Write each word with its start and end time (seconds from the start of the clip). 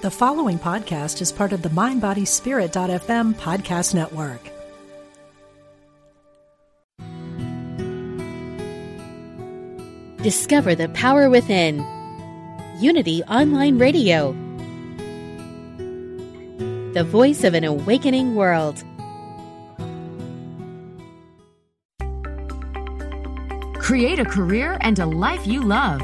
The 0.00 0.12
following 0.12 0.60
podcast 0.60 1.20
is 1.20 1.32
part 1.32 1.52
of 1.52 1.62
the 1.62 1.70
MindBodySpirit.fm 1.70 3.34
podcast 3.34 3.94
network. 3.94 4.40
Discover 10.22 10.76
the 10.76 10.88
power 10.90 11.28
within. 11.28 11.84
Unity 12.78 13.24
Online 13.24 13.76
Radio. 13.76 14.30
The 16.92 17.02
voice 17.02 17.42
of 17.42 17.54
an 17.54 17.64
awakening 17.64 18.36
world. 18.36 18.84
Create 23.80 24.20
a 24.20 24.24
career 24.24 24.78
and 24.80 24.96
a 25.00 25.06
life 25.06 25.44
you 25.44 25.60
love. 25.60 26.00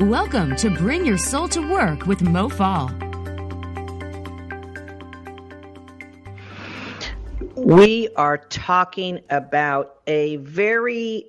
Welcome 0.00 0.56
to 0.56 0.70
Bring 0.70 1.06
Your 1.06 1.16
Soul 1.16 1.46
to 1.50 1.70
Work 1.70 2.06
with 2.06 2.20
Mo 2.20 2.48
Fall. 2.48 2.90
We 7.54 8.08
are 8.16 8.36
talking 8.36 9.20
about 9.30 10.00
a 10.08 10.36
very 10.38 11.26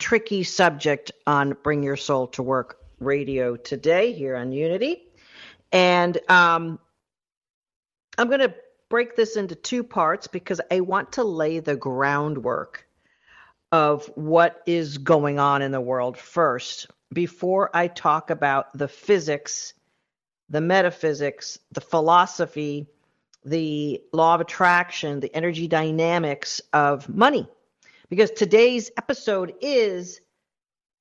tricky 0.00 0.42
subject 0.42 1.12
on 1.28 1.56
Bring 1.62 1.84
Your 1.84 1.96
Soul 1.96 2.26
to 2.26 2.42
Work 2.42 2.80
radio 2.98 3.54
today 3.54 4.12
here 4.12 4.34
on 4.34 4.50
Unity. 4.50 5.04
And 5.70 6.18
um, 6.28 6.80
I'm 8.18 8.26
going 8.26 8.40
to 8.40 8.54
break 8.88 9.14
this 9.14 9.36
into 9.36 9.54
two 9.54 9.84
parts 9.84 10.26
because 10.26 10.60
I 10.72 10.80
want 10.80 11.12
to 11.12 11.22
lay 11.22 11.60
the 11.60 11.76
groundwork 11.76 12.84
of 13.70 14.06
what 14.16 14.60
is 14.66 14.98
going 14.98 15.38
on 15.38 15.62
in 15.62 15.70
the 15.70 15.80
world 15.80 16.18
first 16.18 16.88
before 17.12 17.70
I 17.74 17.88
talk 17.88 18.30
about 18.30 18.76
the 18.76 18.88
physics, 18.88 19.74
the 20.48 20.60
metaphysics, 20.60 21.58
the 21.72 21.80
philosophy, 21.80 22.86
the 23.44 24.02
law 24.12 24.34
of 24.34 24.40
attraction, 24.40 25.20
the 25.20 25.34
energy 25.34 25.68
dynamics 25.68 26.60
of 26.72 27.08
money. 27.08 27.48
Because 28.10 28.30
today's 28.30 28.90
episode 28.96 29.54
is 29.60 30.20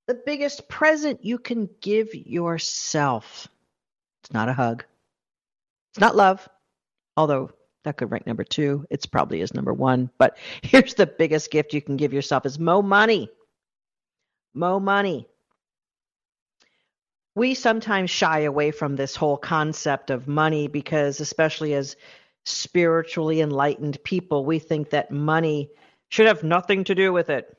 the 0.07 0.21
biggest 0.25 0.67
present 0.69 1.23
you 1.23 1.37
can 1.37 1.69
give 1.81 2.13
yourself. 2.13 3.47
It's 4.23 4.33
not 4.33 4.49
a 4.49 4.53
hug, 4.53 4.85
it's 5.91 5.99
not 5.99 6.15
love, 6.15 6.47
although 7.15 7.51
that 7.83 7.97
could 7.97 8.11
rank 8.11 8.27
number 8.27 8.43
two. 8.43 8.85
It's 8.89 9.05
probably 9.05 9.41
is 9.41 9.53
number 9.53 9.73
one. 9.73 10.09
But 10.17 10.37
here's 10.61 10.93
the 10.93 11.07
biggest 11.07 11.51
gift 11.51 11.73
you 11.73 11.81
can 11.81 11.97
give 11.97 12.13
yourself 12.13 12.45
is 12.45 12.59
mo 12.59 12.81
money. 12.81 13.29
Mo 14.53 14.79
money 14.79 15.27
we 17.37 17.53
sometimes 17.53 18.09
shy 18.09 18.39
away 18.39 18.71
from 18.71 18.95
this 18.95 19.15
whole 19.15 19.37
concept 19.37 20.09
of 20.09 20.27
money 20.27 20.67
because, 20.67 21.19
especially 21.19 21.75
as 21.75 21.95
spiritually 22.45 23.41
enlightened 23.41 24.03
people, 24.03 24.43
we 24.43 24.57
think 24.57 24.89
that 24.89 25.11
money 25.11 25.69
should 26.09 26.25
have 26.25 26.41
nothing 26.43 26.83
to 26.83 26.95
do 26.95 27.13
with 27.13 27.29
it. 27.29 27.55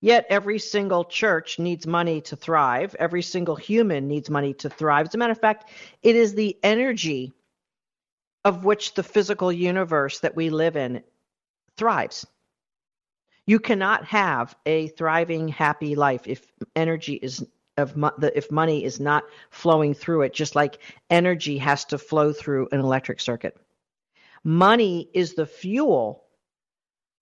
Yet 0.00 0.24
every 0.30 0.58
single 0.58 1.04
church 1.04 1.58
needs 1.58 1.86
money 1.86 2.22
to 2.22 2.34
thrive. 2.34 2.96
Every 2.98 3.20
single 3.20 3.56
human 3.56 4.08
needs 4.08 4.30
money 4.30 4.54
to 4.54 4.70
thrive. 4.70 5.08
As 5.08 5.14
a 5.14 5.18
matter 5.18 5.32
of 5.32 5.40
fact, 5.40 5.68
it 6.02 6.16
is 6.16 6.34
the 6.34 6.56
energy 6.62 7.34
of 8.42 8.64
which 8.64 8.94
the 8.94 9.02
physical 9.02 9.52
universe 9.52 10.20
that 10.20 10.34
we 10.34 10.48
live 10.48 10.76
in 10.78 11.02
thrives. 11.76 12.26
You 13.44 13.58
cannot 13.60 14.06
have 14.06 14.56
a 14.64 14.88
thriving, 14.88 15.48
happy 15.48 15.94
life 15.94 16.22
if 16.26 16.50
energy 16.74 17.14
is 17.14 17.44
of 17.76 17.96
mo- 17.96 18.12
the, 18.18 18.36
if 18.36 18.50
money 18.50 18.84
is 18.84 19.00
not 19.00 19.24
flowing 19.50 19.94
through 19.94 20.22
it, 20.22 20.32
just 20.32 20.54
like 20.54 20.78
energy 21.10 21.58
has 21.58 21.84
to 21.86 21.98
flow 21.98 22.32
through 22.32 22.68
an 22.72 22.80
electric 22.80 23.20
circuit. 23.20 23.56
Money 24.44 25.08
is 25.14 25.34
the 25.34 25.46
fuel 25.46 26.24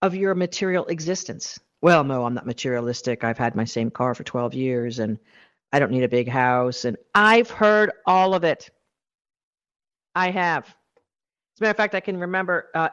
of 0.03 0.15
your 0.15 0.35
material 0.35 0.87
existence. 0.87 1.59
Well, 1.81 2.05
no, 2.05 2.25
I'm 2.25 2.35
not 2.35 2.47
materialistic. 2.47 3.25
I've 3.25 3.39
had 3.39 3.55
my 3.55 3.65
same 3.65 3.91
car 3.91 4.15
for 4.15 4.25
12 4.25 4.55
years 4.55 4.99
and 4.99 5.19
I 5.73 5.79
don't 5.79 5.91
need 5.91 6.05
a 6.05 6.09
big 6.09 6.29
house. 6.29 6.85
And 6.85 6.97
I've 7.15 7.51
heard 7.51 7.93
all 8.07 8.35
of 8.35 8.45
it. 8.45 8.71
I 10.15 10.31
have. 10.31 10.65
As 10.67 11.61
a 11.61 11.63
matter 11.63 11.71
of 11.71 11.77
fact, 11.77 11.95
I 11.95 12.01
can 12.01 12.19
remember 12.19 12.69
uh, 12.75 12.89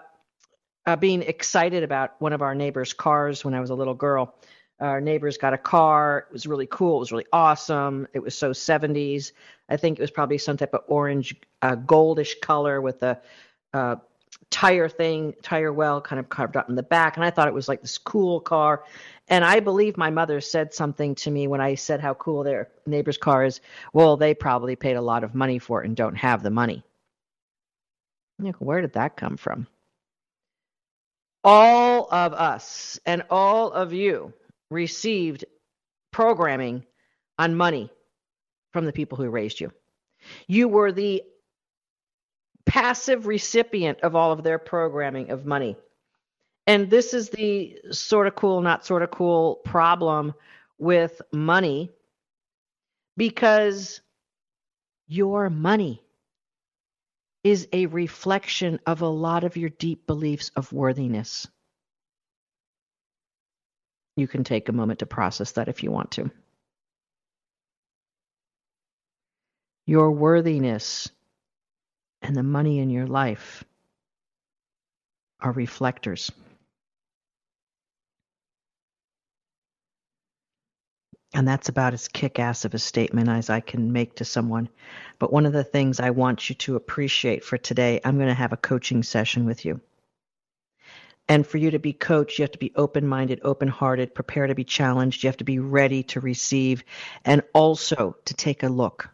uh, 0.86 0.96
being 0.96 1.22
excited 1.22 1.84
about 1.84 2.20
one 2.20 2.34
of 2.34 2.42
our 2.42 2.56
neighbors' 2.56 2.94
cars 2.94 3.44
when 3.44 3.54
I 3.54 3.60
was 3.60 3.70
a 3.70 3.76
little 3.76 3.94
girl. 3.94 4.36
Our 4.80 5.02
neighbors 5.02 5.38
got 5.38 5.54
a 5.54 5.58
car. 5.58 6.26
It 6.30 6.34
was 6.34 6.48
really 6.48 6.68
cool. 6.68 6.98
It 6.98 7.00
was 7.00 7.12
really 7.12 7.28
awesome. 7.34 8.08
It 8.14 8.20
was 8.20 8.38
so 8.38 8.52
70s. 8.52 9.34
I 9.68 9.78
think 9.78 10.00
it 10.00 10.02
was 10.02 10.12
probably 10.12 10.38
some 10.38 10.58
type 10.58 10.74
of 10.74 10.82
orange, 10.88 11.36
uh, 11.62 11.76
goldish 11.76 12.40
color 12.42 12.80
with 12.80 13.04
a 13.04 13.20
uh, 13.74 13.98
tire 14.50 14.88
thing, 14.88 15.36
tire 15.42 15.74
well 15.74 16.02
kind 16.02 16.20
of 16.20 16.30
carved 16.30 16.56
out 16.56 16.70
in 16.70 16.76
the 16.76 16.84
back. 16.84 17.18
And 17.18 17.26
I 17.26 17.30
thought 17.30 17.48
it 17.48 17.54
was 17.54 17.68
like 17.68 17.82
this 17.82 17.98
cool 17.98 18.40
car. 18.40 18.84
And 19.28 19.44
I 19.44 19.60
believe 19.60 19.98
my 19.98 20.10
mother 20.10 20.42
said 20.42 20.74
something 20.74 21.14
to 21.16 21.32
me 21.32 21.48
when 21.48 21.62
I 21.62 21.76
said 21.76 22.00
how 22.00 22.14
cool 22.16 22.44
their 22.44 22.70
neighbor's 22.86 23.18
car 23.18 23.44
is. 23.44 23.62
Well, 23.94 24.18
they 24.18 24.34
probably 24.34 24.76
paid 24.76 24.96
a 24.96 25.02
lot 25.02 25.24
of 25.24 25.36
money 25.36 25.60
for 25.60 25.84
it 25.84 25.88
and 25.88 25.96
don't 25.96 26.16
have 26.16 26.42
the 26.42 26.50
money. 26.50 26.84
Like, 28.40 28.56
where 28.56 28.82
did 28.82 28.94
that 28.94 29.18
come 29.18 29.38
from? 29.38 29.68
All 31.44 32.08
of 32.12 32.34
us 32.34 33.00
and 33.06 33.24
all 33.30 33.72
of 33.72 33.94
you 33.94 34.34
received 34.70 35.46
programming 36.12 36.86
on 37.38 37.56
money 37.56 37.90
from 38.72 38.86
the 38.86 38.94
people 38.94 39.18
who 39.18 39.30
raised 39.30 39.60
you. 39.60 39.72
You 40.48 40.68
were 40.68 40.92
the 40.92 41.24
passive 42.66 43.26
recipient 43.26 44.02
of 44.02 44.16
all 44.16 44.32
of 44.32 44.44
their 44.44 44.60
programming 44.60 45.32
of 45.32 45.46
money. 45.46 45.76
And 46.68 46.90
this 46.90 47.14
is 47.14 47.30
the 47.30 47.80
sort 47.92 48.28
of 48.28 48.36
cool, 48.36 48.62
not 48.62 48.86
sort 48.86 49.02
of 49.02 49.10
cool 49.10 49.56
problem 49.66 50.34
with 50.78 51.22
money 51.32 51.90
because 53.18 54.02
your 55.08 55.50
money 55.50 56.04
is 57.44 57.68
a 57.74 57.88
reflection 57.88 58.80
of 58.86 59.02
a 59.02 59.08
lot 59.08 59.44
of 59.44 59.58
your 59.58 59.70
deep 59.70 60.06
beliefs 60.06 60.52
of 60.56 60.72
worthiness. 60.72 61.48
You 64.20 64.28
can 64.28 64.44
take 64.44 64.70
a 64.70 64.74
moment 64.74 65.00
to 65.00 65.06
process 65.06 65.54
that 65.54 65.70
if 65.70 65.82
you 65.82 65.92
want 65.92 66.12
to. 66.12 66.30
Your 69.86 70.12
worthiness 70.12 71.10
and 72.22 72.36
the 72.36 72.44
money 72.44 72.80
in 72.80 72.90
your 72.90 73.08
life 73.08 73.64
are 75.40 75.54
reflectors. 75.54 76.32
And 81.34 81.48
that's 81.48 81.70
about 81.70 81.94
as 81.94 82.08
kick 82.08 82.40
ass 82.40 82.66
of 82.66 82.74
a 82.74 82.80
statement 82.80 83.30
as 83.30 83.50
I 83.50 83.62
can 83.62 83.94
make 83.94 84.16
to 84.16 84.26
someone. 84.26 84.68
But 85.20 85.32
one 85.32 85.46
of 85.46 85.54
the 85.54 85.64
things 85.64 86.00
I 86.00 86.10
want 86.10 86.50
you 86.50 86.56
to 86.56 86.76
appreciate 86.76 87.44
for 87.46 87.58
today, 87.58 88.02
I'm 88.04 88.18
going 88.18 88.28
to 88.28 88.34
have 88.34 88.52
a 88.52 88.58
coaching 88.58 89.04
session 89.04 89.46
with 89.46 89.64
you. 89.64 89.80
And 91.30 91.46
for 91.46 91.60
you 91.60 91.70
to 91.72 91.80
be 91.80 91.94
coached, 91.94 92.40
you 92.40 92.44
have 92.44 92.52
to 92.54 92.58
be 92.58 92.74
open 92.76 93.08
minded, 93.08 93.42
open 93.44 93.68
hearted, 93.68 94.16
prepare 94.16 94.48
to 94.48 94.56
be 94.56 94.64
challenged. 94.64 95.24
You 95.24 95.28
have 95.28 95.38
to 95.38 95.44
be 95.44 95.60
ready 95.60 96.02
to 96.04 96.20
receive 96.20 96.84
and 97.24 97.44
also 97.54 98.16
to 98.26 98.34
take 98.34 98.64
a 98.64 98.68
look. 98.68 99.08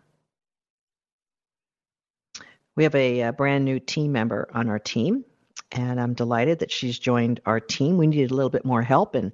We 2.77 2.83
have 2.83 2.95
a, 2.95 3.21
a, 3.21 3.33
brand 3.33 3.65
new 3.65 3.79
team 3.79 4.13
member 4.13 4.47
on 4.53 4.69
our 4.69 4.79
team, 4.79 5.25
and 5.73 5.99
I'm 5.99 6.13
delighted 6.13 6.59
that 6.59 6.71
she's 6.71 6.97
joined 6.97 7.41
our 7.45 7.59
team. 7.59 7.97
We 7.97 8.07
needed 8.07 8.31
a 8.31 8.33
little 8.33 8.49
bit 8.49 8.65
more 8.65 8.81
help, 8.81 9.15
and 9.15 9.33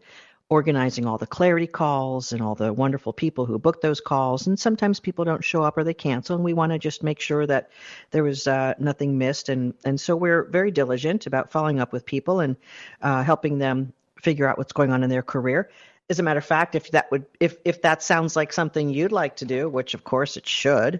organizing 0.51 1.05
all 1.05 1.17
the 1.17 1.25
clarity 1.25 1.65
calls 1.65 2.33
and 2.33 2.41
all 2.41 2.55
the 2.55 2.73
wonderful 2.73 3.13
people 3.13 3.45
who 3.45 3.57
book 3.57 3.79
those 3.79 4.01
calls. 4.01 4.47
And 4.47 4.59
sometimes 4.59 4.99
people 4.99 5.23
don't 5.23 5.43
show 5.43 5.63
up 5.63 5.77
or 5.77 5.85
they 5.85 5.93
cancel, 5.93 6.35
and 6.35 6.43
we 6.43 6.51
want 6.51 6.73
to 6.73 6.77
just 6.77 7.03
make 7.03 7.21
sure 7.21 7.47
that 7.47 7.69
there 8.11 8.21
was 8.21 8.47
uh, 8.47 8.73
nothing 8.77 9.17
missed. 9.17 9.47
And 9.47 9.73
and 9.85 9.99
so 9.99 10.15
we're 10.15 10.43
very 10.43 10.69
diligent 10.69 11.25
about 11.25 11.51
following 11.51 11.79
up 11.79 11.93
with 11.93 12.05
people 12.05 12.41
and 12.41 12.57
uh, 13.01 13.23
helping 13.23 13.59
them 13.59 13.93
figure 14.21 14.45
out 14.45 14.57
what's 14.57 14.73
going 14.73 14.91
on 14.91 15.03
in 15.03 15.09
their 15.09 15.23
career. 15.23 15.71
As 16.09 16.19
a 16.19 16.23
matter 16.23 16.39
of 16.39 16.45
fact, 16.45 16.75
if 16.75 16.91
that 16.91 17.09
would 17.11 17.25
if 17.39 17.55
if 17.63 17.81
that 17.83 18.03
sounds 18.03 18.35
like 18.35 18.51
something 18.51 18.89
you'd 18.89 19.13
like 19.13 19.37
to 19.37 19.45
do, 19.45 19.69
which 19.69 19.93
of 19.93 20.03
course 20.03 20.35
it 20.35 20.45
should, 20.45 20.99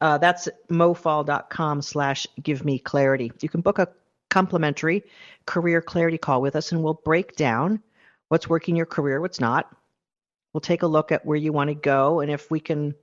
uh, 0.00 0.16
that's 0.16 0.48
mofall.com 0.70 1.82
slash 1.82 2.26
give 2.42 2.64
me 2.64 2.78
clarity. 2.78 3.30
You 3.42 3.50
can 3.50 3.60
book 3.60 3.78
a 3.78 3.88
complimentary 4.30 5.04
career 5.44 5.82
clarity 5.82 6.16
call 6.16 6.40
with 6.40 6.56
us 6.56 6.72
and 6.72 6.82
we'll 6.82 6.94
break 7.04 7.36
down 7.36 7.82
what's 8.28 8.48
working 8.48 8.72
in 8.72 8.76
your 8.76 8.86
career, 8.86 9.20
what's 9.20 9.40
not. 9.40 9.74
We'll 10.52 10.60
take 10.60 10.82
a 10.82 10.86
look 10.86 11.12
at 11.12 11.24
where 11.26 11.36
you 11.36 11.52
want 11.52 11.68
to 11.68 11.74
go 11.74 12.20
and 12.20 12.30
if 12.30 12.50
we 12.50 12.60
can 12.60 12.94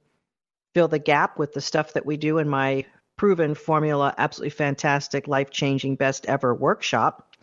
fill 0.74 0.88
the 0.88 1.00
gap 1.00 1.38
with 1.38 1.54
the 1.54 1.62
stuff 1.62 1.94
that 1.94 2.06
we 2.06 2.18
do 2.18 2.40
in 2.40 2.50
my 2.50 2.86
proven 3.16 3.54
formula, 3.54 4.14
absolutely 4.18 4.50
fantastic, 4.50 5.28
life 5.28 5.52
changing, 5.52 5.96
best 5.96 6.26
ever 6.26 6.54
workshop. 6.54 7.36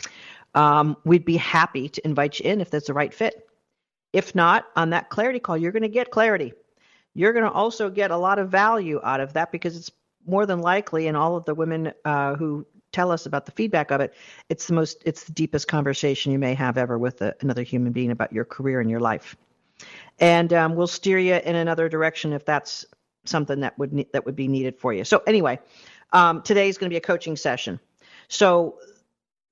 Um, 0.55 0.97
we'd 1.05 1.25
be 1.25 1.37
happy 1.37 1.89
to 1.89 2.05
invite 2.05 2.41
you 2.41 2.51
in 2.51 2.61
if 2.61 2.71
that's 2.71 2.89
the 2.89 2.95
right 2.95 3.15
fit. 3.15 3.47
If 4.13 4.35
not, 4.35 4.67
on 4.75 4.91
that 4.91 5.09
clarity 5.09 5.39
call, 5.39 5.57
you're 5.57 5.71
going 5.71 5.83
to 5.83 5.89
get 5.89 6.11
clarity. 6.11 6.53
you're 7.15 7.33
going 7.33 7.45
to 7.45 7.51
also 7.51 7.91
get 7.91 8.11
a 8.11 8.17
lot 8.17 8.39
of 8.39 8.51
value 8.51 9.01
out 9.03 9.21
of 9.21 9.33
that 9.35 9.53
because 9.53 9.77
it's 9.77 9.91
more 10.27 10.47
than 10.47 10.61
likely, 10.61 11.07
and 11.07 11.17
all 11.17 11.37
of 11.37 11.45
the 11.45 11.55
women 11.55 11.93
uh, 12.05 12.35
who 12.35 12.67
tell 12.93 13.11
us 13.11 13.27
about 13.27 13.47
the 13.47 13.53
feedback 13.53 13.91
of 13.91 14.01
it, 14.01 14.15
it's 14.49 14.67
the 14.67 14.75
most, 14.75 15.03
it's 15.05 15.25
the 15.25 15.33
deepest 15.33 15.69
conversation 15.69 16.33
you 16.33 16.39
may 16.39 16.55
have 16.55 16.77
ever 16.77 16.99
with 16.99 17.23
a, 17.23 17.35
another 17.41 17.63
human 17.63 17.93
being 17.93 18.11
about 18.11 18.33
your 18.33 18.45
career 18.45 18.81
and 18.81 18.91
your 18.91 19.01
life. 19.01 19.37
And 20.19 20.53
um, 20.53 20.75
we'll 20.75 20.87
steer 20.87 21.19
you 21.19 21.35
in 21.35 21.57
another 21.57 21.89
direction 21.89 22.33
if 22.33 22.45
that's 22.45 22.85
something 23.25 23.61
that 23.61 23.79
would 23.79 24.07
that 24.13 24.25
would 24.27 24.37
be 24.37 24.49
needed 24.49 24.77
for 24.79 24.93
you. 24.93 25.05
So 25.05 25.23
anyway, 25.27 25.59
um, 26.13 26.43
today 26.43 26.69
is 26.69 26.79
going 26.79 26.91
to 26.91 26.93
be 26.93 26.99
a 26.99 27.01
coaching 27.01 27.37
session. 27.37 27.81
So 28.29 28.79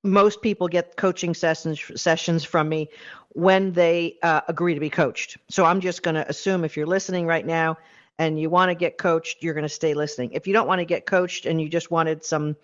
most 0.04 0.42
people 0.42 0.68
get 0.68 0.96
coaching 0.96 1.34
sessions 1.34 1.80
sessions 1.96 2.44
from 2.44 2.68
me 2.68 2.88
when 3.30 3.72
they 3.72 4.18
uh, 4.22 4.42
agree 4.48 4.74
to 4.74 4.80
be 4.80 4.90
coached. 4.90 5.38
So 5.48 5.64
I'm 5.64 5.80
just 5.80 6.02
going 6.02 6.14
to 6.14 6.28
assume 6.28 6.64
if 6.64 6.76
you're 6.76 6.86
listening 6.86 7.26
right 7.26 7.46
now 7.46 7.78
and 8.18 8.40
you 8.40 8.50
want 8.50 8.70
to 8.70 8.74
get 8.74 8.98
coached, 8.98 9.42
you're 9.42 9.54
going 9.54 9.64
to 9.64 9.68
stay 9.68 9.94
listening. 9.94 10.32
If 10.32 10.46
you 10.46 10.52
don't 10.52 10.66
want 10.66 10.80
to 10.80 10.84
get 10.84 11.06
coached 11.06 11.46
and 11.46 11.60
you 11.60 11.68
just 11.68 11.90
wanted 11.90 12.24
some 12.24 12.56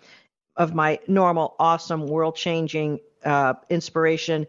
of 0.57 0.73
my 0.73 0.99
normal, 1.07 1.55
awesome, 1.59 2.07
world 2.07 2.35
changing 2.35 2.99
uh, 3.23 3.53
inspiration, 3.69 4.47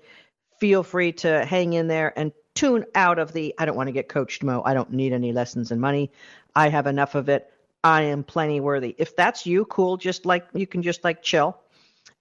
feel 0.59 0.83
free 0.83 1.13
to 1.13 1.45
hang 1.45 1.73
in 1.73 1.89
there 1.89 2.17
and 2.19 2.33
tune 2.55 2.85
out 2.95 3.19
of 3.19 3.33
the 3.33 3.55
I 3.59 3.65
don't 3.65 3.77
want 3.77 3.89
to 3.89 3.93
get 3.93 4.09
coached 4.09 4.43
mo. 4.43 4.63
I 4.65 4.75
don't 4.75 4.93
need 4.93 5.13
any 5.13 5.33
lessons 5.33 5.71
in 5.71 5.81
money. 5.81 6.11
I 6.55 6.69
have 6.69 6.87
enough 6.87 7.15
of 7.15 7.29
it. 7.29 7.53
I 7.85 8.03
am 8.03 8.25
plenty 8.25 8.61
worthy. 8.61 8.95
If 8.99 9.15
that's 9.15 9.47
you, 9.47 9.65
cool. 9.67 9.97
Just 9.97 10.27
like 10.27 10.47
you 10.55 10.67
can 10.67 10.83
just 10.83 11.05
like 11.05 11.23
chill 11.23 11.59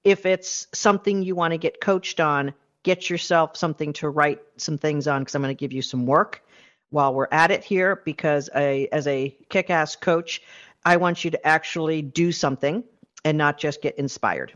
if 0.05 0.25
it's 0.25 0.67
something 0.71 1.23
you 1.23 1.35
want 1.35 1.51
to 1.51 1.57
get 1.57 1.81
coached 1.81 2.19
on, 2.19 2.53
get 2.83 3.09
yourself 3.09 3.57
something 3.57 3.91
to 3.93 4.09
write 4.09 4.39
some 4.55 4.77
things 4.77 5.07
on 5.07 5.21
because 5.21 5.35
I'm 5.35 5.41
going 5.41 5.53
to 5.53 5.59
give 5.59 5.73
you 5.73 5.81
some 5.81 6.05
work 6.05 6.43
while 6.91 7.13
we're 7.13 7.27
at 7.31 7.51
it 7.51 7.63
here 7.63 8.01
because 8.05 8.49
I, 8.55 8.87
as 8.91 9.07
a 9.07 9.35
kick-ass 9.49 9.95
coach, 9.95 10.43
I 10.85 10.97
want 10.97 11.25
you 11.25 11.31
to 11.31 11.47
actually 11.47 12.03
do 12.03 12.31
something 12.31 12.83
and 13.25 13.38
not 13.38 13.57
just 13.57 13.81
get 13.81 13.98
inspired. 13.98 14.56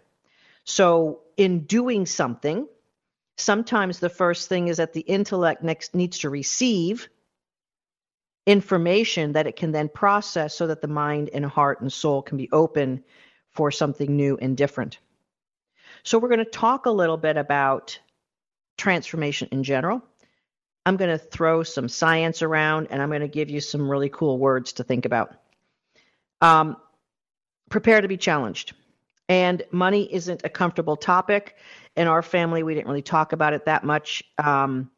So, 0.64 1.22
in 1.36 1.62
doing 1.62 2.06
something, 2.06 2.68
sometimes 3.38 4.00
the 4.00 4.10
first 4.10 4.48
thing 4.48 4.68
is 4.68 4.78
that 4.78 4.94
the 4.94 5.02
intellect 5.02 5.64
next 5.64 5.96
needs 5.96 6.20
to 6.20 6.30
receive 6.30 7.10
information 8.46 9.34
that 9.34 9.48
it 9.48 9.56
can 9.56 9.72
then 9.72 9.90
process 9.90 10.54
so 10.54 10.68
that 10.68 10.82
the 10.82 10.88
mind 10.88 11.30
and 11.34 11.46
heart 11.46 11.82
and 11.82 11.92
soul 11.92 12.22
can 12.22 12.38
be 12.38 12.50
open 12.52 13.04
for 13.50 13.72
something 13.72 14.16
new 14.16 14.38
and 14.40 14.56
different. 14.56 15.00
So, 16.04 16.20
we're 16.20 16.30
going 16.30 16.40
to 16.40 16.46
talk 16.46 16.86
a 16.86 16.92
little 16.92 17.18
bit 17.18 17.36
about 17.36 18.00
transformation 18.78 19.50
in 19.52 19.64
general. 19.64 20.04
I'm 20.86 20.98
going 20.98 21.12
to 21.12 21.18
throw 21.18 21.64
some 21.64 21.90
science 21.90 22.42
around 22.42 22.88
and 22.92 23.02
I'm 23.02 23.10
going 23.10 23.22
to 23.22 23.28
give 23.28 23.50
you 23.50 23.60
some 23.60 23.90
really 23.90 24.10
cool 24.10 24.38
words 24.38 24.74
to 24.74 24.84
think 24.84 25.06
about. 25.06 25.36
Um, 26.42 26.78
prepare 27.70 28.02
to 28.02 28.08
be 28.08 28.18
challenged. 28.18 28.74
And 29.28 29.64
money 29.72 30.12
isn't 30.12 30.42
a 30.44 30.50
comfortable 30.50 30.98
topic. 30.98 31.56
In 31.96 32.08
our 32.08 32.24
family, 32.24 32.64
we 32.64 32.74
didn't 32.74 32.88
really 32.88 33.04
talk 33.04 33.32
about 33.32 33.54
it 33.54 33.66
that 33.66 33.84
much. 33.84 34.24
Um, 34.38 34.90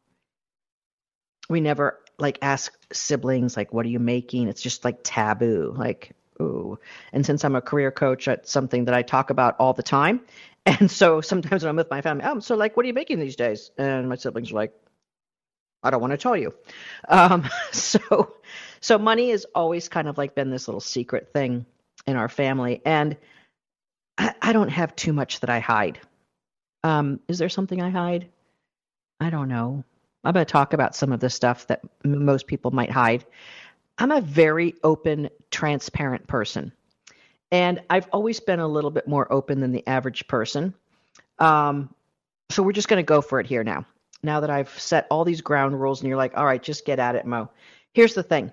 we 1.50 1.60
never 1.60 1.98
like 2.18 2.38
ask 2.40 2.72
siblings, 2.92 3.56
like, 3.56 3.72
what 3.72 3.84
are 3.84 3.90
you 3.90 3.98
making? 3.98 4.48
It's 4.48 4.62
just 4.62 4.84
like 4.84 5.00
taboo. 5.02 5.74
Like, 5.76 6.12
ooh. 6.40 6.78
And 7.12 7.26
since 7.26 7.44
I'm 7.44 7.56
a 7.56 7.60
career 7.60 7.90
coach, 7.90 8.26
it's 8.26 8.50
something 8.50 8.86
that 8.86 8.94
I 8.94 9.02
talk 9.02 9.30
about 9.30 9.56
all 9.58 9.72
the 9.72 9.82
time. 9.82 10.20
And 10.64 10.88
so 10.88 11.20
sometimes 11.20 11.64
when 11.64 11.70
I'm 11.70 11.74
with 11.74 11.90
my 11.90 12.02
family, 12.02 12.22
oh, 12.24 12.38
so 12.38 12.54
like, 12.54 12.76
what 12.76 12.84
are 12.84 12.86
you 12.86 12.94
making 12.94 13.18
these 13.18 13.34
days? 13.34 13.72
And 13.76 14.08
my 14.08 14.14
siblings 14.14 14.52
are 14.52 14.54
like, 14.54 14.72
I 15.82 15.90
don't 15.90 16.00
want 16.00 16.12
to 16.12 16.16
tell 16.16 16.36
you. 16.36 16.54
Um, 17.08 17.48
so, 17.72 18.34
so 18.80 18.96
money 18.96 19.30
has 19.30 19.44
always 19.56 19.88
kind 19.88 20.06
of 20.06 20.18
like 20.18 20.36
been 20.36 20.50
this 20.50 20.68
little 20.68 20.80
secret 20.80 21.32
thing 21.32 21.66
in 22.06 22.16
our 22.16 22.28
family, 22.28 22.80
and 22.84 23.16
I, 24.18 24.34
I 24.42 24.52
don't 24.52 24.68
have 24.68 24.94
too 24.96 25.12
much 25.12 25.40
that 25.40 25.50
I 25.50 25.60
hide. 25.60 26.00
Um, 26.84 27.20
is 27.28 27.38
there 27.38 27.48
something 27.48 27.80
I 27.80 27.90
hide? 27.90 28.28
I 29.20 29.30
don't 29.30 29.48
know. 29.48 29.84
I'm 30.24 30.32
going 30.32 30.44
to 30.44 30.52
talk 30.52 30.72
about 30.72 30.94
some 30.94 31.12
of 31.12 31.20
the 31.20 31.30
stuff 31.30 31.66
that 31.68 31.80
m- 32.04 32.24
most 32.24 32.46
people 32.46 32.70
might 32.70 32.90
hide. 32.90 33.24
I'm 33.98 34.10
a 34.10 34.20
very 34.20 34.74
open, 34.82 35.30
transparent 35.50 36.26
person. 36.26 36.72
And 37.50 37.82
I've 37.90 38.08
always 38.12 38.40
been 38.40 38.60
a 38.60 38.66
little 38.66 38.90
bit 38.90 39.06
more 39.06 39.30
open 39.32 39.60
than 39.60 39.72
the 39.72 39.86
average 39.86 40.26
person. 40.26 40.74
Um, 41.38 41.94
so 42.50 42.62
we're 42.62 42.72
just 42.72 42.88
going 42.88 43.04
to 43.04 43.06
go 43.06 43.20
for 43.20 43.40
it 43.40 43.46
here 43.46 43.62
now. 43.62 43.84
Now 44.22 44.40
that 44.40 44.50
I've 44.50 44.70
set 44.78 45.06
all 45.10 45.24
these 45.24 45.40
ground 45.40 45.80
rules 45.80 46.00
and 46.00 46.08
you're 46.08 46.16
like, 46.16 46.36
all 46.36 46.44
right, 46.46 46.62
just 46.62 46.86
get 46.86 46.98
at 46.98 47.16
it, 47.16 47.26
Mo. 47.26 47.50
Here's 47.92 48.14
the 48.14 48.22
thing 48.22 48.52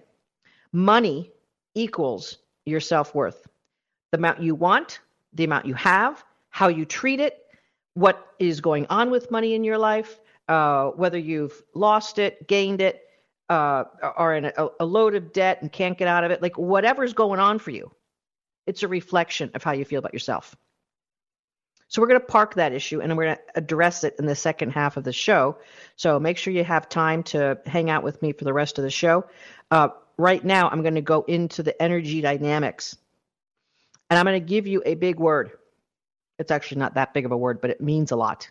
money 0.72 1.32
equals 1.76 2.38
your 2.70 2.80
self 2.80 3.14
worth. 3.14 3.48
The 4.12 4.18
amount 4.18 4.42
you 4.42 4.56
want, 4.56 5.00
the 5.34 5.44
amount 5.44 5.66
you 5.66 5.74
have, 5.76 6.24
how 6.50 6.68
you 6.68 6.86
treat 6.86 7.20
it, 7.20 7.46
what 7.94 8.34
is 8.40 8.62
going 8.62 8.86
on 8.90 9.12
with 9.12 9.30
money 9.32 9.54
in 9.54 9.64
your 9.64 9.78
life, 9.78 10.20
uh, 10.48 10.90
whether 10.92 11.18
you've 11.18 11.62
lost 11.76 12.18
it, 12.18 12.48
gained 12.48 12.82
it, 12.82 13.04
uh, 13.50 13.84
are 14.02 14.36
in 14.36 14.46
a, 14.46 14.54
a 14.80 14.86
load 14.86 15.16
of 15.16 15.34
debt 15.34 15.62
and 15.62 15.72
can't 15.72 15.98
get 15.98 16.08
out 16.08 16.24
of 16.24 16.32
it, 16.32 16.42
like 16.42 16.58
whatever's 16.58 17.14
going 17.14 17.40
on 17.40 17.60
for 17.60 17.72
you, 17.72 17.92
it's 18.68 18.84
a 18.84 18.88
reflection 18.88 19.52
of 19.56 19.64
how 19.64 19.72
you 19.72 19.86
feel 19.86 20.00
about 20.00 20.14
yourself. 20.14 20.56
So 21.90 22.02
we're 22.02 22.08
going 22.08 22.20
to 22.20 22.26
park 22.26 22.54
that 22.56 22.72
issue 22.72 23.02
and 23.02 23.18
we're 23.18 23.26
going 23.26 23.36
to 23.36 23.42
address 23.56 24.04
it 24.04 24.16
in 24.20 24.28
the 24.28 24.36
second 24.36 24.72
half 24.72 24.96
of 24.96 25.04
the 25.04 25.12
show. 25.12 25.58
So 25.96 26.20
make 26.20 26.38
sure 26.38 26.54
you 26.54 26.64
have 26.64 26.88
time 26.88 27.24
to 27.24 27.60
hang 27.66 27.90
out 27.90 28.04
with 28.04 28.22
me 28.22 28.32
for 28.32 28.46
the 28.46 28.54
rest 28.54 28.78
of 28.78 28.84
the 28.84 28.92
show. 28.92 29.26
Uh, 29.72 29.90
right 30.16 30.44
now, 30.44 30.70
I'm 30.70 30.84
going 30.84 30.96
to 30.96 31.02
go 31.02 31.24
into 31.28 31.64
the 31.64 31.80
energy 31.82 32.22
dynamics. 32.22 32.96
And 34.10 34.20
I'm 34.20 34.26
going 34.26 34.40
to 34.40 34.48
give 34.48 34.68
you 34.68 34.84
a 34.86 34.94
big 34.96 35.20
word. 35.20 35.52
It's 36.38 36.52
actually 36.52 36.80
not 36.80 36.94
that 36.94 37.14
big 37.14 37.26
of 37.26 37.32
a 37.32 37.38
word, 37.38 37.60
but 37.60 37.72
it 37.72 37.82
means 37.82 38.12
a 38.12 38.16
lot. 38.16 38.50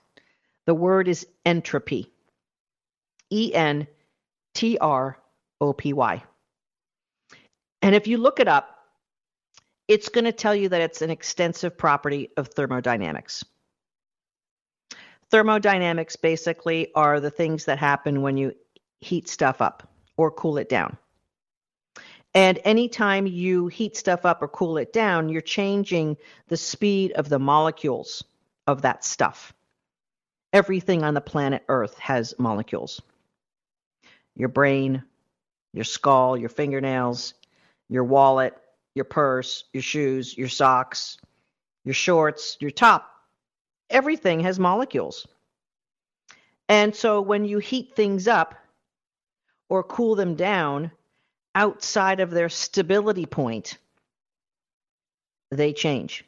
The 0.67 0.75
word 0.75 1.08
is 1.08 1.26
entropy. 1.46 2.12
E 3.31 3.55
N 3.55 3.87
T 4.55 4.79
R 4.79 5.19
O 5.61 5.73
P 5.73 5.93
Y. 5.93 6.23
And 7.82 7.94
if 7.94 8.06
you 8.08 8.19
look 8.19 8.40
it 8.40 8.49
up, 8.49 8.77
it's 9.88 10.11
going 10.11 10.26
to 10.26 10.32
tell 10.32 10.55
you 10.55 10.69
that 10.69 10.82
it's 10.82 11.02
an 11.02 11.11
extensive 11.11 11.76
property 11.76 12.29
of 12.37 12.49
thermodynamics. 12.49 13.44
Thermodynamics 15.31 16.17
basically 16.17 16.93
are 16.94 17.20
the 17.20 17.31
things 17.31 17.64
that 17.64 17.79
happen 17.79 18.23
when 18.23 18.37
you 18.37 18.55
heat 19.00 19.29
stuff 19.29 19.61
up 19.61 19.90
or 20.17 20.31
cool 20.31 20.58
it 20.58 20.69
down. 20.69 20.96
And 22.35 22.61
anytime 22.64 23.26
you 23.26 23.69
heat 23.69 23.96
stuff 23.96 24.26
up 24.26 24.43
or 24.43 24.49
cool 24.49 24.76
it 24.76 24.92
down, 24.92 25.28
you're 25.28 25.40
changing 25.40 26.18
the 26.49 26.57
speed 26.57 27.12
of 27.12 27.28
the 27.28 27.38
molecules 27.38 28.23
of 28.66 28.83
that 28.83 29.04
stuff. 29.04 29.54
Everything 30.52 31.02
on 31.02 31.14
the 31.14 31.21
planet 31.21 31.64
Earth 31.68 31.99
has 31.99 32.35
molecules. 32.38 33.00
Your 34.35 34.49
brain, 34.49 35.02
your 35.73 35.85
skull, 35.85 36.37
your 36.37 36.49
fingernails, 36.49 37.35
your 37.88 38.04
wallet, 38.04 38.54
your 38.95 39.04
purse, 39.04 39.64
your 39.73 39.83
shoes, 39.83 40.37
your 40.37 40.49
socks, 40.49 41.18
your 41.85 41.95
shorts, 41.95 42.57
your 42.61 42.71
top. 42.71 43.11
Everything 43.90 44.40
has 44.40 44.59
molecules. 44.59 45.26
And 46.68 46.95
so 46.95 47.21
when 47.21 47.45
you 47.45 47.59
heat 47.59 47.95
things 47.97 48.28
up 48.28 48.54
or 49.68 49.83
cool 49.83 50.14
them 50.14 50.35
down 50.35 50.90
outside 51.54 52.21
of 52.21 52.30
their 52.30 52.49
stability 52.49 53.26
point, 53.26 53.78
they 55.50 55.73
change. 55.73 56.25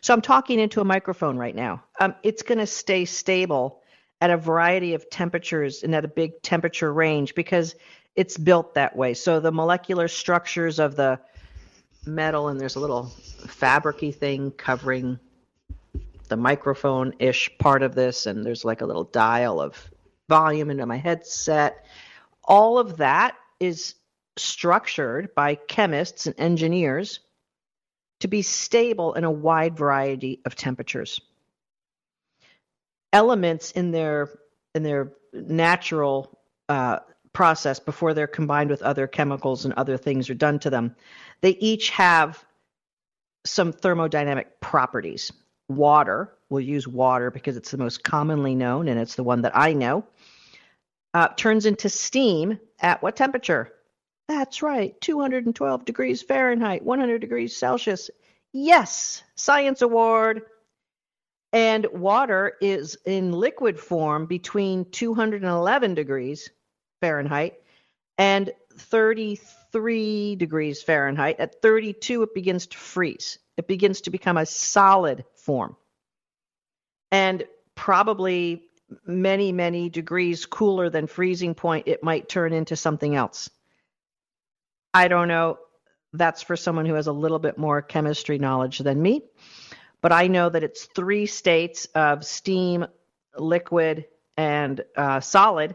So 0.00 0.14
I'm 0.14 0.22
talking 0.22 0.58
into 0.58 0.80
a 0.80 0.84
microphone 0.84 1.36
right 1.36 1.54
now. 1.54 1.84
Um, 2.00 2.14
it's 2.22 2.42
going 2.42 2.58
to 2.58 2.66
stay 2.66 3.04
stable 3.04 3.82
at 4.20 4.30
a 4.30 4.36
variety 4.36 4.94
of 4.94 5.10
temperatures 5.10 5.82
and 5.82 5.94
at 5.94 6.04
a 6.04 6.08
big 6.08 6.40
temperature 6.42 6.92
range 6.92 7.34
because 7.34 7.74
it's 8.14 8.38
built 8.38 8.74
that 8.74 8.96
way. 8.96 9.14
So 9.14 9.40
the 9.40 9.52
molecular 9.52 10.08
structures 10.08 10.78
of 10.78 10.96
the 10.96 11.20
metal 12.06 12.48
and 12.48 12.60
there's 12.60 12.76
a 12.76 12.80
little 12.80 13.12
fabricy 13.46 14.14
thing 14.14 14.50
covering 14.52 15.18
the 16.28 16.36
microphone 16.36 17.14
ish 17.18 17.50
part 17.58 17.82
of 17.82 17.94
this 17.94 18.26
and 18.26 18.44
there's 18.44 18.64
like 18.64 18.80
a 18.80 18.86
little 18.86 19.04
dial 19.04 19.60
of 19.60 19.90
volume 20.28 20.70
into 20.70 20.86
my 20.86 20.96
headset. 20.96 21.86
All 22.44 22.78
of 22.78 22.98
that 22.98 23.36
is 23.60 23.94
structured 24.36 25.34
by 25.34 25.54
chemists 25.54 26.26
and 26.26 26.34
engineers 26.38 27.20
to 28.20 28.28
be 28.28 28.42
stable 28.42 29.14
in 29.14 29.24
a 29.24 29.30
wide 29.30 29.76
variety 29.76 30.40
of 30.44 30.54
temperatures. 30.54 31.20
Elements 33.12 33.70
in 33.72 33.90
their 33.90 34.30
in 34.74 34.82
their 34.82 35.12
natural 35.32 36.38
uh, 36.68 36.98
process 37.32 37.78
before 37.78 38.14
they're 38.14 38.26
combined 38.26 38.70
with 38.70 38.82
other 38.82 39.06
chemicals 39.06 39.64
and 39.64 39.74
other 39.74 39.96
things 39.96 40.28
are 40.28 40.34
done 40.34 40.58
to 40.58 40.70
them 40.70 40.96
they 41.40 41.50
each 41.50 41.90
have 41.90 42.44
some 43.44 43.72
thermodynamic 43.72 44.46
properties. 44.60 45.32
Water, 45.68 46.32
we'll 46.48 46.60
use 46.60 46.86
water 46.86 47.30
because 47.30 47.56
it's 47.56 47.70
the 47.70 47.78
most 47.78 48.04
commonly 48.04 48.54
known 48.54 48.88
and 48.88 49.00
it's 49.00 49.16
the 49.16 49.24
one 49.24 49.42
that 49.42 49.56
I 49.56 49.72
know, 49.72 50.04
uh, 51.14 51.28
turns 51.28 51.66
into 51.66 51.88
steam 51.88 52.58
at 52.80 53.02
what 53.02 53.16
temperature? 53.16 53.72
That's 54.28 54.62
right, 54.62 55.00
212 55.00 55.84
degrees 55.84 56.22
Fahrenheit, 56.22 56.82
100 56.82 57.20
degrees 57.20 57.56
Celsius. 57.56 58.10
Yes, 58.52 59.22
science 59.34 59.82
award. 59.82 60.42
And 61.52 61.86
water 61.92 62.54
is 62.60 62.98
in 63.06 63.32
liquid 63.32 63.78
form 63.78 64.26
between 64.26 64.84
211 64.90 65.94
degrees 65.94 66.50
Fahrenheit 67.00 67.54
and 68.18 68.52
33 68.76 69.36
degrees 70.36 70.82
Fahrenheit. 70.82 71.40
At 71.40 71.62
32, 71.62 72.22
it 72.22 72.34
begins 72.34 72.66
to 72.68 72.78
freeze, 72.78 73.38
it 73.56 73.66
begins 73.66 74.02
to 74.02 74.10
become 74.10 74.36
a 74.36 74.46
solid 74.46 75.24
form. 75.34 75.76
And 77.12 77.44
probably 77.74 78.64
many, 79.06 79.52
many 79.52 79.88
degrees 79.88 80.46
cooler 80.46 80.90
than 80.90 81.06
freezing 81.06 81.54
point, 81.54 81.88
it 81.88 82.02
might 82.02 82.28
turn 82.28 82.52
into 82.52 82.76
something 82.76 83.14
else. 83.14 83.50
I 84.92 85.08
don't 85.08 85.28
know. 85.28 85.58
That's 86.12 86.42
for 86.42 86.56
someone 86.56 86.86
who 86.86 86.94
has 86.94 87.06
a 87.06 87.12
little 87.12 87.38
bit 87.38 87.58
more 87.58 87.82
chemistry 87.82 88.38
knowledge 88.38 88.78
than 88.78 89.00
me. 89.00 89.22
But 90.00 90.12
I 90.12 90.28
know 90.28 90.48
that 90.48 90.62
it's 90.62 90.84
three 90.84 91.26
states 91.26 91.86
of 91.94 92.24
steam, 92.24 92.86
liquid, 93.36 94.06
and 94.36 94.82
uh, 94.96 95.20
solid 95.20 95.74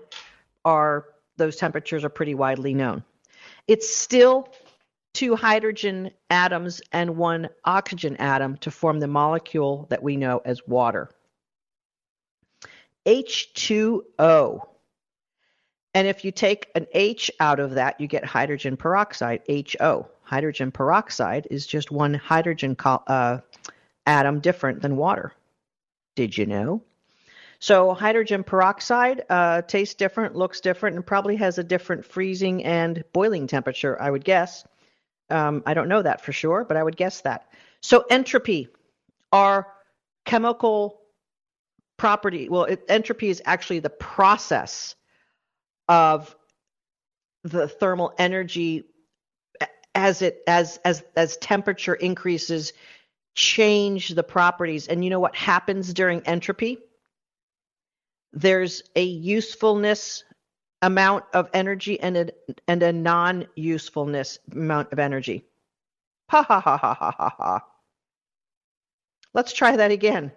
are 0.63 1.05
those 1.37 1.55
temperatures 1.57 2.03
are 2.03 2.09
pretty 2.09 2.35
widely 2.35 2.73
known. 2.73 3.03
It's 3.71 3.95
still 3.95 4.49
two 5.13 5.37
hydrogen 5.37 6.11
atoms 6.29 6.81
and 6.91 7.15
one 7.15 7.47
oxygen 7.63 8.17
atom 8.17 8.57
to 8.57 8.69
form 8.69 8.99
the 8.99 9.07
molecule 9.07 9.87
that 9.89 10.03
we 10.03 10.17
know 10.17 10.41
as 10.43 10.67
water. 10.67 11.09
H2O. 13.05 14.59
And 15.93 16.05
if 16.05 16.25
you 16.25 16.33
take 16.33 16.69
an 16.75 16.85
H 16.91 17.31
out 17.39 17.61
of 17.61 17.75
that, 17.75 18.01
you 18.01 18.07
get 18.07 18.25
hydrogen 18.25 18.75
peroxide, 18.75 19.39
HO. 19.49 20.09
Hydrogen 20.23 20.73
peroxide 20.73 21.47
is 21.49 21.65
just 21.65 21.91
one 21.91 22.13
hydrogen 22.13 22.75
uh, 22.83 23.37
atom 24.05 24.41
different 24.41 24.81
than 24.81 24.97
water. 24.97 25.31
Did 26.17 26.37
you 26.37 26.45
know? 26.45 26.83
So 27.61 27.93
hydrogen 27.93 28.43
peroxide 28.43 29.23
uh, 29.29 29.61
tastes 29.61 29.93
different, 29.93 30.35
looks 30.35 30.61
different, 30.61 30.95
and 30.95 31.05
probably 31.05 31.35
has 31.35 31.59
a 31.59 31.63
different 31.63 32.03
freezing 32.03 32.63
and 32.63 33.03
boiling 33.13 33.45
temperature, 33.45 34.01
I 34.01 34.09
would 34.09 34.25
guess. 34.25 34.65
Um, 35.29 35.61
I 35.67 35.75
don't 35.75 35.87
know 35.87 36.01
that 36.01 36.21
for 36.25 36.33
sure, 36.33 36.65
but 36.65 36.75
I 36.75 36.81
would 36.81 36.97
guess 36.97 37.21
that. 37.21 37.51
So 37.79 38.03
entropy 38.09 38.69
are 39.31 39.67
chemical 40.25 41.01
property. 41.97 42.49
Well, 42.49 42.63
it, 42.63 42.83
entropy 42.89 43.29
is 43.29 43.43
actually 43.45 43.79
the 43.79 43.91
process 43.91 44.95
of 45.87 46.35
the 47.43 47.67
thermal 47.67 48.15
energy 48.17 48.85
as 49.93 50.23
it 50.23 50.41
as 50.47 50.79
as 50.83 51.03
as 51.15 51.37
temperature 51.37 51.93
increases 51.93 52.73
change 53.35 54.09
the 54.09 54.23
properties 54.23 54.87
and 54.87 55.03
you 55.03 55.09
know 55.09 55.19
what 55.19 55.35
happens 55.35 55.93
during 55.93 56.21
entropy 56.21 56.77
there's 58.33 58.83
a 58.95 59.03
usefulness 59.03 60.23
amount 60.81 61.25
of 61.33 61.49
energy 61.53 61.99
and 61.99 62.17
a, 62.17 62.29
and 62.67 62.81
a 62.81 62.91
non-usefulness 62.91 64.39
amount 64.51 64.91
of 64.91 64.99
energy 64.99 65.45
ha 66.29 66.41
ha 66.43 66.59
ha 66.59 66.77
ha 66.77 66.93
ha 66.93 67.11
ha 67.11 67.35
ha 67.37 67.59
let's 69.33 69.53
try 69.53 69.75
that 69.75 69.91
again 69.91 70.31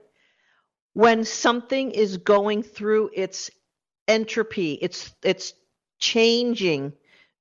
when 0.95 1.25
something 1.25 1.91
is 1.91 2.17
going 2.17 2.63
through 2.63 3.11
its 3.13 3.51
entropy, 4.09 4.79
it's 4.81 5.15
it's 5.23 5.53
changing 5.99 6.93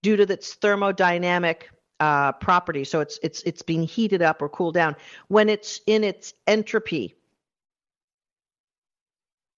due 0.02 0.16
to 0.16 0.24
its 0.24 0.56
thermodynamic 0.56 1.64
uh, 2.00 2.34
property. 2.34 2.84
So 2.84 3.00
it's 3.00 3.20
it's 3.24 3.42
it's 3.44 3.62
being 3.62 3.84
heated 3.84 4.22
up 4.22 4.42
or 4.42 4.50
cooled 4.50 4.74
down. 4.74 4.96
When 5.28 5.50
it's 5.50 5.82
in 5.88 6.04
its 6.04 6.34
entropy, 6.48 7.16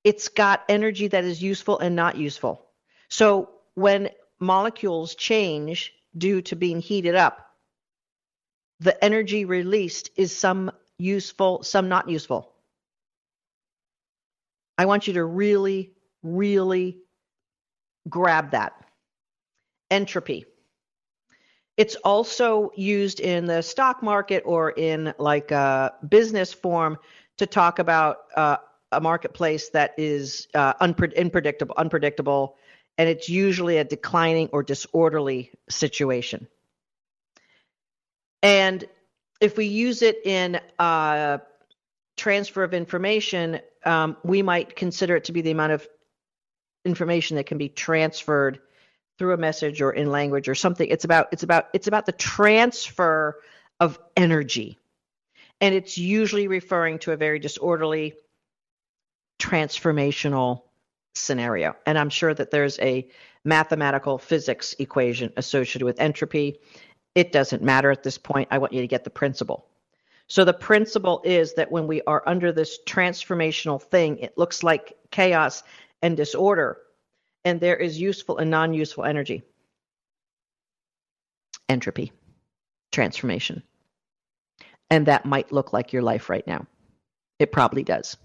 it's 0.06 0.30
got 0.30 0.64
energy 0.70 1.08
that 1.08 1.24
is 1.26 1.42
useful 1.42 1.80
and 1.80 1.96
not 1.96 2.16
useful. 2.16 2.64
So 3.10 3.50
when 3.74 4.12
molecules 4.40 5.16
change 5.16 5.94
due 6.16 6.44
to 6.44 6.56
being 6.56 6.80
heated 6.80 7.16
up, 7.16 7.50
the 8.80 9.04
energy 9.04 9.46
released 9.46 10.12
is 10.16 10.36
some 10.36 10.72
useful, 11.00 11.64
some 11.64 11.90
not 11.90 12.08
useful. 12.08 12.54
I 14.78 14.86
want 14.86 15.08
you 15.08 15.14
to 15.14 15.26
really, 15.26 15.94
really 16.22 17.00
grab 18.08 18.52
that. 18.52 18.74
Entropy. 19.90 20.46
It's 21.78 21.96
also 21.96 22.72
used 22.76 23.20
in 23.20 23.48
the 23.48 23.64
stock 23.64 24.04
market 24.04 24.44
or 24.46 24.70
in 24.70 25.16
like 25.18 25.52
a 25.52 25.94
business 26.08 26.54
form 26.54 27.00
to 27.38 27.48
talk 27.48 27.80
about 27.80 28.18
uh, 28.36 28.58
a 28.98 29.02
marketplace 29.02 29.70
that 29.70 29.94
is 29.98 30.48
uh, 30.54 30.74
unpre- 30.75 31.18
unpredictable, 31.18 31.75
unpredictable, 31.78 32.56
and 32.98 33.10
it's 33.10 33.30
usually 33.30 33.78
a 33.78 33.84
declining 33.84 34.50
or 34.52 34.64
disorderly 34.64 35.52
situation. 35.70 36.48
And 38.42 38.86
if 39.42 39.58
we 39.58 39.66
use 39.66 40.02
it 40.02 40.18
in 40.25 40.60
uh, 40.80 41.40
transfer 42.16 42.64
of 42.64 42.74
information, 42.74 43.60
um, 43.84 44.18
we 44.24 44.42
might 44.42 44.75
consider 44.75 45.16
it 45.16 45.25
to 45.25 45.32
be 45.32 45.42
the 45.42 45.52
amount 45.52 45.74
of 45.74 45.88
information 46.86 47.38
that 47.38 47.46
can 47.46 47.58
be 47.58 47.70
transferred 47.70 48.60
through 49.18 49.34
a 49.34 49.38
message 49.38 49.82
or 49.82 49.92
in 49.92 50.12
language 50.12 50.48
or 50.48 50.56
something. 50.56 50.88
It's 50.90 51.06
about 51.06 51.30
it's 51.32 51.44
about 51.44 51.70
it's 51.74 51.88
about 51.88 52.06
the 52.06 52.12
transfer 52.12 53.40
of 53.80 54.00
energy, 54.16 54.78
and 55.60 55.74
it's 55.74 55.98
usually 55.98 56.48
referring 56.48 57.00
to 57.00 57.12
a 57.12 57.18
very 57.18 57.40
disorderly 57.40 58.14
transformational 59.39 60.63
scenario. 61.13 61.75
And 61.86 61.98
I'm 61.98 62.10
sure 62.10 62.34
that 62.34 62.51
there's 62.51 62.80
a 62.80 63.08
mathematical 63.44 64.18
physics 64.18 64.75
equation 64.80 65.32
associated 65.38 65.86
with 65.86 66.00
entropy. 66.00 66.60
It 67.13 67.32
doesn't 67.32 67.63
matter 67.63 67.92
at 67.92 68.04
this 68.04 68.18
point. 68.18 68.50
I 68.51 68.58
want 68.58 68.74
you 68.74 68.82
to 68.82 68.88
get 68.88 69.04
the 69.04 69.10
principle. 69.10 69.68
So 70.27 70.44
the 70.44 70.54
principle 70.54 71.22
is 71.24 71.54
that 71.54 71.72
when 71.72 71.88
we 71.88 72.01
are 72.04 72.24
under 72.25 72.51
this 72.51 72.80
transformational 72.86 73.82
thing, 73.82 74.18
it 74.18 74.38
looks 74.38 74.63
like 74.63 74.98
chaos 75.12 75.63
and 76.01 76.18
disorder, 76.18 76.77
and 77.44 77.60
there 77.62 77.77
is 77.77 78.01
useful 78.01 78.39
and 78.39 78.50
non 78.50 78.74
useful 78.74 79.06
energy. 79.06 79.44
Entropy, 81.70 82.12
transformation. 82.92 83.63
And 84.89 85.06
that 85.06 85.25
might 85.25 85.51
look 85.51 85.74
like 85.74 85.94
your 85.94 86.01
life 86.01 86.30
right 86.30 86.46
now. 86.46 86.65
It 87.39 87.51
probably 87.51 87.84
does. 87.84 88.18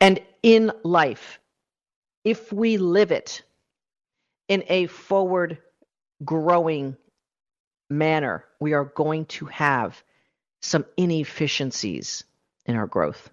And 0.00 0.20
in 0.42 0.72
life, 0.82 1.38
if 2.24 2.52
we 2.52 2.76
live 2.76 3.12
it 3.12 3.42
in 4.48 4.64
a 4.68 4.86
forward 4.86 5.58
growing 6.24 6.96
manner, 7.90 8.44
we 8.60 8.72
are 8.72 8.84
going 8.84 9.26
to 9.26 9.46
have 9.46 10.02
some 10.60 10.84
inefficiencies 10.96 12.24
in 12.66 12.76
our 12.76 12.86
growth. 12.86 13.30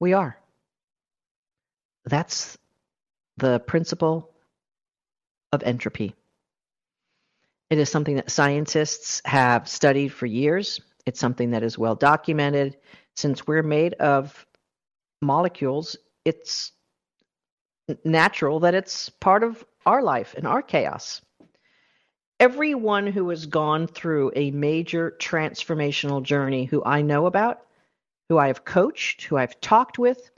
We 0.00 0.12
are. 0.12 0.36
That's 2.04 2.58
the 3.36 3.60
principle 3.60 4.30
of 5.52 5.62
entropy. 5.62 6.14
It 7.70 7.78
is 7.78 7.88
something 7.88 8.16
that 8.16 8.30
scientists 8.30 9.22
have 9.24 9.68
studied 9.68 10.08
for 10.08 10.26
years. 10.26 10.80
It's 11.06 11.20
something 11.20 11.52
that 11.52 11.62
is 11.62 11.78
well 11.78 11.94
documented. 11.94 12.76
Since 13.20 13.46
we're 13.46 13.62
made 13.62 13.92
of 13.94 14.46
molecules, 15.20 15.94
it's 16.24 16.72
natural 18.02 18.60
that 18.60 18.74
it's 18.74 19.10
part 19.10 19.42
of 19.42 19.62
our 19.84 20.02
life 20.02 20.34
and 20.38 20.46
our 20.46 20.62
chaos. 20.62 21.20
Everyone 22.38 23.06
who 23.06 23.28
has 23.28 23.44
gone 23.44 23.86
through 23.86 24.32
a 24.34 24.52
major 24.52 25.16
transformational 25.20 26.22
journey 26.22 26.64
who 26.64 26.82
I 26.82 27.02
know 27.02 27.26
about, 27.26 27.60
who 28.30 28.38
I 28.38 28.46
have 28.46 28.64
coached, 28.64 29.24
who 29.24 29.36
I've 29.36 29.60
talked 29.60 29.98
with, 29.98 30.30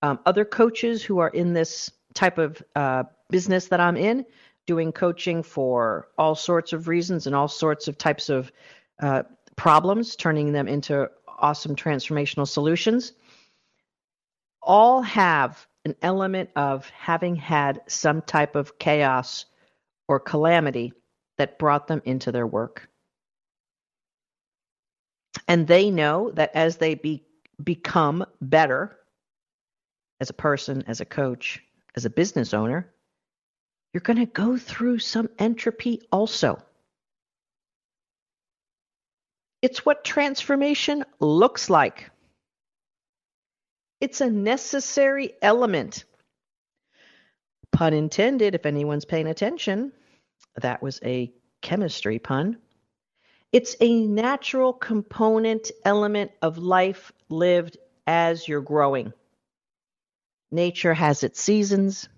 um, 0.00 0.18
other 0.24 0.46
coaches 0.46 1.02
who 1.02 1.18
are 1.18 1.28
in 1.28 1.52
this 1.52 1.90
type 2.14 2.38
of 2.38 2.62
uh, 2.74 3.04
business 3.28 3.68
that 3.68 3.80
I'm 3.80 3.98
in, 3.98 4.24
doing 4.66 4.90
coaching 4.90 5.42
for 5.42 6.08
all 6.16 6.34
sorts 6.34 6.72
of 6.72 6.88
reasons 6.88 7.26
and 7.26 7.36
all 7.36 7.48
sorts 7.48 7.88
of 7.88 7.98
types 7.98 8.30
of 8.30 8.50
uh, 9.02 9.24
problems, 9.56 10.16
turning 10.16 10.52
them 10.52 10.66
into 10.66 11.10
awesome 11.38 11.76
transformational 11.76 12.46
solutions, 12.46 13.12
all 14.62 15.02
have 15.02 15.66
an 15.84 15.94
element 16.02 16.50
of 16.56 16.88
having 16.90 17.36
had 17.36 17.80
some 17.86 18.22
type 18.22 18.56
of 18.56 18.78
chaos 18.78 19.46
or 20.08 20.18
calamity 20.18 20.92
that 21.38 21.58
brought 21.58 21.86
them 21.86 22.02
into 22.04 22.32
their 22.32 22.46
work. 22.46 22.88
And 25.48 25.66
they 25.66 25.90
know 25.90 26.30
that 26.32 26.50
as 26.54 26.78
they 26.78 26.94
be, 26.94 27.24
become 27.62 28.24
better 28.40 28.98
as 30.20 30.30
a 30.30 30.34
person, 30.34 30.82
as 30.86 31.00
a 31.00 31.04
coach, 31.04 31.62
as 31.94 32.04
a 32.04 32.10
business 32.10 32.54
owner, 32.54 32.92
you're 33.92 34.00
going 34.00 34.18
to 34.18 34.26
go 34.26 34.56
through 34.56 34.98
some 34.98 35.28
entropy 35.38 36.00
also. 36.10 36.60
It's 39.66 39.84
what 39.84 40.04
transformation 40.04 41.04
looks 41.18 41.68
like. 41.68 42.08
It's 44.00 44.20
a 44.20 44.30
necessary 44.30 45.32
element. 45.42 46.04
Pun 47.72 47.92
intended, 47.92 48.54
if 48.54 48.64
anyone's 48.64 49.04
paying 49.04 49.26
attention. 49.26 49.90
That 50.54 50.84
was 50.84 51.00
a 51.04 51.32
chemistry 51.62 52.20
pun. 52.20 52.58
It's 53.50 53.74
a 53.80 54.06
natural 54.06 54.72
component 54.72 55.72
element 55.84 56.30
of 56.42 56.58
life 56.58 57.10
lived 57.28 57.76
as 58.06 58.46
you're 58.46 58.60
growing. 58.60 59.12
Nature 60.52 60.94
has 60.94 61.24
its 61.24 61.40
seasons. 61.40 62.08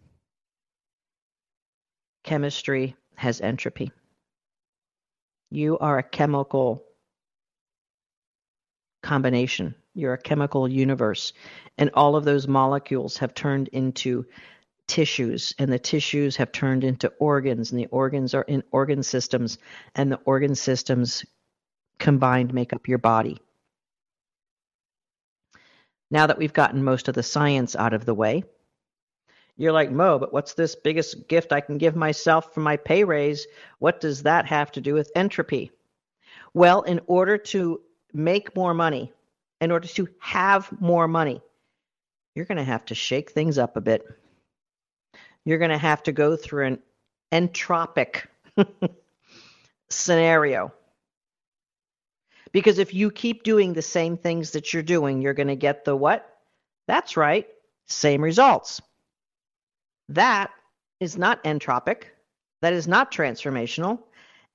Chemistry 2.25 2.95
has 3.14 3.40
entropy. 3.40 3.90
You 5.50 5.78
are 5.78 5.97
a 5.97 6.02
chemical 6.02 6.85
combination. 9.08 9.74
You're 9.94 10.12
a 10.12 10.18
chemical 10.18 10.68
universe. 10.68 11.32
And 11.78 11.90
all 11.94 12.14
of 12.14 12.26
those 12.26 12.46
molecules 12.46 13.16
have 13.18 13.32
turned 13.32 13.68
into 13.68 14.26
tissues, 14.86 15.54
and 15.58 15.72
the 15.72 15.78
tissues 15.78 16.36
have 16.36 16.52
turned 16.52 16.84
into 16.84 17.08
organs, 17.18 17.70
and 17.70 17.80
the 17.80 17.86
organs 17.86 18.34
are 18.34 18.42
in 18.42 18.62
organ 18.70 19.02
systems, 19.02 19.56
and 19.94 20.12
the 20.12 20.20
organ 20.26 20.54
systems 20.54 21.24
combined 21.98 22.52
make 22.52 22.74
up 22.74 22.86
your 22.86 22.98
body. 22.98 23.38
Now 26.10 26.26
that 26.26 26.38
we've 26.38 26.52
gotten 26.52 26.84
most 26.84 27.08
of 27.08 27.14
the 27.14 27.22
science 27.22 27.74
out 27.74 27.94
of 27.94 28.04
the 28.04 28.14
way, 28.14 28.44
you're 29.56 29.72
like, 29.72 29.90
Mo, 29.90 30.18
but 30.18 30.34
what's 30.34 30.52
this 30.52 30.76
biggest 30.76 31.28
gift 31.28 31.50
I 31.50 31.62
can 31.62 31.78
give 31.78 31.96
myself 31.96 32.52
for 32.52 32.60
my 32.60 32.76
pay 32.76 33.04
raise? 33.04 33.46
What 33.78 34.02
does 34.02 34.24
that 34.24 34.44
have 34.46 34.70
to 34.72 34.82
do 34.82 34.92
with 34.92 35.10
entropy? 35.16 35.70
Well, 36.52 36.82
in 36.82 37.00
order 37.06 37.38
to 37.38 37.80
make 38.12 38.56
more 38.56 38.74
money, 38.74 39.12
in 39.60 39.70
order 39.70 39.88
to 39.88 40.08
have 40.20 40.70
more 40.80 41.08
money, 41.08 41.42
you're 42.34 42.44
going 42.44 42.58
to 42.58 42.64
have 42.64 42.84
to 42.86 42.94
shake 42.94 43.30
things 43.30 43.58
up 43.58 43.76
a 43.76 43.80
bit. 43.80 44.06
You're 45.44 45.58
going 45.58 45.70
to 45.70 45.78
have 45.78 46.02
to 46.04 46.12
go 46.12 46.36
through 46.36 46.66
an 46.66 46.78
entropic 47.32 48.26
scenario. 49.90 50.72
Because 52.52 52.78
if 52.78 52.94
you 52.94 53.10
keep 53.10 53.42
doing 53.42 53.72
the 53.72 53.82
same 53.82 54.16
things 54.16 54.52
that 54.52 54.72
you're 54.72 54.82
doing, 54.82 55.20
you're 55.20 55.34
going 55.34 55.48
to 55.48 55.56
get 55.56 55.84
the 55.84 55.96
what? 55.96 56.28
That's 56.86 57.16
right, 57.16 57.46
same 57.86 58.22
results. 58.22 58.80
That 60.08 60.50
is 61.00 61.18
not 61.18 61.42
entropic. 61.44 62.04
That 62.62 62.72
is 62.72 62.88
not 62.88 63.12
transformational. 63.12 64.00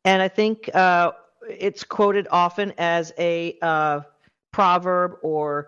And 0.03 0.21
I 0.21 0.27
think 0.27 0.73
uh, 0.73 1.11
it's 1.49 1.83
quoted 1.83 2.27
often 2.31 2.73
as 2.77 3.13
a 3.17 3.57
uh, 3.61 4.01
proverb 4.51 5.17
or 5.21 5.67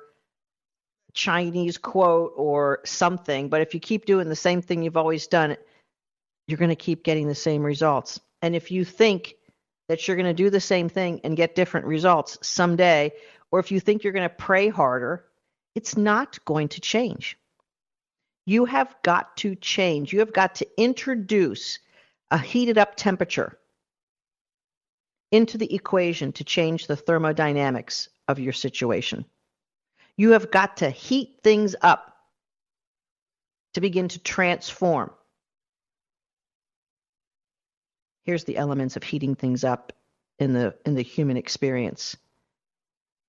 Chinese 1.14 1.78
quote 1.78 2.34
or 2.36 2.80
something. 2.86 3.50
But 3.50 3.62
if 3.62 3.74
you 3.74 3.80
keep 3.80 4.06
doing 4.06 4.30
the 4.30 4.36
same 4.36 4.62
thing 4.62 4.84
you've 4.84 4.98
always 4.98 5.28
done, 5.28 5.58
you're 6.48 6.58
going 6.58 6.70
to 6.70 6.76
keep 6.76 7.04
getting 7.04 7.28
the 7.28 7.36
same 7.36 7.64
results. 7.64 8.20
And 8.42 8.56
if 8.56 8.70
you 8.70 8.86
think 8.86 9.36
that 9.88 10.08
you're 10.08 10.18
going 10.18 10.26
to 10.28 10.34
do 10.34 10.50
the 10.50 10.60
same 10.60 10.90
thing 10.90 11.22
and 11.24 11.38
get 11.38 11.56
different 11.56 11.86
results 11.86 12.38
someday, 12.42 13.12
or 13.52 13.60
if 13.60 13.72
you 13.72 13.80
think 13.80 14.04
you're 14.04 14.14
going 14.14 14.30
to 14.30 14.36
pray 14.36 14.68
harder, 14.68 15.26
it's 15.74 15.98
not 15.98 16.44
going 16.46 16.68
to 16.70 16.82
change. 16.82 17.38
You 18.46 18.66
have 18.66 18.96
got 19.04 19.36
to 19.38 19.56
change. 19.56 20.14
You 20.14 20.20
have 20.20 20.34
got 20.34 20.56
to 20.56 20.68
introduce 20.78 21.80
a 22.32 22.38
heated 22.38 22.78
up 22.78 22.96
temperature 22.96 23.58
into 25.32 25.58
the 25.58 25.74
equation 25.74 26.32
to 26.34 26.44
change 26.44 26.88
the 26.88 26.96
thermodynamics 26.96 28.10
of 28.28 28.40
your 28.40 28.54
situation. 28.54 29.26
You 30.18 30.32
have 30.32 30.52
got 30.52 30.78
to 30.78 30.90
heat 30.90 31.40
things 31.44 31.76
up 31.82 32.16
to 33.74 33.82
begin 33.82 34.08
to 34.10 34.20
transform. 34.20 35.12
Here's 38.24 38.46
the 38.46 38.58
elements 38.58 38.96
of 38.96 39.04
heating 39.04 39.36
things 39.36 39.64
up 39.64 39.94
in 40.40 40.54
the 40.54 40.76
in 40.86 40.96
the 40.96 41.02
human 41.02 41.38
experience. 41.38 42.16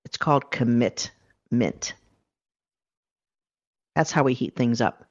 It's 0.05 0.17
called 0.17 0.49
commitment. 0.49 1.93
That's 3.95 4.11
how 4.11 4.23
we 4.23 4.33
heat 4.33 4.55
things 4.55 4.79
up. 4.79 5.05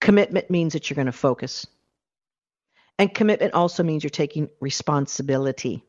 Commitment 0.00 0.50
means 0.50 0.72
that 0.72 0.90
you're 0.90 0.96
going 0.96 1.06
to 1.06 1.12
focus. 1.12 1.66
And 2.98 3.12
commitment 3.12 3.54
also 3.54 3.82
means 3.82 4.04
you're 4.04 4.10
taking 4.10 4.48
responsibility. 4.60 5.84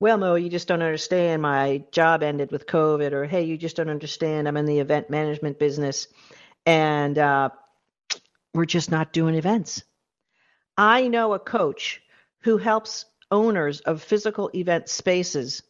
Well, 0.00 0.18
Mo, 0.18 0.34
you 0.36 0.48
just 0.48 0.68
don't 0.68 0.82
understand. 0.82 1.42
My 1.42 1.82
job 1.90 2.22
ended 2.22 2.52
with 2.52 2.66
COVID, 2.66 3.12
or 3.12 3.24
hey, 3.24 3.42
you 3.42 3.56
just 3.56 3.76
don't 3.76 3.90
understand. 3.90 4.46
I'm 4.46 4.56
in 4.56 4.66
the 4.66 4.78
event 4.78 5.10
management 5.10 5.58
business, 5.58 6.06
and 6.64 7.18
uh, 7.18 7.50
we're 8.54 8.64
just 8.64 8.90
not 8.90 9.12
doing 9.12 9.34
events. 9.34 9.82
I 10.76 11.08
know 11.08 11.34
a 11.34 11.40
coach 11.40 12.00
who 12.42 12.58
helps 12.58 13.06
owners 13.30 13.80
of 13.80 14.02
physical 14.02 14.50
event 14.54 14.88
spaces 14.88 15.62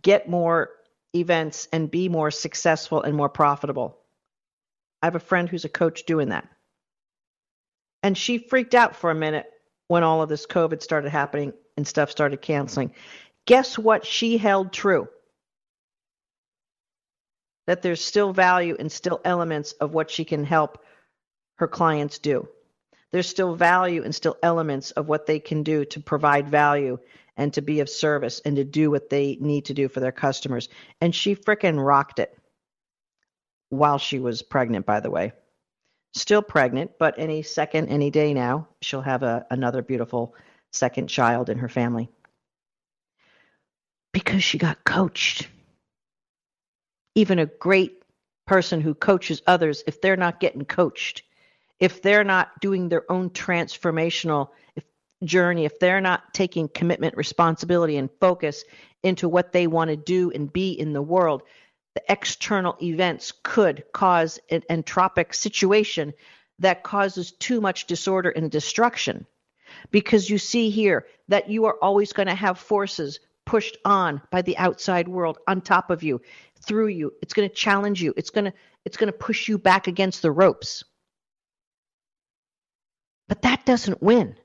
get 0.00 0.28
more 0.28 0.70
events 1.14 1.68
and 1.72 1.90
be 1.90 2.08
more 2.08 2.30
successful 2.30 3.02
and 3.02 3.16
more 3.16 3.28
profitable. 3.28 3.98
I 5.02 5.06
have 5.06 5.16
a 5.16 5.20
friend 5.20 5.48
who's 5.48 5.64
a 5.64 5.68
coach 5.68 6.06
doing 6.06 6.28
that. 6.28 6.48
And 8.06 8.16
she 8.16 8.38
freaked 8.38 8.76
out 8.76 8.94
for 8.94 9.10
a 9.10 9.16
minute 9.16 9.50
when 9.88 10.04
all 10.04 10.22
of 10.22 10.28
this 10.28 10.46
COVID 10.46 10.80
started 10.80 11.10
happening 11.10 11.52
and 11.76 11.84
stuff 11.84 12.08
started 12.08 12.40
canceling. 12.40 12.92
Guess 13.46 13.80
what 13.80 14.06
she 14.06 14.38
held 14.38 14.72
true? 14.72 15.08
That 17.66 17.82
there's 17.82 18.04
still 18.04 18.32
value 18.32 18.76
and 18.78 18.92
still 18.92 19.20
elements 19.24 19.72
of 19.72 19.92
what 19.92 20.08
she 20.08 20.24
can 20.24 20.44
help 20.44 20.84
her 21.56 21.66
clients 21.66 22.20
do. 22.20 22.48
There's 23.10 23.28
still 23.28 23.56
value 23.56 24.04
and 24.04 24.14
still 24.14 24.36
elements 24.40 24.92
of 24.92 25.08
what 25.08 25.26
they 25.26 25.40
can 25.40 25.64
do 25.64 25.84
to 25.86 25.98
provide 25.98 26.48
value 26.48 27.00
and 27.36 27.52
to 27.54 27.60
be 27.60 27.80
of 27.80 27.88
service 27.90 28.40
and 28.44 28.54
to 28.54 28.62
do 28.62 28.88
what 28.88 29.10
they 29.10 29.36
need 29.40 29.64
to 29.64 29.74
do 29.74 29.88
for 29.88 29.98
their 29.98 30.12
customers. 30.12 30.68
And 31.00 31.12
she 31.12 31.34
frickin' 31.34 31.84
rocked 31.84 32.20
it 32.20 32.38
while 33.70 33.98
she 33.98 34.20
was 34.20 34.42
pregnant, 34.42 34.86
by 34.86 35.00
the 35.00 35.10
way 35.10 35.32
still 36.16 36.42
pregnant, 36.42 36.92
but 36.98 37.14
any 37.18 37.42
second, 37.42 37.88
any 37.88 38.10
day 38.10 38.34
now, 38.34 38.68
she'll 38.80 39.02
have 39.02 39.22
a, 39.22 39.46
another 39.50 39.82
beautiful 39.82 40.34
second 40.72 41.08
child 41.08 41.48
in 41.50 41.58
her 41.58 41.68
family. 41.68 42.08
Because 44.12 44.42
she 44.42 44.58
got 44.58 44.82
coached. 44.84 45.48
Even 47.14 47.38
a 47.38 47.46
great 47.46 48.02
person 48.46 48.80
who 48.80 48.94
coaches 48.94 49.42
others, 49.46 49.82
if 49.86 50.00
they're 50.00 50.16
not 50.16 50.40
getting 50.40 50.64
coached, 50.64 51.22
if 51.78 52.00
they're 52.02 52.24
not 52.24 52.48
doing 52.60 52.88
their 52.88 53.10
own 53.10 53.30
transformational 53.30 54.48
journey, 55.24 55.64
if 55.64 55.78
they're 55.78 56.00
not 56.00 56.32
taking 56.32 56.68
commitment, 56.68 57.16
responsibility, 57.16 57.96
and 57.96 58.10
focus 58.20 58.64
into 59.02 59.28
what 59.28 59.52
they 59.52 59.66
want 59.66 59.90
to 59.90 59.96
do 59.96 60.30
and 60.30 60.52
be 60.52 60.72
in 60.72 60.92
the 60.92 61.02
world, 61.02 61.42
the 61.96 62.12
external 62.12 62.76
events 62.82 63.32
could 63.42 63.82
cause 63.94 64.38
an 64.50 64.62
entropic 64.68 65.34
situation 65.34 66.12
that 66.58 66.82
causes 66.82 67.32
too 67.32 67.58
much 67.58 67.86
disorder 67.86 68.28
and 68.28 68.50
destruction. 68.50 69.26
Because 69.90 70.28
you 70.28 70.36
see 70.36 70.68
here 70.68 71.06
that 71.28 71.48
you 71.48 71.64
are 71.64 71.76
always 71.80 72.12
going 72.12 72.28
to 72.28 72.34
have 72.34 72.58
forces 72.58 73.18
pushed 73.46 73.78
on 73.86 74.20
by 74.30 74.42
the 74.42 74.58
outside 74.58 75.08
world 75.08 75.38
on 75.48 75.62
top 75.62 75.88
of 75.88 76.02
you, 76.02 76.20
through 76.66 76.88
you. 76.88 77.14
It's 77.22 77.32
going 77.32 77.48
to 77.48 77.54
challenge 77.54 78.02
you. 78.02 78.12
It's 78.14 78.30
going 78.30 78.44
to 78.44 78.52
it's 78.84 78.98
going 78.98 79.10
to 79.10 79.18
push 79.18 79.48
you 79.48 79.56
back 79.56 79.86
against 79.86 80.20
the 80.20 80.30
ropes. 80.30 80.84
But 83.26 83.40
that 83.42 83.64
doesn't 83.64 84.02
win. 84.02 84.36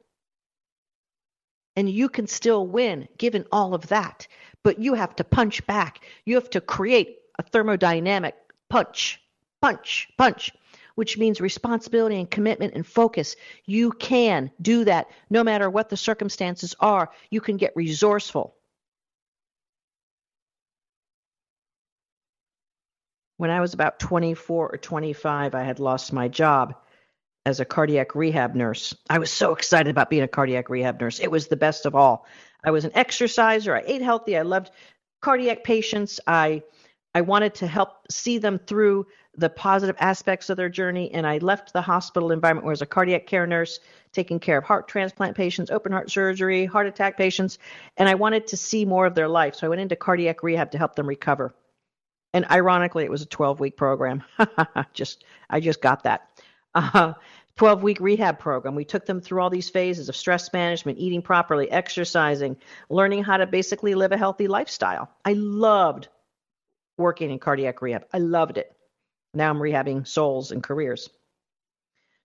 And 1.75 1.89
you 1.89 2.07
can 2.07 2.27
still 2.27 2.65
win 2.65 3.09
given 3.17 3.45
all 3.51 3.73
of 3.73 3.87
that. 3.87 4.27
But 4.63 4.79
you 4.79 4.93
have 4.93 5.15
to 5.17 5.25
punch 5.25 5.65
back. 5.67 5.99
You 6.25 6.35
have 6.35 6.49
to 6.51 6.61
create 6.61 7.17
a 7.41 7.43
thermodynamic 7.43 8.33
punch, 8.69 9.19
punch, 9.61 10.09
punch, 10.17 10.51
which 10.95 11.17
means 11.17 11.41
responsibility 11.41 12.17
and 12.17 12.29
commitment 12.29 12.73
and 12.75 12.85
focus. 12.85 13.35
You 13.65 13.91
can 13.91 14.51
do 14.61 14.85
that 14.85 15.07
no 15.29 15.43
matter 15.43 15.69
what 15.69 15.89
the 15.89 15.97
circumstances 15.97 16.75
are. 16.79 17.09
You 17.29 17.41
can 17.41 17.57
get 17.57 17.73
resourceful. 17.75 18.55
When 23.37 23.49
I 23.49 23.59
was 23.59 23.73
about 23.73 23.99
24 23.99 24.69
or 24.73 24.77
25, 24.77 25.55
I 25.55 25.63
had 25.63 25.79
lost 25.79 26.13
my 26.13 26.27
job 26.27 26.75
as 27.43 27.59
a 27.59 27.65
cardiac 27.65 28.13
rehab 28.13 28.53
nurse. 28.53 28.95
I 29.09 29.17
was 29.17 29.31
so 29.31 29.53
excited 29.53 29.89
about 29.89 30.11
being 30.11 30.21
a 30.21 30.27
cardiac 30.27 30.69
rehab 30.69 31.01
nurse. 31.01 31.19
It 31.19 31.31
was 31.31 31.47
the 31.47 31.57
best 31.57 31.87
of 31.87 31.95
all. 31.95 32.27
I 32.63 32.69
was 32.69 32.85
an 32.85 32.91
exerciser. 32.93 33.75
I 33.75 33.81
ate 33.83 34.03
healthy. 34.03 34.37
I 34.37 34.43
loved 34.43 34.69
cardiac 35.21 35.63
patients. 35.63 36.19
I 36.27 36.61
I 37.13 37.21
wanted 37.21 37.53
to 37.55 37.67
help 37.67 38.11
see 38.11 38.37
them 38.37 38.59
through 38.59 39.05
the 39.37 39.49
positive 39.49 39.95
aspects 39.99 40.49
of 40.49 40.57
their 40.57 40.69
journey. 40.69 41.11
And 41.13 41.25
I 41.25 41.37
left 41.37 41.73
the 41.73 41.81
hospital 41.81 42.31
environment 42.31 42.65
where 42.65 42.71
I 42.71 42.73
was 42.73 42.81
a 42.81 42.85
cardiac 42.85 43.27
care 43.27 43.47
nurse, 43.47 43.79
taking 44.11 44.39
care 44.39 44.57
of 44.57 44.63
heart 44.63 44.87
transplant 44.87 45.37
patients, 45.37 45.71
open 45.71 45.91
heart 45.91 46.11
surgery, 46.11 46.65
heart 46.65 46.87
attack 46.87 47.17
patients. 47.17 47.57
And 47.97 48.09
I 48.09 48.15
wanted 48.15 48.47
to 48.47 48.57
see 48.57 48.85
more 48.85 49.05
of 49.05 49.15
their 49.15 49.29
life. 49.29 49.55
So 49.55 49.67
I 49.67 49.69
went 49.69 49.81
into 49.81 49.95
cardiac 49.95 50.43
rehab 50.43 50.71
to 50.71 50.77
help 50.77 50.95
them 50.95 51.07
recover. 51.07 51.53
And 52.33 52.45
ironically, 52.49 53.03
it 53.03 53.11
was 53.11 53.21
a 53.21 53.25
12 53.25 53.59
week 53.59 53.77
program. 53.77 54.23
just, 54.93 55.25
I 55.49 55.59
just 55.59 55.81
got 55.81 56.03
that. 56.03 56.29
Uh, 56.73 57.13
12 57.57 57.83
week 57.83 57.99
rehab 57.99 58.39
program. 58.39 58.75
We 58.75 58.85
took 58.85 59.05
them 59.05 59.19
through 59.21 59.41
all 59.41 59.49
these 59.49 59.69
phases 59.69 60.09
of 60.09 60.15
stress 60.15 60.51
management, 60.53 60.97
eating 60.97 61.21
properly, 61.21 61.69
exercising, 61.69 62.57
learning 62.89 63.23
how 63.23 63.37
to 63.37 63.45
basically 63.45 63.95
live 63.95 64.13
a 64.13 64.17
healthy 64.17 64.47
lifestyle. 64.47 65.09
I 65.25 65.33
loved 65.33 66.07
working 66.97 67.31
in 67.31 67.39
cardiac 67.39 67.81
rehab. 67.81 68.05
I 68.13 68.19
loved 68.19 68.57
it. 68.57 68.75
Now 69.33 69.49
I'm 69.49 69.59
rehabbing 69.59 70.07
souls 70.07 70.51
and 70.51 70.61
careers. 70.61 71.09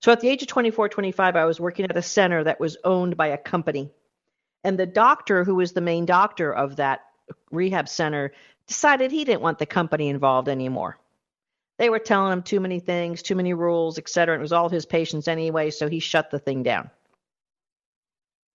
So 0.00 0.12
at 0.12 0.20
the 0.20 0.28
age 0.28 0.42
of 0.42 0.48
24, 0.48 0.88
25, 0.88 1.36
I 1.36 1.44
was 1.44 1.60
working 1.60 1.84
at 1.84 1.96
a 1.96 2.02
center 2.02 2.44
that 2.44 2.60
was 2.60 2.76
owned 2.84 3.16
by 3.16 3.28
a 3.28 3.38
company. 3.38 3.90
And 4.64 4.78
the 4.78 4.86
doctor, 4.86 5.44
who 5.44 5.54
was 5.54 5.72
the 5.72 5.80
main 5.80 6.06
doctor 6.06 6.52
of 6.52 6.76
that 6.76 7.00
rehab 7.50 7.88
center, 7.88 8.32
decided 8.66 9.10
he 9.10 9.24
didn't 9.24 9.42
want 9.42 9.58
the 9.58 9.66
company 9.66 10.08
involved 10.08 10.48
anymore. 10.48 10.98
They 11.78 11.90
were 11.90 11.98
telling 11.98 12.32
him 12.32 12.42
too 12.42 12.60
many 12.60 12.80
things, 12.80 13.22
too 13.22 13.34
many 13.34 13.54
rules, 13.54 13.98
etc. 13.98 14.36
It 14.36 14.40
was 14.40 14.52
all 14.52 14.68
his 14.68 14.86
patients 14.86 15.28
anyway, 15.28 15.70
so 15.70 15.88
he 15.88 16.00
shut 16.00 16.30
the 16.30 16.38
thing 16.38 16.62
down. 16.62 16.90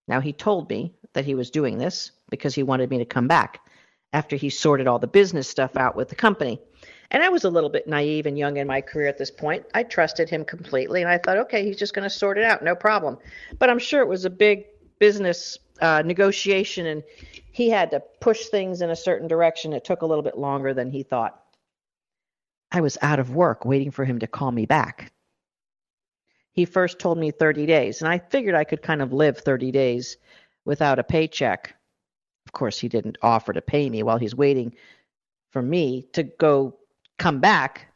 Now, 0.08 0.20
he 0.20 0.32
told 0.32 0.68
me 0.68 0.94
that 1.12 1.24
he 1.24 1.34
was 1.34 1.50
doing 1.50 1.78
this 1.78 2.10
because 2.30 2.54
he 2.54 2.62
wanted 2.62 2.90
me 2.90 2.98
to 2.98 3.04
come 3.04 3.28
back 3.28 3.60
after 4.12 4.36
he 4.36 4.50
sorted 4.50 4.86
all 4.86 4.98
the 4.98 5.06
business 5.06 5.48
stuff 5.48 5.76
out 5.76 5.96
with 5.96 6.08
the 6.08 6.14
company. 6.14 6.60
And 7.10 7.22
I 7.22 7.28
was 7.28 7.44
a 7.44 7.50
little 7.50 7.68
bit 7.68 7.86
naive 7.86 8.26
and 8.26 8.38
young 8.38 8.56
in 8.56 8.66
my 8.66 8.80
career 8.80 9.06
at 9.06 9.18
this 9.18 9.30
point. 9.30 9.66
I 9.74 9.82
trusted 9.82 10.30
him 10.30 10.44
completely, 10.44 11.02
and 11.02 11.10
I 11.10 11.18
thought, 11.18 11.36
okay, 11.38 11.64
he's 11.64 11.76
just 11.76 11.94
going 11.94 12.04
to 12.04 12.10
sort 12.10 12.38
it 12.38 12.44
out, 12.44 12.64
no 12.64 12.74
problem. 12.74 13.18
But 13.58 13.68
I'm 13.68 13.78
sure 13.78 14.00
it 14.00 14.08
was 14.08 14.24
a 14.24 14.30
big 14.30 14.64
business 14.98 15.58
uh, 15.80 16.02
negotiation, 16.06 16.86
and 16.86 17.02
he 17.50 17.68
had 17.68 17.90
to 17.90 18.00
push 18.20 18.46
things 18.46 18.80
in 18.80 18.90
a 18.90 18.96
certain 18.96 19.28
direction. 19.28 19.74
It 19.74 19.84
took 19.84 20.02
a 20.02 20.06
little 20.06 20.22
bit 20.22 20.38
longer 20.38 20.72
than 20.72 20.90
he 20.90 21.02
thought. 21.02 21.38
I 22.70 22.80
was 22.80 22.96
out 23.02 23.18
of 23.18 23.34
work 23.34 23.66
waiting 23.66 23.90
for 23.90 24.06
him 24.06 24.18
to 24.20 24.26
call 24.26 24.50
me 24.50 24.64
back. 24.64 25.12
He 26.52 26.64
first 26.64 26.98
told 26.98 27.18
me 27.18 27.30
30 27.30 27.66
days, 27.66 28.00
and 28.00 28.10
I 28.10 28.18
figured 28.18 28.54
I 28.54 28.64
could 28.64 28.82
kind 28.82 29.02
of 29.02 29.12
live 29.12 29.38
30 29.38 29.70
days 29.70 30.16
without 30.64 30.98
a 30.98 31.04
paycheck. 31.04 31.74
Of 32.52 32.58
course, 32.58 32.78
he 32.78 32.88
didn't 32.88 33.16
offer 33.22 33.54
to 33.54 33.62
pay 33.62 33.88
me 33.88 34.02
while 34.02 34.18
he's 34.18 34.34
waiting 34.34 34.74
for 35.52 35.62
me 35.62 36.02
to 36.12 36.22
go 36.22 36.76
come 37.18 37.40
back. 37.40 37.86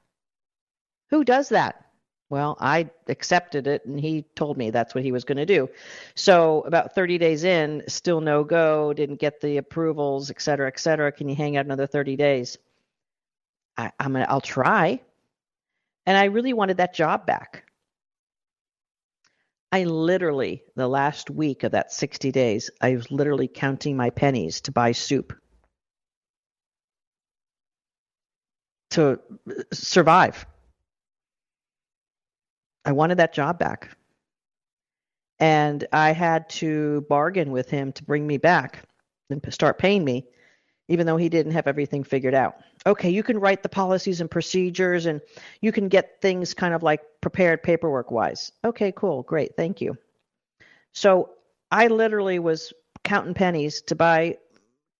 Who 1.10 1.24
does 1.24 1.50
that? 1.50 1.84
Well, 2.30 2.56
I 2.58 2.88
accepted 3.06 3.66
it 3.66 3.84
and 3.84 4.00
he 4.00 4.22
told 4.34 4.56
me 4.56 4.70
that's 4.70 4.94
what 4.94 5.04
he 5.04 5.12
was 5.12 5.24
going 5.24 5.36
to 5.36 5.46
do. 5.46 5.68
So, 6.14 6.62
about 6.62 6.94
30 6.94 7.18
days 7.18 7.44
in, 7.44 7.84
still 7.86 8.20
no 8.20 8.42
go, 8.44 8.94
didn't 8.94 9.20
get 9.20 9.40
the 9.40 9.58
approvals, 9.58 10.30
et 10.30 10.40
cetera, 10.40 10.68
et 10.68 10.80
cetera. 10.80 11.12
Can 11.12 11.28
you 11.28 11.36
hang 11.36 11.56
out 11.56 11.66
another 11.66 11.86
30 11.86 12.16
days? 12.16 12.56
I, 13.76 13.92
I'm 14.00 14.12
gonna, 14.14 14.26
I'll 14.28 14.40
try. 14.40 15.00
And 16.06 16.16
I 16.16 16.24
really 16.24 16.54
wanted 16.54 16.78
that 16.78 16.94
job 16.94 17.26
back. 17.26 17.65
I 19.76 19.84
literally, 19.84 20.62
the 20.74 20.88
last 20.88 21.28
week 21.28 21.62
of 21.62 21.72
that 21.72 21.92
60 21.92 22.32
days, 22.32 22.70
I 22.80 22.94
was 22.94 23.10
literally 23.10 23.46
counting 23.46 23.94
my 23.94 24.08
pennies 24.08 24.62
to 24.62 24.72
buy 24.72 24.92
soup 24.92 25.34
to 28.92 29.20
uh, 29.50 29.52
survive. 29.74 30.46
I 32.86 32.92
wanted 32.92 33.18
that 33.18 33.34
job 33.34 33.58
back. 33.58 33.94
And 35.40 35.86
I 35.92 36.12
had 36.12 36.48
to 36.60 37.02
bargain 37.10 37.50
with 37.50 37.68
him 37.68 37.92
to 37.92 38.04
bring 38.04 38.26
me 38.26 38.38
back 38.38 38.82
and 39.28 39.44
start 39.52 39.76
paying 39.76 40.02
me 40.02 40.24
even 40.88 41.06
though 41.06 41.16
he 41.16 41.28
didn't 41.28 41.52
have 41.52 41.66
everything 41.66 42.04
figured 42.04 42.34
out. 42.34 42.56
Okay, 42.86 43.10
you 43.10 43.22
can 43.22 43.38
write 43.38 43.62
the 43.62 43.68
policies 43.68 44.20
and 44.20 44.30
procedures 44.30 45.06
and 45.06 45.20
you 45.60 45.72
can 45.72 45.88
get 45.88 46.20
things 46.20 46.54
kind 46.54 46.74
of 46.74 46.82
like 46.82 47.00
prepared 47.20 47.62
paperwork 47.62 48.10
wise. 48.10 48.52
Okay, 48.64 48.92
cool, 48.94 49.22
great, 49.22 49.56
thank 49.56 49.80
you. 49.80 49.96
So 50.92 51.30
I 51.70 51.88
literally 51.88 52.38
was 52.38 52.72
counting 53.02 53.34
pennies 53.34 53.82
to 53.82 53.94
buy 53.94 54.38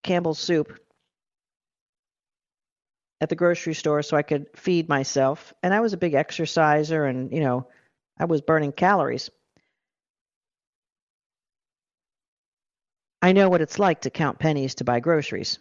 Campbell's 0.03 0.39
soup 0.39 0.79
at 3.19 3.29
the 3.29 3.35
grocery 3.35 3.73
store 3.73 4.03
so 4.03 4.15
I 4.15 4.21
could 4.21 4.47
feed 4.55 4.89
myself. 4.89 5.53
And 5.63 5.73
I 5.73 5.79
was 5.79 5.93
a 5.93 5.97
big 5.97 6.13
exerciser 6.13 7.05
and, 7.05 7.31
you 7.31 7.39
know, 7.39 7.67
I 8.19 8.25
was 8.25 8.41
burning 8.41 8.71
calories. 8.71 9.29
I 13.21 13.31
know 13.31 13.49
what 13.49 13.61
it's 13.61 13.79
like 13.79 14.01
to 14.01 14.09
count 14.09 14.39
pennies 14.39 14.75
to 14.75 14.83
buy 14.83 14.99
groceries. 14.99 15.57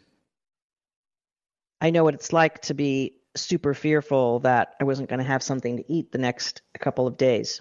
I 1.81 1.91
know 1.91 2.05
what 2.05 2.15
it's 2.15 2.33
like 2.33 2.63
to 2.63 2.75
be 2.75 3.17
super 3.37 3.75
fearful 3.75 4.41
that 4.41 4.75
I 4.81 4.85
wasn't 4.85 5.09
going 5.09 5.19
to 5.19 5.27
have 5.27 5.43
something 5.43 5.77
to 5.77 5.93
eat 5.93 6.11
the 6.11 6.19
next 6.19 6.63
couple 6.79 7.07
of 7.07 7.17
days. 7.17 7.61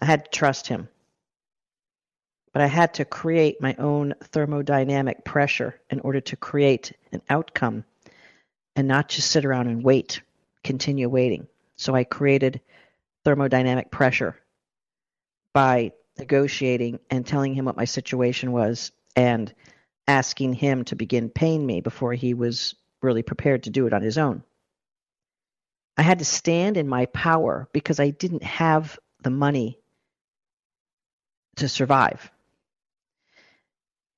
I 0.00 0.06
had 0.06 0.24
to 0.24 0.30
trust 0.30 0.66
him. 0.66 0.88
But 2.52 2.62
I 2.62 2.66
had 2.66 2.94
to 2.94 3.04
create 3.04 3.62
my 3.62 3.74
own 3.78 4.14
thermodynamic 4.32 5.24
pressure 5.24 5.80
in 5.88 6.00
order 6.00 6.20
to 6.20 6.36
create 6.36 6.92
an 7.12 7.22
outcome 7.30 7.84
and 8.76 8.88
not 8.88 9.08
just 9.08 9.30
sit 9.30 9.44
around 9.44 9.68
and 9.68 9.82
wait, 9.82 10.20
continue 10.62 11.08
waiting. 11.08 11.46
So 11.76 11.94
I 11.94 12.04
created 12.04 12.60
thermodynamic 13.24 13.90
pressure 13.90 14.36
by 15.54 15.92
negotiating 16.18 16.98
and 17.10 17.26
telling 17.26 17.54
him 17.54 17.64
what 17.64 17.76
my 17.76 17.84
situation 17.84 18.52
was 18.52 18.92
and 19.16 19.52
asking 20.06 20.54
him 20.54 20.84
to 20.84 20.96
begin 20.96 21.30
paying 21.30 21.64
me 21.64 21.80
before 21.80 22.12
he 22.12 22.34
was 22.34 22.74
really 23.02 23.22
prepared 23.22 23.64
to 23.64 23.70
do 23.70 23.86
it 23.86 23.92
on 23.92 24.02
his 24.02 24.18
own. 24.18 24.42
I 25.96 26.02
had 26.02 26.20
to 26.20 26.24
stand 26.24 26.76
in 26.76 26.88
my 26.88 27.06
power 27.06 27.68
because 27.72 28.00
I 28.00 28.10
didn't 28.10 28.42
have 28.42 28.98
the 29.22 29.30
money 29.30 29.78
to 31.56 31.68
survive. 31.68 32.30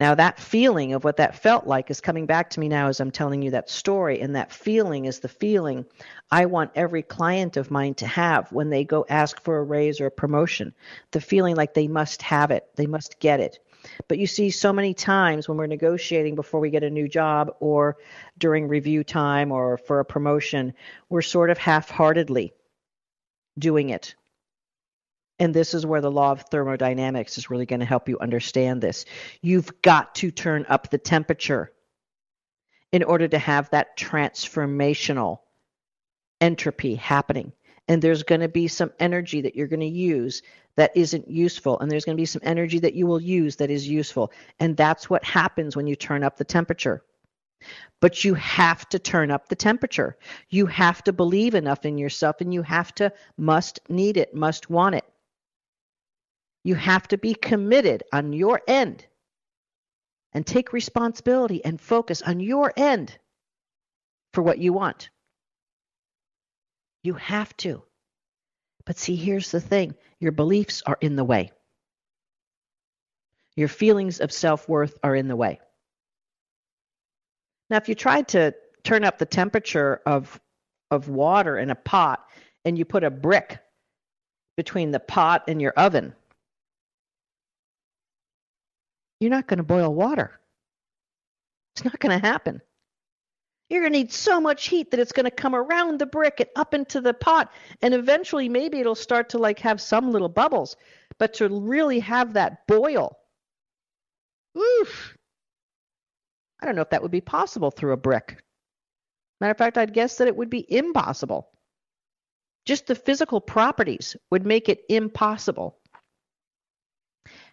Now, 0.00 0.16
that 0.16 0.40
feeling 0.40 0.92
of 0.92 1.04
what 1.04 1.18
that 1.18 1.36
felt 1.36 1.66
like 1.66 1.90
is 1.90 2.00
coming 2.00 2.26
back 2.26 2.50
to 2.50 2.60
me 2.60 2.68
now 2.68 2.88
as 2.88 2.98
I'm 2.98 3.12
telling 3.12 3.42
you 3.42 3.52
that 3.52 3.70
story. 3.70 4.20
And 4.20 4.34
that 4.34 4.52
feeling 4.52 5.04
is 5.04 5.20
the 5.20 5.28
feeling 5.28 5.86
I 6.30 6.46
want 6.46 6.72
every 6.74 7.02
client 7.02 7.56
of 7.56 7.70
mine 7.70 7.94
to 7.94 8.06
have 8.06 8.50
when 8.50 8.70
they 8.70 8.84
go 8.84 9.06
ask 9.08 9.40
for 9.40 9.58
a 9.58 9.62
raise 9.62 10.00
or 10.00 10.06
a 10.06 10.10
promotion. 10.10 10.74
The 11.12 11.20
feeling 11.20 11.54
like 11.54 11.74
they 11.74 11.86
must 11.86 12.22
have 12.22 12.50
it, 12.50 12.68
they 12.74 12.86
must 12.86 13.20
get 13.20 13.38
it. 13.38 13.60
But 14.08 14.18
you 14.18 14.26
see, 14.26 14.50
so 14.50 14.72
many 14.72 14.94
times 14.94 15.48
when 15.48 15.58
we're 15.58 15.66
negotiating 15.66 16.34
before 16.34 16.60
we 16.60 16.70
get 16.70 16.82
a 16.82 16.90
new 16.90 17.08
job 17.08 17.54
or 17.60 17.96
during 18.38 18.68
review 18.68 19.04
time 19.04 19.52
or 19.52 19.78
for 19.78 20.00
a 20.00 20.04
promotion, 20.04 20.74
we're 21.08 21.22
sort 21.22 21.50
of 21.50 21.58
half 21.58 21.90
heartedly 21.90 22.52
doing 23.58 23.90
it. 23.90 24.14
And 25.38 25.52
this 25.52 25.74
is 25.74 25.84
where 25.84 26.00
the 26.00 26.10
law 26.10 26.32
of 26.32 26.42
thermodynamics 26.42 27.38
is 27.38 27.50
really 27.50 27.66
going 27.66 27.80
to 27.80 27.86
help 27.86 28.08
you 28.08 28.18
understand 28.18 28.80
this. 28.80 29.04
You've 29.42 29.82
got 29.82 30.14
to 30.16 30.30
turn 30.30 30.64
up 30.68 30.90
the 30.90 30.98
temperature 30.98 31.72
in 32.92 33.02
order 33.02 33.26
to 33.26 33.38
have 33.38 33.68
that 33.70 33.98
transformational 33.98 35.40
entropy 36.40 36.94
happening. 36.94 37.52
And 37.86 38.00
there's 38.00 38.22
going 38.22 38.40
to 38.40 38.48
be 38.48 38.68
some 38.68 38.92
energy 38.98 39.42
that 39.42 39.54
you're 39.54 39.66
going 39.66 39.80
to 39.80 39.86
use 39.86 40.42
that 40.76 40.96
isn't 40.96 41.30
useful 41.30 41.78
and 41.78 41.90
there's 41.90 42.04
going 42.04 42.16
to 42.16 42.20
be 42.20 42.26
some 42.26 42.42
energy 42.44 42.78
that 42.80 42.94
you 42.94 43.06
will 43.06 43.20
use 43.20 43.56
that 43.56 43.70
is 43.70 43.86
useful 43.86 44.32
and 44.58 44.76
that's 44.76 45.08
what 45.08 45.24
happens 45.24 45.76
when 45.76 45.86
you 45.86 45.94
turn 45.94 46.24
up 46.24 46.36
the 46.36 46.44
temperature. 46.44 47.02
But 48.00 48.24
you 48.24 48.34
have 48.34 48.88
to 48.90 48.98
turn 48.98 49.30
up 49.30 49.48
the 49.48 49.56
temperature. 49.56 50.18
You 50.50 50.66
have 50.66 51.02
to 51.04 51.12
believe 51.12 51.54
enough 51.54 51.84
in 51.84 51.96
yourself 51.96 52.40
and 52.40 52.52
you 52.52 52.62
have 52.62 52.94
to 52.96 53.12
must 53.36 53.80
need 53.88 54.16
it 54.16 54.34
must 54.34 54.68
want 54.68 54.96
it. 54.96 55.04
You 56.64 56.74
have 56.74 57.06
to 57.08 57.18
be 57.18 57.34
committed 57.34 58.02
on 58.12 58.32
your 58.32 58.60
end 58.66 59.06
and 60.32 60.46
take 60.46 60.72
responsibility 60.72 61.64
and 61.64 61.80
focus 61.80 62.20
on 62.22 62.40
your 62.40 62.72
end 62.76 63.16
for 64.32 64.42
what 64.42 64.58
you 64.58 64.72
want 64.72 65.10
you 67.04 67.14
have 67.14 67.56
to 67.58 67.84
but 68.86 68.98
see, 68.98 69.16
here's 69.16 69.50
the 69.50 69.60
thing 69.60 69.94
your 70.20 70.32
beliefs 70.32 70.82
are 70.84 70.98
in 71.00 71.16
the 71.16 71.24
way, 71.24 71.52
your 73.56 73.68
feelings 73.68 74.20
of 74.20 74.32
self 74.32 74.68
worth 74.68 74.98
are 75.02 75.16
in 75.16 75.28
the 75.28 75.36
way. 75.36 75.60
Now, 77.70 77.78
if 77.78 77.88
you 77.88 77.94
tried 77.94 78.28
to 78.28 78.54
turn 78.82 79.04
up 79.04 79.18
the 79.18 79.26
temperature 79.26 80.02
of, 80.04 80.38
of 80.90 81.08
water 81.08 81.58
in 81.58 81.70
a 81.70 81.74
pot 81.74 82.26
and 82.64 82.76
you 82.78 82.84
put 82.84 83.04
a 83.04 83.10
brick 83.10 83.58
between 84.56 84.90
the 84.90 85.00
pot 85.00 85.44
and 85.48 85.62
your 85.62 85.72
oven, 85.72 86.14
you're 89.18 89.30
not 89.30 89.46
going 89.46 89.58
to 89.58 89.64
boil 89.64 89.94
water. 89.94 90.38
It's 91.74 91.84
not 91.84 91.98
going 91.98 92.20
to 92.20 92.26
happen. 92.26 92.60
You're 93.68 93.80
going 93.80 93.92
to 93.92 93.98
need 93.98 94.12
so 94.12 94.40
much 94.40 94.66
heat 94.66 94.90
that 94.90 95.00
it's 95.00 95.12
going 95.12 95.24
to 95.24 95.30
come 95.30 95.54
around 95.54 95.98
the 95.98 96.06
brick 96.06 96.40
and 96.40 96.50
up 96.54 96.74
into 96.74 97.00
the 97.00 97.14
pot. 97.14 97.50
And 97.80 97.94
eventually, 97.94 98.48
maybe 98.48 98.78
it'll 98.78 98.94
start 98.94 99.30
to 99.30 99.38
like 99.38 99.58
have 99.60 99.80
some 99.80 100.12
little 100.12 100.28
bubbles. 100.28 100.76
But 101.18 101.34
to 101.34 101.48
really 101.48 102.00
have 102.00 102.34
that 102.34 102.66
boil, 102.66 103.16
oof, 104.56 105.16
I 106.60 106.66
don't 106.66 106.76
know 106.76 106.82
if 106.82 106.90
that 106.90 107.02
would 107.02 107.10
be 107.10 107.20
possible 107.20 107.70
through 107.70 107.92
a 107.92 107.96
brick. 107.96 108.42
Matter 109.40 109.52
of 109.52 109.58
fact, 109.58 109.78
I'd 109.78 109.92
guess 109.94 110.16
that 110.16 110.28
it 110.28 110.36
would 110.36 110.50
be 110.50 110.66
impossible. 110.72 111.50
Just 112.64 112.86
the 112.86 112.94
physical 112.94 113.40
properties 113.40 114.16
would 114.30 114.46
make 114.46 114.68
it 114.68 114.84
impossible. 114.88 115.78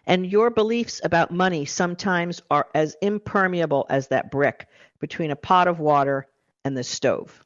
And 0.06 0.26
your 0.26 0.50
beliefs 0.50 1.00
about 1.04 1.30
money 1.30 1.64
sometimes 1.64 2.42
are 2.50 2.66
as 2.74 2.96
impermeable 3.00 3.86
as 3.88 4.08
that 4.08 4.30
brick 4.30 4.66
between 5.00 5.30
a 5.30 5.36
pot 5.36 5.68
of 5.68 5.78
water 5.78 6.26
and 6.64 6.76
the 6.76 6.84
stove. 6.84 7.44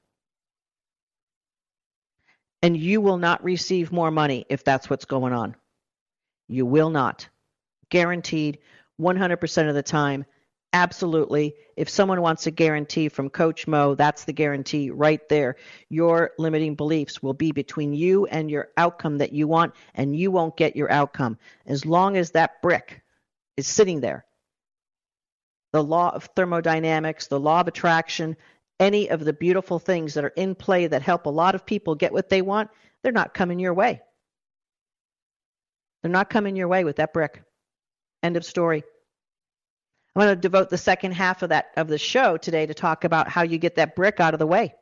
And 2.63 2.77
you 2.77 3.01
will 3.01 3.19
not 3.19 3.45
receive 3.45 3.93
more 3.93 4.11
money 4.11 4.47
if 4.49 4.65
that's 4.65 4.89
what's 4.89 5.05
going 5.05 5.33
on. 5.33 5.55
You 6.49 6.65
will 6.65 6.91
not. 6.91 7.29
Guaranteed 7.91 8.59
100% 9.01 9.69
of 9.69 9.75
the 9.75 9.83
time 9.83 10.25
Absolutely. 10.77 11.55
If 11.75 11.89
someone 11.89 12.21
wants 12.21 12.47
a 12.47 12.51
guarantee 12.51 13.09
from 13.09 13.31
Coach 13.31 13.67
Mo, 13.67 13.95
that's 13.95 14.25
the 14.25 14.35
guarantee 14.35 14.91
right 14.91 15.27
there. 15.31 15.57
Your 15.89 16.33
limiting 16.37 16.75
beliefs 16.75 17.23
will 17.23 17.33
be 17.33 17.51
between 17.51 17.95
you 17.95 18.27
and 18.27 18.51
your 18.51 18.69
outcome 18.77 19.17
that 19.19 19.33
you 19.33 19.49
want, 19.49 19.73
and 19.95 20.15
you 20.15 20.31
won't 20.31 20.55
get 20.55 20.77
your 20.77 20.93
outcome. 20.93 21.39
As 21.65 21.87
long 21.87 22.19
as 22.19 22.33
that 22.33 22.61
brick 22.61 23.01
is 23.57 23.67
sitting 23.67 24.03
there, 24.03 24.27
the 25.73 25.83
law 25.83 26.11
of 26.11 26.29
thermodynamics, 26.37 27.29
the 27.29 27.41
law 27.41 27.61
of 27.61 27.69
attraction, 27.69 28.37
any 28.79 29.09
of 29.09 29.25
the 29.25 29.33
beautiful 29.33 29.79
things 29.79 30.13
that 30.13 30.27
are 30.27 30.35
in 30.37 30.55
play 30.55 30.89
that 30.89 31.01
help 31.01 31.25
a 31.25 31.31
lot 31.31 31.55
of 31.55 31.65
people 31.65 31.95
get 31.95 32.13
what 32.13 32.29
they 32.29 32.43
want, 32.43 32.69
they're 33.03 33.13
not 33.13 33.33
coming 33.33 33.59
your 33.59 33.73
way. 33.73 34.03
They're 36.03 36.13
not 36.13 36.29
coming 36.29 36.55
your 36.55 36.69
way 36.69 36.85
with 36.85 36.97
that 36.97 37.15
brick. 37.15 37.45
End 38.23 38.37
of 38.37 38.45
story. 38.45 38.85
I'm 40.17 40.23
going 40.23 40.35
to 40.35 40.41
devote 40.41 40.71
the 40.71 40.79
second 40.79 41.13
half 41.13 41.43
of 41.43 41.51
that 41.51 41.73
of 41.77 41.89
the 41.89 41.99
show 41.99 42.39
today 42.39 42.65
to 42.65 42.73
talk 42.73 43.05
about 43.05 43.29
how 43.29 43.43
you 43.43 43.59
get 43.59 43.75
that 43.75 43.95
brick 43.95 44.19
out 44.19 44.33
of 44.33 44.39
the 44.39 44.47
way. 44.47 44.75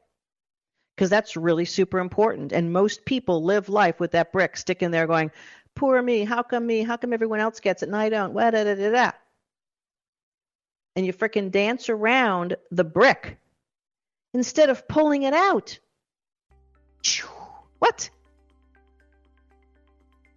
Because 0.94 1.10
that's 1.10 1.36
really 1.36 1.64
super 1.64 1.98
important. 1.98 2.52
And 2.52 2.72
most 2.72 3.04
people 3.04 3.42
live 3.42 3.68
life 3.68 3.98
with 3.98 4.12
that 4.12 4.30
brick 4.30 4.56
sticking 4.56 4.92
there 4.92 5.08
going, 5.08 5.32
Poor 5.74 6.00
me, 6.00 6.22
how 6.22 6.44
come 6.44 6.64
me? 6.64 6.84
How 6.84 6.96
come 6.96 7.12
everyone 7.12 7.40
else 7.40 7.58
gets 7.58 7.82
it 7.82 7.86
and 7.86 7.96
I 7.96 8.10
don't? 8.10 8.32
da, 8.32 8.50
da, 8.52 8.76
da, 8.76 8.90
da. 8.92 9.10
And 10.94 11.04
you 11.04 11.12
fricking 11.12 11.50
dance 11.50 11.88
around 11.88 12.56
the 12.70 12.84
brick 12.84 13.36
instead 14.34 14.70
of 14.70 14.86
pulling 14.86 15.24
it 15.24 15.34
out. 15.34 15.80
What? 17.80 18.08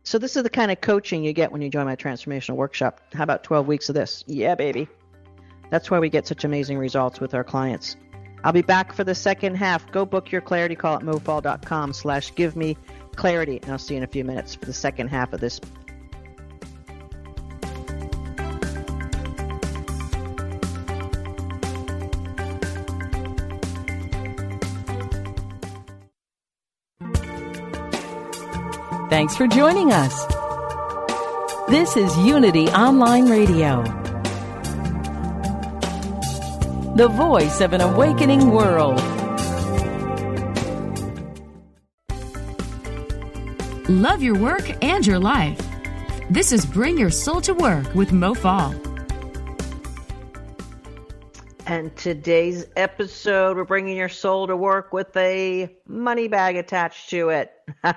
So 0.08 0.18
this 0.18 0.38
is 0.38 0.44
the 0.44 0.50
kind 0.50 0.72
of 0.72 0.80
coaching 0.80 1.26
you 1.26 1.34
get 1.34 1.52
when 1.52 1.62
you 1.62 1.68
join 1.68 1.86
my 1.86 1.98
transformational 1.98 2.56
workshop. 2.56 3.02
How 3.14 3.24
about 3.24 3.44
12 3.44 3.68
weeks 3.68 3.90
of 3.90 3.96
this? 3.96 4.24
Yeah, 4.26 4.56
baby. 4.56 4.88
That's 5.70 5.92
why 5.92 6.00
we 6.00 6.10
get 6.10 6.26
such 6.26 6.46
amazing 6.46 6.78
results 6.78 7.20
with 7.20 7.34
our 7.34 7.44
clients. 7.44 7.98
I'll 8.46 8.54
be 8.54 8.62
back 8.62 8.94
for 8.94 9.04
the 9.04 9.14
second 9.14 9.56
half. 9.56 9.92
Go 9.92 10.06
book 10.06 10.32
your 10.32 10.40
clarity 10.40 10.76
call 10.76 10.96
at 10.96 11.02
mofall.com 11.02 11.92
slash 11.92 12.34
give 12.36 12.56
me 12.56 12.78
clarity. 13.18 13.60
And 13.62 13.74
I'll 13.74 13.78
see 13.78 13.96
you 13.96 13.98
in 13.98 14.06
a 14.06 14.08
few 14.08 14.24
minutes 14.24 14.56
for 14.56 14.64
the 14.64 14.72
second 14.72 15.10
half 15.10 15.34
of 15.34 15.42
this 15.42 15.60
Thanks 29.18 29.36
for 29.36 29.48
joining 29.48 29.92
us. 29.92 30.14
This 31.70 31.98
is 31.98 32.16
Unity 32.20 32.68
Online 32.68 33.28
Radio, 33.28 33.82
the 36.96 37.08
voice 37.08 37.60
of 37.60 37.74
an 37.74 37.82
awakening 37.82 38.52
world. 38.52 39.00
Love 43.90 44.22
your 44.22 44.38
work 44.38 44.84
and 44.84 45.04
your 45.04 45.18
life. 45.18 45.60
This 46.30 46.52
is 46.52 46.64
Bring 46.64 46.96
Your 47.00 47.10
Soul 47.10 47.42
to 47.42 47.56
Work 47.56 47.96
with 47.96 48.12
Mo 48.12 48.36
Fall. 48.36 48.76
And 51.70 51.94
today's 51.98 52.66
episode, 52.78 53.58
we're 53.58 53.66
bringing 53.66 53.98
your 53.98 54.08
soul 54.08 54.48
to 54.48 54.56
work 54.56 54.94
with 54.94 55.14
a 55.18 55.70
money 55.86 56.30
bag 56.30 56.56
attached 56.56 57.10
to 57.10 57.28
it. 57.28 57.52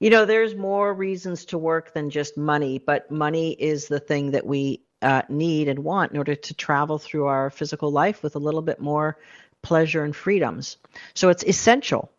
you 0.00 0.10
know, 0.10 0.24
there's 0.24 0.56
more 0.56 0.92
reasons 0.92 1.44
to 1.44 1.58
work 1.58 1.94
than 1.94 2.10
just 2.10 2.36
money, 2.36 2.80
but 2.80 3.08
money 3.12 3.52
is 3.52 3.86
the 3.86 4.00
thing 4.00 4.32
that 4.32 4.44
we 4.44 4.82
uh, 5.00 5.22
need 5.28 5.68
and 5.68 5.78
want 5.78 6.10
in 6.10 6.18
order 6.18 6.34
to 6.34 6.54
travel 6.54 6.98
through 6.98 7.26
our 7.26 7.50
physical 7.50 7.92
life 7.92 8.24
with 8.24 8.34
a 8.34 8.40
little 8.40 8.62
bit 8.62 8.80
more 8.80 9.16
pleasure 9.62 10.02
and 10.02 10.16
freedoms. 10.16 10.76
So 11.14 11.28
it's 11.28 11.44
essential. 11.44 12.10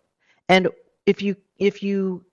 And 0.48 0.70
if 1.06 1.22
you 1.22 1.36
if 1.58 1.84
you 1.84 2.24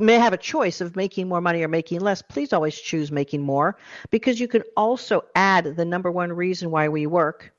may 0.00 0.14
have 0.14 0.32
a 0.32 0.38
choice 0.38 0.80
of 0.80 0.96
making 0.96 1.28
more 1.28 1.40
money 1.40 1.62
or 1.62 1.68
making 1.68 2.00
less, 2.00 2.22
please 2.22 2.52
always 2.52 2.78
choose 2.78 3.12
making 3.12 3.42
more 3.42 3.76
because 4.10 4.40
you 4.40 4.48
can 4.48 4.62
also 4.76 5.24
add 5.34 5.76
the 5.76 5.84
number 5.84 6.10
one 6.10 6.32
reason 6.32 6.70
why 6.70 6.88
we 6.88 7.06
work 7.06 7.52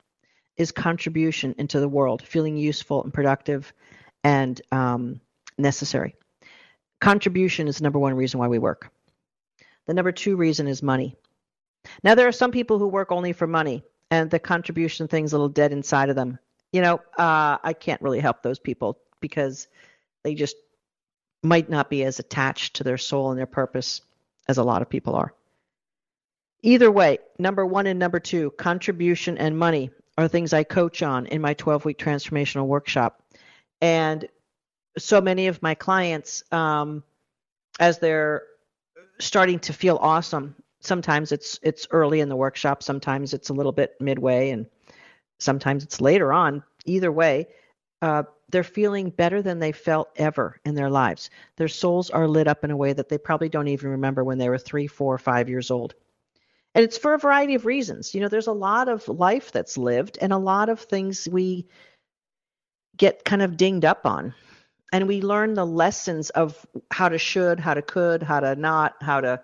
is 0.57 0.71
contribution 0.71 1.55
into 1.57 1.79
the 1.79 1.87
world, 1.87 2.21
feeling 2.21 2.57
useful 2.57 3.03
and 3.03 3.13
productive 3.13 3.73
and 4.23 4.61
um, 4.71 5.19
necessary. 5.57 6.15
Contribution 6.99 7.67
is 7.67 7.77
the 7.77 7.83
number 7.83 7.99
one 7.99 8.13
reason 8.13 8.39
why 8.39 8.47
we 8.47 8.59
work. 8.59 8.91
The 9.87 9.93
number 9.93 10.11
two 10.11 10.35
reason 10.35 10.67
is 10.67 10.83
money. 10.83 11.15
Now, 12.03 12.15
there 12.15 12.27
are 12.27 12.31
some 12.31 12.51
people 12.51 12.77
who 12.77 12.87
work 12.87 13.11
only 13.11 13.33
for 13.33 13.47
money, 13.47 13.83
and 14.11 14.29
the 14.29 14.39
contribution 14.39 15.07
thing's 15.07 15.33
a 15.33 15.35
little 15.35 15.49
dead 15.49 15.71
inside 15.71 16.09
of 16.09 16.15
them. 16.15 16.37
You 16.71 16.81
know, 16.81 17.01
uh, 17.17 17.57
I 17.63 17.73
can't 17.73 18.01
really 18.01 18.19
help 18.19 18.43
those 18.43 18.59
people 18.59 18.99
because 19.19 19.67
they 20.23 20.35
just 20.35 20.55
might 21.43 21.69
not 21.69 21.89
be 21.89 22.03
as 22.03 22.19
attached 22.19 22.75
to 22.75 22.83
their 22.83 22.97
soul 22.97 23.31
and 23.31 23.39
their 23.39 23.45
purpose 23.45 24.01
as 24.47 24.57
a 24.57 24.63
lot 24.63 24.81
of 24.81 24.89
people 24.89 25.15
are. 25.15 25.33
Either 26.63 26.91
way, 26.91 27.17
number 27.39 27.65
one 27.65 27.87
and 27.87 27.99
number 27.99 28.19
two, 28.19 28.51
contribution 28.51 29.37
and 29.37 29.57
money, 29.57 29.89
are 30.17 30.27
things 30.27 30.53
I 30.53 30.63
coach 30.63 31.01
on 31.01 31.25
in 31.27 31.41
my 31.41 31.53
12 31.53 31.85
week 31.85 31.97
transformational 31.97 32.67
workshop. 32.67 33.23
And 33.81 34.27
so 34.97 35.21
many 35.21 35.47
of 35.47 35.61
my 35.61 35.73
clients, 35.73 36.43
um, 36.51 37.03
as 37.79 37.99
they're 37.99 38.43
starting 39.19 39.59
to 39.59 39.73
feel 39.73 39.97
awesome, 40.01 40.55
sometimes 40.81 41.31
it's 41.31 41.59
it's 41.63 41.87
early 41.91 42.19
in 42.19 42.29
the 42.29 42.35
workshop, 42.35 42.83
sometimes 42.83 43.33
it's 43.33 43.49
a 43.49 43.53
little 43.53 43.71
bit 43.71 43.95
midway, 43.99 44.51
and 44.51 44.65
sometimes 45.39 45.83
it's 45.83 46.01
later 46.01 46.33
on. 46.33 46.63
Either 46.85 47.11
way, 47.11 47.47
uh, 48.01 48.23
they're 48.49 48.63
feeling 48.63 49.09
better 49.09 49.41
than 49.41 49.59
they 49.59 49.71
felt 49.71 50.09
ever 50.15 50.59
in 50.65 50.75
their 50.75 50.89
lives. 50.89 51.29
Their 51.55 51.67
souls 51.67 52.09
are 52.09 52.27
lit 52.27 52.47
up 52.47 52.63
in 52.63 52.71
a 52.71 52.77
way 52.77 52.93
that 52.93 53.09
they 53.09 53.17
probably 53.17 53.49
don't 53.49 53.67
even 53.69 53.91
remember 53.91 54.23
when 54.23 54.37
they 54.37 54.49
were 54.49 54.57
three, 54.57 54.87
four, 54.87 55.17
five 55.17 55.49
years 55.49 55.71
old. 55.71 55.93
And 56.73 56.83
it's 56.83 56.97
for 56.97 57.13
a 57.13 57.19
variety 57.19 57.55
of 57.55 57.65
reasons. 57.65 58.13
You 58.13 58.21
know, 58.21 58.27
there's 58.27 58.47
a 58.47 58.53
lot 58.53 58.87
of 58.87 59.07
life 59.07 59.51
that's 59.51 59.77
lived 59.77 60.17
and 60.21 60.31
a 60.31 60.37
lot 60.37 60.69
of 60.69 60.79
things 60.79 61.27
we 61.29 61.67
get 62.97 63.25
kind 63.25 63.41
of 63.41 63.57
dinged 63.57 63.85
up 63.85 64.05
on. 64.05 64.33
And 64.93 65.07
we 65.07 65.21
learn 65.21 65.53
the 65.53 65.65
lessons 65.65 66.29
of 66.31 66.65
how 66.91 67.09
to 67.09 67.17
should, 67.17 67.59
how 67.59 67.73
to 67.73 67.81
could, 67.81 68.23
how 68.23 68.41
to 68.41 68.55
not, 68.55 68.95
how 69.01 69.21
to 69.21 69.41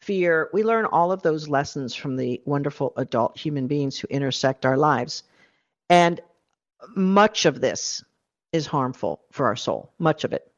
fear. 0.00 0.48
We 0.52 0.64
learn 0.64 0.86
all 0.86 1.12
of 1.12 1.22
those 1.22 1.48
lessons 1.48 1.94
from 1.94 2.16
the 2.16 2.40
wonderful 2.44 2.92
adult 2.96 3.38
human 3.38 3.66
beings 3.68 3.98
who 3.98 4.08
intersect 4.08 4.66
our 4.66 4.76
lives. 4.76 5.22
And 5.88 6.20
much 6.94 7.46
of 7.46 7.60
this 7.60 8.02
is 8.52 8.66
harmful 8.66 9.22
for 9.32 9.46
our 9.46 9.56
soul, 9.56 9.92
much 9.98 10.24
of 10.24 10.32
it. 10.32 10.50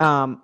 Um, 0.00 0.42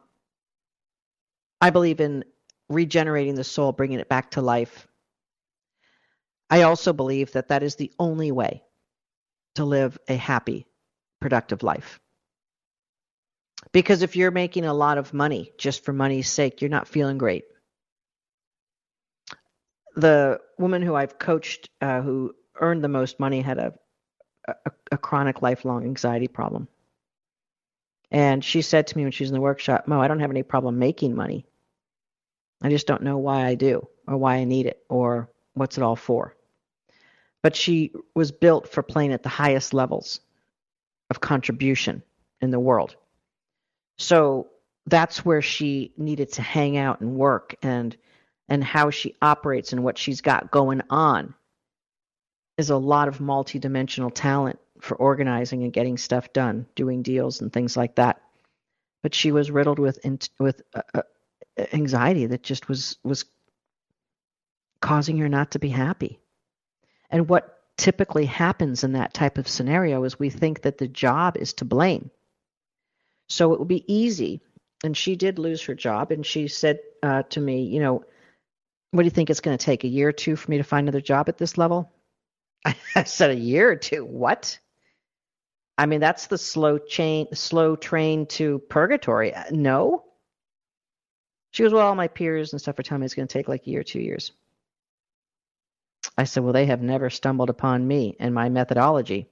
I 1.61 1.71
believe 1.71 2.01
in 2.01 2.25
regenerating 2.69 3.35
the 3.35 3.45
soul, 3.45 3.73
bringing 3.73 4.01
it 4.01 4.09
back 4.09 4.33
to 4.33 4.41
life. 4.41 4.87
I 6.49 6.63
also 6.63 6.93
believe 6.93 7.33
that 7.33 7.49
that 7.49 7.63
is 7.63 7.77
the 7.77 7.93
only 7.99 8.33
way 8.33 8.63
to 9.57 9.65
live 9.65 9.99
a 10.09 10.17
happy, 10.17 10.67
productive 11.21 11.63
life. 11.63 12.01
Because 13.73 14.03
if 14.03 14.17
you're 14.17 14.31
making 14.31 14.65
a 14.65 14.75
lot 14.75 14.99
of 14.99 15.13
money 15.13 15.53
just 15.59 15.85
for 15.85 15.93
money's 15.93 16.29
sake, 16.29 16.61
you're 16.61 16.71
not 16.71 16.89
feeling 16.89 17.19
great. 17.19 17.45
The 19.97 20.41
woman 20.59 20.83
who 20.83 20.95
I've 20.95 21.19
coached 21.19 21.69
uh, 21.81 22.01
who 22.01 22.35
earned 22.59 22.83
the 22.83 22.89
most 22.89 23.21
money 23.21 23.43
had 23.43 23.59
a 23.59 23.75
a, 24.67 24.73
a 24.93 24.99
chronic 24.99 25.43
lifelong 25.43 25.85
anxiety 25.85 26.29
problem. 26.29 26.69
And 28.11 28.45
she 28.45 28.63
said 28.63 28.89
to 28.89 28.97
me 28.97 29.05
when 29.05 29.13
she 29.13 29.25
was 29.25 29.31
in 29.31 29.35
the 29.35 29.41
workshop, 29.41 29.89
Mo, 29.89 30.01
I 30.01 30.09
don't 30.09 30.21
have 30.21 30.31
any 30.31 30.43
problem 30.43 30.79
making 30.79 31.15
money. 31.17 31.47
I 32.63 32.71
just 32.71 32.87
don't 32.87 33.03
know 33.03 33.19
why 33.19 33.47
I 33.47 33.55
do 33.57 33.89
or 34.09 34.17
why 34.19 34.37
I 34.37 34.45
need 34.45 34.67
it 34.67 34.83
or 34.89 35.31
what's 35.55 35.79
it 35.79 35.85
all 35.85 35.97
for. 35.97 36.35
but 37.43 37.57
she 37.57 37.93
was 38.15 38.33
built 38.33 38.69
for 38.69 38.83
playing 38.83 39.13
at 39.13 39.23
the 39.23 39.29
highest 39.29 39.75
levels 39.75 40.21
of 41.11 41.21
contribution 41.21 42.03
in 42.41 42.51
the 42.51 42.61
world. 42.61 42.97
So 43.99 44.49
that's 44.87 45.25
where 45.25 45.43
she 45.43 45.93
needed 45.97 46.33
to 46.35 46.43
hang 46.43 46.77
out 46.77 47.01
and 47.01 47.17
work 47.17 47.55
and 47.63 47.97
and 48.49 48.65
how 48.65 48.91
she 48.91 49.17
operates 49.23 49.73
and 49.73 49.85
what 49.85 49.99
she's 49.99 50.23
got 50.23 50.51
going 50.51 50.83
on 50.91 51.35
is 52.61 52.71
a 52.71 52.77
lot 52.77 53.09
of 53.09 53.19
multidimensional 53.19 54.13
talent 54.15 54.59
for 54.81 54.97
organizing 54.97 55.65
and 55.65 55.73
getting 55.73 55.99
stuff 55.99 56.33
done, 56.33 56.67
doing 56.75 57.03
deals 57.03 57.41
and 57.41 57.53
things 57.53 57.77
like 57.77 57.97
that. 57.97 58.21
But 59.03 59.15
she 59.15 59.33
was 59.33 59.51
riddled 59.51 59.79
with 59.79 59.99
with 60.39 60.63
uh, 60.75 60.83
uh, 60.95 61.03
anxiety 61.73 62.27
that 62.27 62.43
just 62.43 62.69
was 62.69 62.99
was 63.03 63.25
causing 64.81 65.19
her 65.19 65.29
not 65.29 65.51
to 65.53 65.59
be 65.59 65.69
happy. 65.69 66.21
And 67.11 67.29
what 67.29 67.59
typically 67.77 68.27
happens 68.27 68.85
in 68.85 68.93
that 68.93 69.15
type 69.15 69.39
of 69.39 69.49
scenario 69.49 70.05
is 70.05 70.19
we 70.19 70.31
think 70.31 70.63
that 70.63 70.79
the 70.79 70.89
job 70.89 71.37
is 71.37 71.55
to 71.55 71.65
blame. 71.65 72.11
So 73.29 73.53
it 73.53 73.59
would 73.59 73.69
be 73.69 73.93
easy. 73.93 74.41
And 74.85 74.97
she 74.97 75.17
did 75.17 75.39
lose 75.39 75.63
her 75.65 75.75
job, 75.75 76.11
and 76.11 76.25
she 76.25 76.49
said 76.49 76.81
uh, 77.03 77.23
to 77.25 77.41
me, 77.41 77.65
you 77.65 77.81
know, 77.81 78.05
what 78.93 79.03
do 79.03 79.05
you 79.05 79.11
think 79.11 79.29
it's 79.29 79.41
going 79.41 79.57
to 79.57 79.65
take 79.65 79.85
a 79.85 79.89
year 79.89 80.09
or 80.09 80.13
two 80.13 80.37
for 80.37 80.51
me 80.51 80.57
to 80.57 80.65
find 80.65 80.85
another 80.85 81.03
job 81.03 81.29
at 81.29 81.37
this 81.37 81.59
level? 81.59 81.93
I 82.95 83.05
said 83.05 83.31
a 83.31 83.37
year 83.37 83.71
or 83.71 83.77
two. 83.77 84.05
What? 84.05 84.59
I 85.79 85.87
mean, 85.87 86.01
that's 86.01 86.27
the 86.27 86.39
slow 86.39 86.79
chain, 86.79 87.29
slow 87.35 87.75
train 87.75 88.27
to 88.27 88.59
purgatory. 88.59 89.35
Uh, 89.35 89.45
no. 89.51 90.05
She 91.53 91.63
goes, 91.63 91.73
well, 91.73 91.87
all 91.87 91.95
my 91.95 92.09
peers 92.09 92.53
and 92.53 92.61
stuff 92.61 92.79
are 92.79 92.83
telling 92.83 93.01
me 93.01 93.07
it's 93.07 93.15
going 93.15 93.27
to 93.27 93.33
take 93.33 93.49
like 93.49 93.67
a 93.67 93.71
year, 93.71 93.83
two 93.83 94.01
years. 94.01 94.33
I 96.17 96.25
said, 96.25 96.45
well, 96.45 96.53
they 96.53 96.67
have 96.67 96.83
never 96.83 97.11
stumbled 97.11 97.51
upon 97.51 97.87
me 97.87 98.17
and 98.21 98.35
my 98.35 98.49
methodology. 98.49 99.29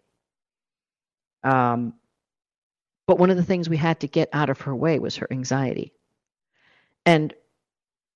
Um, 1.45 1.95
but 3.07 3.19
one 3.19 3.31
of 3.31 3.37
the 3.37 3.45
things 3.45 3.69
we 3.69 3.77
had 3.77 4.01
to 4.01 4.09
get 4.09 4.29
out 4.33 4.51
of 4.51 4.63
her 4.63 4.75
way 4.75 4.99
was 4.99 5.17
her 5.17 5.29
anxiety. 5.31 5.93
And 7.07 7.35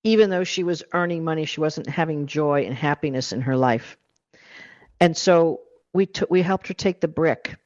even 0.04 0.30
though 0.30 0.44
she 0.44 0.64
was 0.64 0.82
earning 0.92 1.24
money, 1.24 1.44
she 1.44 1.60
wasn't 1.60 1.88
having 1.88 2.26
joy 2.26 2.62
and 2.62 2.74
happiness 2.74 3.32
in 3.32 3.42
her 3.42 3.56
life. 3.56 3.96
And 5.02 5.16
so 5.16 5.62
we 5.92 6.08
we 6.30 6.42
helped 6.42 6.68
her 6.68 6.74
take 6.74 7.00
the 7.00 7.08
brick 7.08 7.56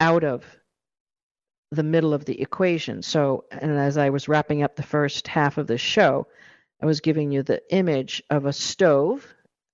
out 0.00 0.24
of 0.24 0.44
the 1.70 1.84
middle 1.84 2.12
of 2.12 2.24
the 2.24 2.40
equation. 2.42 3.02
So, 3.02 3.44
and 3.52 3.78
as 3.78 3.96
I 3.96 4.10
was 4.10 4.26
wrapping 4.26 4.64
up 4.64 4.74
the 4.74 4.82
first 4.82 5.28
half 5.28 5.56
of 5.56 5.68
the 5.68 5.78
show, 5.78 6.26
I 6.82 6.86
was 6.86 7.00
giving 7.00 7.30
you 7.30 7.44
the 7.44 7.62
image 7.72 8.24
of 8.28 8.44
a 8.44 8.52
stove, 8.52 9.24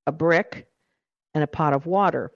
a 0.06 0.12
brick, 0.12 0.68
and 1.32 1.42
a 1.42 1.46
pot 1.46 1.72
of 1.72 1.86
water. 1.86 2.30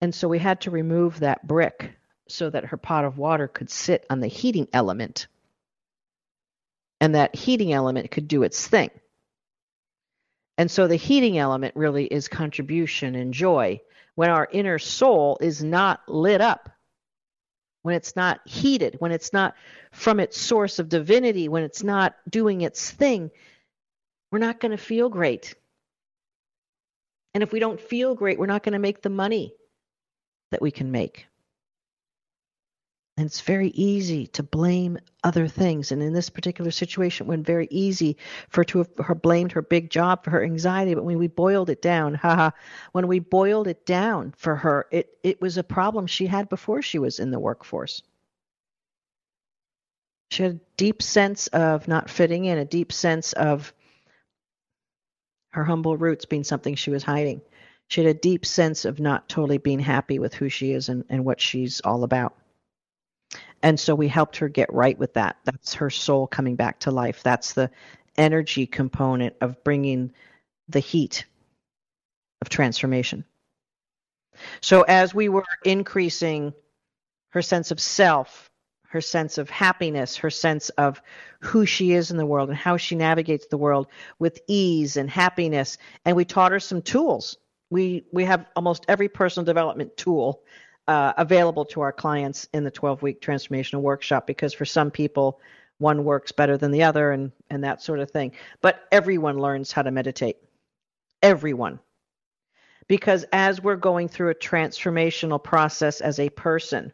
And 0.00 0.14
so 0.14 0.28
we 0.28 0.38
had 0.38 0.60
to 0.60 0.70
remove 0.70 1.18
that 1.18 1.44
brick 1.44 1.90
so 2.28 2.48
that 2.48 2.66
her 2.66 2.76
pot 2.76 3.04
of 3.04 3.18
water 3.18 3.48
could 3.48 3.70
sit 3.70 4.06
on 4.08 4.20
the 4.20 4.28
heating 4.28 4.68
element. 4.72 5.26
And 7.00 7.16
that 7.16 7.34
heating 7.34 7.72
element 7.72 8.12
could 8.12 8.28
do 8.28 8.44
its 8.44 8.68
thing. 8.68 8.90
And 10.60 10.70
so 10.70 10.86
the 10.86 10.96
heating 10.96 11.38
element 11.38 11.74
really 11.74 12.04
is 12.04 12.28
contribution 12.28 13.14
and 13.14 13.32
joy. 13.32 13.80
When 14.14 14.28
our 14.28 14.46
inner 14.52 14.78
soul 14.78 15.38
is 15.40 15.64
not 15.64 16.06
lit 16.06 16.42
up, 16.42 16.68
when 17.80 17.94
it's 17.94 18.14
not 18.14 18.46
heated, 18.46 18.96
when 18.98 19.10
it's 19.10 19.32
not 19.32 19.54
from 19.90 20.20
its 20.20 20.38
source 20.38 20.78
of 20.78 20.90
divinity, 20.90 21.48
when 21.48 21.62
it's 21.62 21.82
not 21.82 22.14
doing 22.28 22.60
its 22.60 22.90
thing, 22.90 23.30
we're 24.30 24.38
not 24.38 24.60
going 24.60 24.72
to 24.72 24.76
feel 24.76 25.08
great. 25.08 25.54
And 27.32 27.42
if 27.42 27.52
we 27.54 27.58
don't 27.58 27.80
feel 27.80 28.14
great, 28.14 28.38
we're 28.38 28.44
not 28.44 28.62
going 28.62 28.74
to 28.74 28.78
make 28.78 29.00
the 29.00 29.08
money 29.08 29.54
that 30.50 30.60
we 30.60 30.70
can 30.70 30.90
make. 30.90 31.26
And 33.20 33.26
it's 33.26 33.42
very 33.42 33.68
easy 33.74 34.28
to 34.28 34.42
blame 34.42 34.96
other 35.22 35.46
things. 35.46 35.92
And 35.92 36.02
in 36.02 36.14
this 36.14 36.30
particular 36.30 36.70
situation, 36.70 37.26
it 37.26 37.28
went 37.28 37.46
very 37.46 37.68
easy 37.70 38.16
for 38.48 38.62
her 38.62 38.64
to 38.64 38.78
have 38.78 38.88
her 38.96 39.14
blamed 39.14 39.52
her 39.52 39.60
big 39.60 39.90
job 39.90 40.24
for 40.24 40.30
her 40.30 40.42
anxiety. 40.42 40.94
But 40.94 41.04
when 41.04 41.18
we 41.18 41.26
boiled 41.26 41.68
it 41.68 41.82
down, 41.82 42.14
haha, 42.14 42.52
when 42.92 43.08
we 43.08 43.18
boiled 43.18 43.68
it 43.68 43.84
down 43.84 44.32
for 44.38 44.56
her, 44.56 44.86
it, 44.90 45.18
it 45.22 45.38
was 45.38 45.58
a 45.58 45.62
problem 45.62 46.06
she 46.06 46.28
had 46.28 46.48
before 46.48 46.80
she 46.80 46.98
was 46.98 47.18
in 47.18 47.30
the 47.30 47.38
workforce. 47.38 48.00
She 50.30 50.42
had 50.42 50.52
a 50.52 50.60
deep 50.78 51.02
sense 51.02 51.46
of 51.48 51.88
not 51.88 52.08
fitting 52.08 52.46
in, 52.46 52.56
a 52.56 52.64
deep 52.64 52.90
sense 52.90 53.34
of 53.34 53.74
her 55.50 55.64
humble 55.64 55.98
roots 55.98 56.24
being 56.24 56.44
something 56.44 56.74
she 56.74 56.90
was 56.90 57.02
hiding. 57.02 57.42
She 57.88 58.02
had 58.02 58.16
a 58.16 58.18
deep 58.18 58.46
sense 58.46 58.86
of 58.86 58.98
not 58.98 59.28
totally 59.28 59.58
being 59.58 59.80
happy 59.80 60.18
with 60.18 60.32
who 60.32 60.48
she 60.48 60.72
is 60.72 60.88
and, 60.88 61.04
and 61.10 61.26
what 61.26 61.38
she's 61.38 61.82
all 61.82 62.02
about. 62.02 62.34
And 63.62 63.78
so 63.78 63.94
we 63.94 64.08
helped 64.08 64.38
her 64.38 64.48
get 64.48 64.72
right 64.72 64.98
with 64.98 65.14
that. 65.14 65.36
That's 65.44 65.74
her 65.74 65.90
soul 65.90 66.26
coming 66.26 66.56
back 66.56 66.80
to 66.80 66.90
life. 66.90 67.22
That's 67.22 67.52
the 67.52 67.70
energy 68.16 68.66
component 68.66 69.36
of 69.40 69.62
bringing 69.64 70.12
the 70.68 70.80
heat 70.80 71.24
of 72.40 72.48
transformation. 72.48 73.24
So 74.60 74.82
as 74.82 75.14
we 75.14 75.28
were 75.28 75.44
increasing 75.64 76.54
her 77.30 77.42
sense 77.42 77.70
of 77.70 77.80
self, 77.80 78.48
her 78.88 79.00
sense 79.00 79.38
of 79.38 79.48
happiness, 79.50 80.16
her 80.16 80.30
sense 80.30 80.68
of 80.70 81.00
who 81.40 81.64
she 81.64 81.92
is 81.92 82.10
in 82.10 82.16
the 82.16 82.26
world 82.26 82.48
and 82.48 82.58
how 82.58 82.76
she 82.76 82.96
navigates 82.96 83.46
the 83.46 83.58
world 83.58 83.86
with 84.18 84.40
ease 84.48 84.96
and 84.96 85.08
happiness, 85.08 85.78
and 86.04 86.16
we 86.16 86.24
taught 86.24 86.52
her 86.52 86.60
some 86.60 86.82
tools. 86.82 87.36
We 87.70 88.04
we 88.12 88.24
have 88.24 88.46
almost 88.56 88.84
every 88.88 89.08
personal 89.08 89.44
development 89.44 89.96
tool 89.96 90.42
uh, 90.90 91.12
available 91.18 91.64
to 91.64 91.80
our 91.80 91.92
clients 91.92 92.48
in 92.52 92.64
the 92.64 92.70
12 92.70 93.00
week 93.00 93.20
transformational 93.20 93.80
workshop 93.80 94.26
because 94.26 94.52
for 94.52 94.64
some 94.64 94.90
people 94.90 95.40
one 95.78 96.02
works 96.02 96.32
better 96.32 96.56
than 96.56 96.72
the 96.72 96.82
other 96.82 97.12
and 97.12 97.30
and 97.48 97.62
that 97.62 97.80
sort 97.80 98.00
of 98.00 98.10
thing. 98.10 98.32
But 98.60 98.80
everyone 98.90 99.38
learns 99.38 99.70
how 99.70 99.82
to 99.82 99.92
meditate. 99.92 100.38
Everyone. 101.22 101.78
Because 102.88 103.24
as 103.32 103.62
we're 103.62 103.76
going 103.76 104.08
through 104.08 104.30
a 104.30 104.34
transformational 104.34 105.42
process 105.42 106.00
as 106.00 106.18
a 106.18 106.28
person 106.30 106.92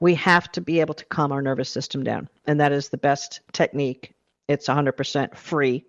we 0.00 0.14
have 0.16 0.50
to 0.52 0.60
be 0.60 0.80
able 0.80 0.94
to 0.94 1.04
calm 1.06 1.32
our 1.32 1.42
nervous 1.42 1.70
system 1.70 2.02
down. 2.02 2.28
And 2.46 2.60
that 2.60 2.72
is 2.72 2.88
the 2.88 2.98
best 2.98 3.40
technique. 3.52 4.14
It's 4.48 4.68
100% 4.68 5.36
free. 5.36 5.84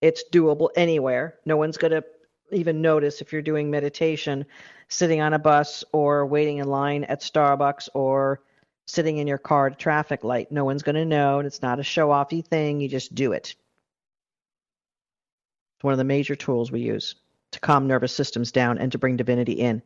It's 0.00 0.24
doable 0.32 0.70
anywhere. 0.76 1.34
No 1.44 1.56
one's 1.56 1.76
going 1.76 1.92
to 1.92 2.04
even 2.50 2.82
notice 2.82 3.20
if 3.20 3.32
you're 3.32 3.42
doing 3.42 3.70
meditation 3.70 4.46
sitting 4.88 5.20
on 5.20 5.32
a 5.32 5.38
bus 5.38 5.84
or 5.92 6.26
waiting 6.26 6.58
in 6.58 6.68
line 6.68 7.04
at 7.04 7.20
Starbucks 7.20 7.88
or 7.94 8.40
sitting 8.86 9.18
in 9.18 9.26
your 9.26 9.38
car 9.38 9.68
at 9.68 9.72
a 9.72 9.76
traffic 9.76 10.24
light. 10.24 10.52
No 10.52 10.64
one's 10.64 10.82
going 10.82 10.94
to 10.96 11.04
know, 11.04 11.38
and 11.38 11.46
it's 11.46 11.62
not 11.62 11.80
a 11.80 11.84
show 11.84 12.08
offy 12.08 12.44
thing. 12.44 12.80
You 12.80 12.88
just 12.88 13.14
do 13.14 13.32
it. 13.32 13.54
It's 15.76 15.84
one 15.84 15.92
of 15.92 15.98
the 15.98 16.04
major 16.04 16.36
tools 16.36 16.70
we 16.70 16.80
use 16.80 17.14
to 17.52 17.60
calm 17.60 17.86
nervous 17.86 18.14
systems 18.14 18.52
down 18.52 18.78
and 18.78 18.92
to 18.92 18.98
bring 18.98 19.16
divinity 19.16 19.52
in. 19.52 19.82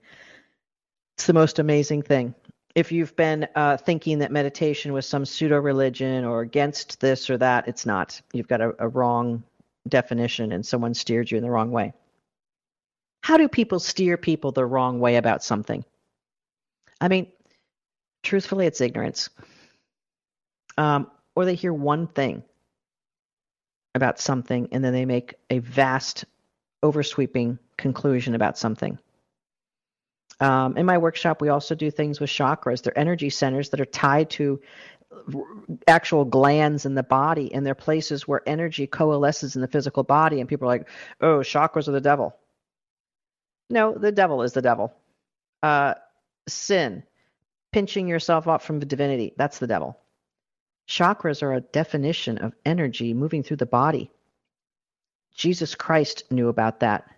It's 1.17 1.27
the 1.27 1.33
most 1.33 1.59
amazing 1.59 2.03
thing. 2.03 2.35
If 2.75 2.93
you've 2.93 3.17
been 3.17 3.49
uh, 3.55 3.77
thinking 3.77 4.19
that 4.19 4.31
meditation 4.31 4.93
was 4.93 5.07
some 5.07 5.25
pseudo 5.25 5.59
religion 5.59 6.25
or 6.25 6.43
against 6.43 7.01
this 7.01 7.31
or 7.31 7.39
that, 7.39 7.67
it's 7.67 7.87
not. 7.87 8.21
You've 8.33 8.49
got 8.49 8.61
a, 8.61 8.75
a 8.79 8.89
wrong 8.89 9.43
definition, 9.89 10.53
and 10.53 10.65
someone 10.65 10.95
steered 10.95 11.31
you 11.31 11.39
in 11.39 11.43
the 11.43 11.51
wrong 11.51 11.71
way. 11.71 11.95
How 13.23 13.37
do 13.37 13.49
people 13.49 13.81
steer 13.81 14.17
people 14.17 14.53
the 14.53 14.67
wrong 14.67 15.01
way 15.01 15.17
about 15.17 15.43
something? 15.43 15.85
I 17.01 17.09
mean, 17.09 17.31
truthfully, 18.23 18.67
it's 18.67 18.81
ignorance. 18.81 19.31
Um, 20.77 21.11
or 21.35 21.45
they 21.45 21.55
hear 21.55 21.73
one 21.73 22.07
thing 22.07 22.43
about 23.95 24.19
something 24.19 24.69
and 24.73 24.85
then 24.85 24.93
they 24.93 25.05
make 25.05 25.35
a 25.51 25.59
vast, 25.59 26.25
oversweeping 26.83 27.59
conclusion 27.77 28.35
about 28.35 28.59
something. 28.59 28.99
Um, 30.41 30.77
in 30.77 30.87
my 30.87 30.99
workshop, 30.99 31.41
we 31.41 31.49
also 31.49 31.75
do 31.75 31.91
things 31.91 32.21
with 32.21 32.31
chakras. 32.31 32.83
They're 32.83 32.99
energy 32.99 33.31
centers 33.31 33.71
that 33.71 33.81
are 33.81 33.87
tied 33.87 34.31
to 34.31 34.61
actual 35.89 36.25
glands 36.25 36.87
in 36.87 36.95
the 36.95 37.03
body, 37.03 37.53
and 37.53 37.67
they're 37.67 37.75
places 37.75 38.29
where 38.29 38.43
energy 38.47 38.87
coalesces 38.87 39.57
in 39.57 39.63
the 39.63 39.69
physical 39.69 40.05
body. 40.05 40.41
And 40.41 40.49
people 40.49 40.67
are 40.69 40.73
like, 40.73 40.89
oh, 41.21 41.39
chakras 41.39 41.89
are 41.89 41.93
the 41.93 42.01
devil. 42.01 42.37
No, 43.71 43.93
the 43.93 44.13
devil 44.13 44.43
is 44.43 44.53
the 44.53 44.63
devil. 44.63 44.93
Uh, 45.63 45.95
sin, 46.49 47.03
pinching 47.73 48.09
yourself 48.09 48.47
off 48.47 48.65
from 48.65 48.81
the 48.81 48.87
divinity, 48.87 49.35
that's 49.37 49.59
the 49.59 49.67
devil. 49.67 49.99
Chakras 50.89 51.43
are 51.43 51.53
a 51.53 51.61
definition 51.61 52.39
of 52.39 52.55
energy 52.65 53.13
moving 53.13 53.43
through 53.43 53.59
the 53.59 53.67
body. 53.67 54.11
Jesus 55.35 55.75
Christ 55.75 56.25
knew 56.31 56.49
about 56.49 56.81
that. 56.81 57.11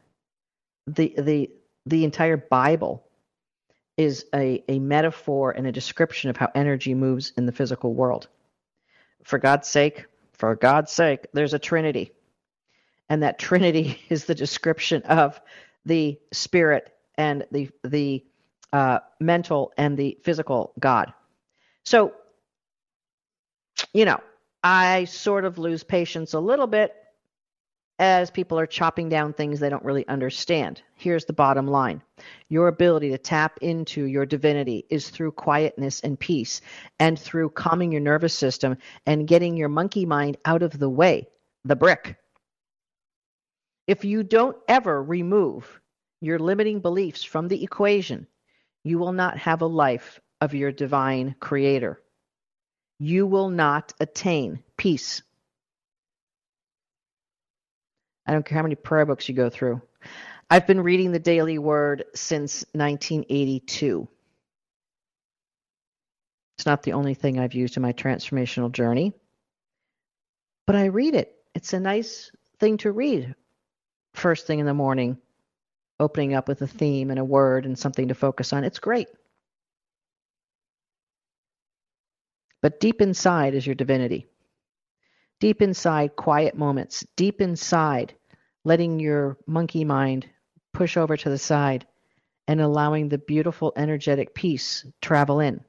The 0.86 1.14
the 1.16 1.50
the 1.86 2.04
entire 2.04 2.36
Bible 2.36 3.04
is 3.96 4.24
a, 4.34 4.64
a 4.68 4.78
metaphor 4.78 5.50
and 5.50 5.66
a 5.66 5.72
description 5.72 6.30
of 6.30 6.36
how 6.36 6.50
energy 6.54 6.94
moves 6.94 7.32
in 7.36 7.46
the 7.46 7.52
physical 7.52 7.92
world. 7.94 8.28
For 9.24 9.38
God's 9.38 9.68
sake, 9.68 10.06
for 10.32 10.56
God's 10.56 10.90
sake, 10.90 11.26
there's 11.32 11.54
a 11.54 11.58
Trinity. 11.58 12.12
And 13.08 13.22
that 13.22 13.38
Trinity 13.38 14.00
is 14.08 14.24
the 14.24 14.34
description 14.34 15.02
of 15.02 15.40
the 15.84 16.18
spirit 16.32 16.92
and 17.16 17.44
the 17.50 17.70
the 17.84 18.24
uh, 18.72 19.00
mental 19.18 19.72
and 19.76 19.96
the 19.96 20.18
physical 20.22 20.72
God. 20.78 21.12
So, 21.84 22.12
you 23.92 24.04
know, 24.04 24.20
I 24.62 25.04
sort 25.04 25.44
of 25.44 25.58
lose 25.58 25.82
patience 25.82 26.34
a 26.34 26.40
little 26.40 26.66
bit 26.66 26.94
as 27.98 28.30
people 28.30 28.58
are 28.58 28.66
chopping 28.66 29.10
down 29.10 29.32
things 29.32 29.60
they 29.60 29.68
don't 29.68 29.84
really 29.84 30.08
understand. 30.08 30.80
Here's 30.94 31.26
the 31.26 31.34
bottom 31.34 31.66
line 31.66 32.02
your 32.48 32.68
ability 32.68 33.10
to 33.10 33.18
tap 33.18 33.58
into 33.60 34.04
your 34.04 34.24
divinity 34.24 34.86
is 34.88 35.10
through 35.10 35.32
quietness 35.32 36.00
and 36.00 36.18
peace, 36.18 36.60
and 36.98 37.18
through 37.18 37.50
calming 37.50 37.92
your 37.92 38.00
nervous 38.00 38.34
system 38.34 38.76
and 39.06 39.28
getting 39.28 39.56
your 39.56 39.68
monkey 39.68 40.06
mind 40.06 40.38
out 40.44 40.62
of 40.62 40.78
the 40.78 40.88
way, 40.88 41.28
the 41.64 41.76
brick. 41.76 42.16
If 43.86 44.04
you 44.04 44.22
don't 44.22 44.56
ever 44.68 45.02
remove 45.02 45.80
your 46.20 46.38
limiting 46.38 46.80
beliefs 46.80 47.24
from 47.24 47.48
the 47.48 47.62
equation, 47.62 48.26
you 48.84 48.98
will 48.98 49.12
not 49.12 49.38
have 49.38 49.62
a 49.62 49.66
life 49.66 50.20
of 50.40 50.54
your 50.54 50.72
divine 50.72 51.34
creator. 51.40 52.00
You 52.98 53.26
will 53.26 53.48
not 53.48 53.92
attain 54.00 54.62
peace. 54.76 55.22
I 58.26 58.32
don't 58.32 58.44
care 58.44 58.56
how 58.56 58.62
many 58.62 58.74
prayer 58.74 59.06
books 59.06 59.28
you 59.28 59.34
go 59.34 59.50
through. 59.50 59.82
I've 60.48 60.66
been 60.66 60.82
reading 60.82 61.12
the 61.12 61.18
Daily 61.18 61.58
Word 61.58 62.04
since 62.14 62.64
1982. 62.72 64.08
It's 66.56 66.66
not 66.66 66.82
the 66.82 66.92
only 66.92 67.14
thing 67.14 67.38
I've 67.38 67.54
used 67.54 67.76
in 67.76 67.82
my 67.82 67.92
transformational 67.92 68.70
journey, 68.70 69.14
but 70.66 70.76
I 70.76 70.86
read 70.86 71.14
it. 71.14 71.34
It's 71.54 71.72
a 71.72 71.80
nice 71.80 72.30
thing 72.58 72.76
to 72.78 72.92
read 72.92 73.34
first 74.14 74.46
thing 74.46 74.58
in 74.58 74.66
the 74.66 74.74
morning, 74.74 75.18
opening 75.98 76.34
up 76.34 76.48
with 76.48 76.62
a 76.62 76.66
theme 76.66 77.10
and 77.10 77.18
a 77.18 77.24
word 77.24 77.66
and 77.66 77.78
something 77.78 78.08
to 78.08 78.14
focus 78.14 78.52
on. 78.52 78.64
It's 78.64 78.78
great. 78.78 79.08
But 82.62 82.80
deep 82.80 83.00
inside 83.00 83.54
is 83.54 83.66
your 83.66 83.74
divinity. 83.74 84.26
Deep 85.40 85.62
inside, 85.62 86.16
quiet 86.16 86.54
moments. 86.54 87.06
Deep 87.16 87.40
inside, 87.40 88.14
letting 88.64 89.00
your 89.00 89.38
monkey 89.46 89.84
mind 89.84 90.28
push 90.72 90.96
over 90.96 91.16
to 91.16 91.30
the 91.30 91.38
side 91.38 91.86
and 92.46 92.60
allowing 92.60 93.08
the 93.08 93.18
beautiful 93.18 93.72
energetic 93.76 94.34
peace 94.34 94.84
travel 95.00 95.40
in. 95.40 95.64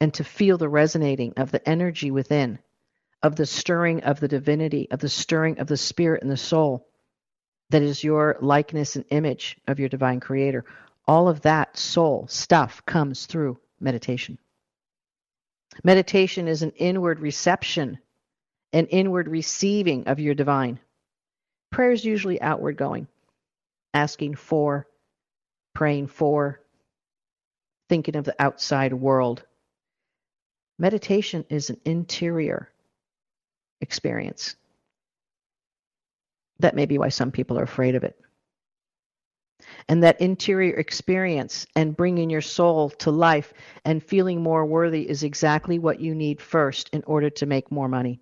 And 0.00 0.12
to 0.14 0.24
feel 0.24 0.58
the 0.58 0.68
resonating 0.68 1.34
of 1.36 1.50
the 1.50 1.66
energy 1.66 2.10
within, 2.10 2.58
of 3.22 3.36
the 3.36 3.46
stirring 3.46 4.02
of 4.04 4.20
the 4.20 4.28
divinity, 4.28 4.88
of 4.90 5.00
the 5.00 5.08
stirring 5.08 5.58
of 5.58 5.66
the 5.66 5.76
spirit 5.76 6.22
and 6.22 6.30
the 6.30 6.36
soul 6.36 6.88
that 7.70 7.82
is 7.82 8.04
your 8.04 8.36
likeness 8.40 8.96
and 8.96 9.04
image 9.10 9.56
of 9.66 9.78
your 9.78 9.88
divine 9.88 10.20
creator. 10.20 10.64
All 11.06 11.28
of 11.28 11.42
that 11.42 11.76
soul 11.76 12.26
stuff 12.28 12.84
comes 12.86 13.26
through 13.26 13.58
meditation. 13.80 14.38
Meditation 15.82 16.48
is 16.48 16.62
an 16.62 16.72
inward 16.72 17.20
reception 17.20 17.98
an 18.72 18.86
inward 18.86 19.28
receiving 19.28 20.08
of 20.08 20.18
your 20.18 20.34
divine. 20.34 20.80
Prayer 21.70 21.92
is 21.92 22.04
usually 22.04 22.40
outward 22.40 22.76
going, 22.76 23.06
asking 23.92 24.34
for, 24.34 24.86
praying 25.74 26.06
for, 26.06 26.60
thinking 27.88 28.16
of 28.16 28.24
the 28.24 28.34
outside 28.38 28.92
world. 28.92 29.44
Meditation 30.78 31.44
is 31.50 31.70
an 31.70 31.80
interior 31.84 32.70
experience. 33.82 34.56
That 36.60 36.76
may 36.76 36.86
be 36.86 36.98
why 36.98 37.10
some 37.10 37.30
people 37.30 37.58
are 37.58 37.64
afraid 37.64 37.94
of 37.94 38.04
it. 38.04 38.18
And 39.88 40.02
that 40.02 40.20
interior 40.20 40.74
experience 40.74 41.66
and 41.76 41.96
bringing 41.96 42.30
your 42.30 42.40
soul 42.40 42.90
to 42.90 43.10
life 43.10 43.52
and 43.84 44.02
feeling 44.02 44.42
more 44.42 44.64
worthy 44.64 45.08
is 45.08 45.22
exactly 45.22 45.78
what 45.78 46.00
you 46.00 46.14
need 46.14 46.40
first 46.40 46.88
in 46.92 47.02
order 47.06 47.30
to 47.30 47.46
make 47.46 47.70
more 47.70 47.88
money. 47.88 48.20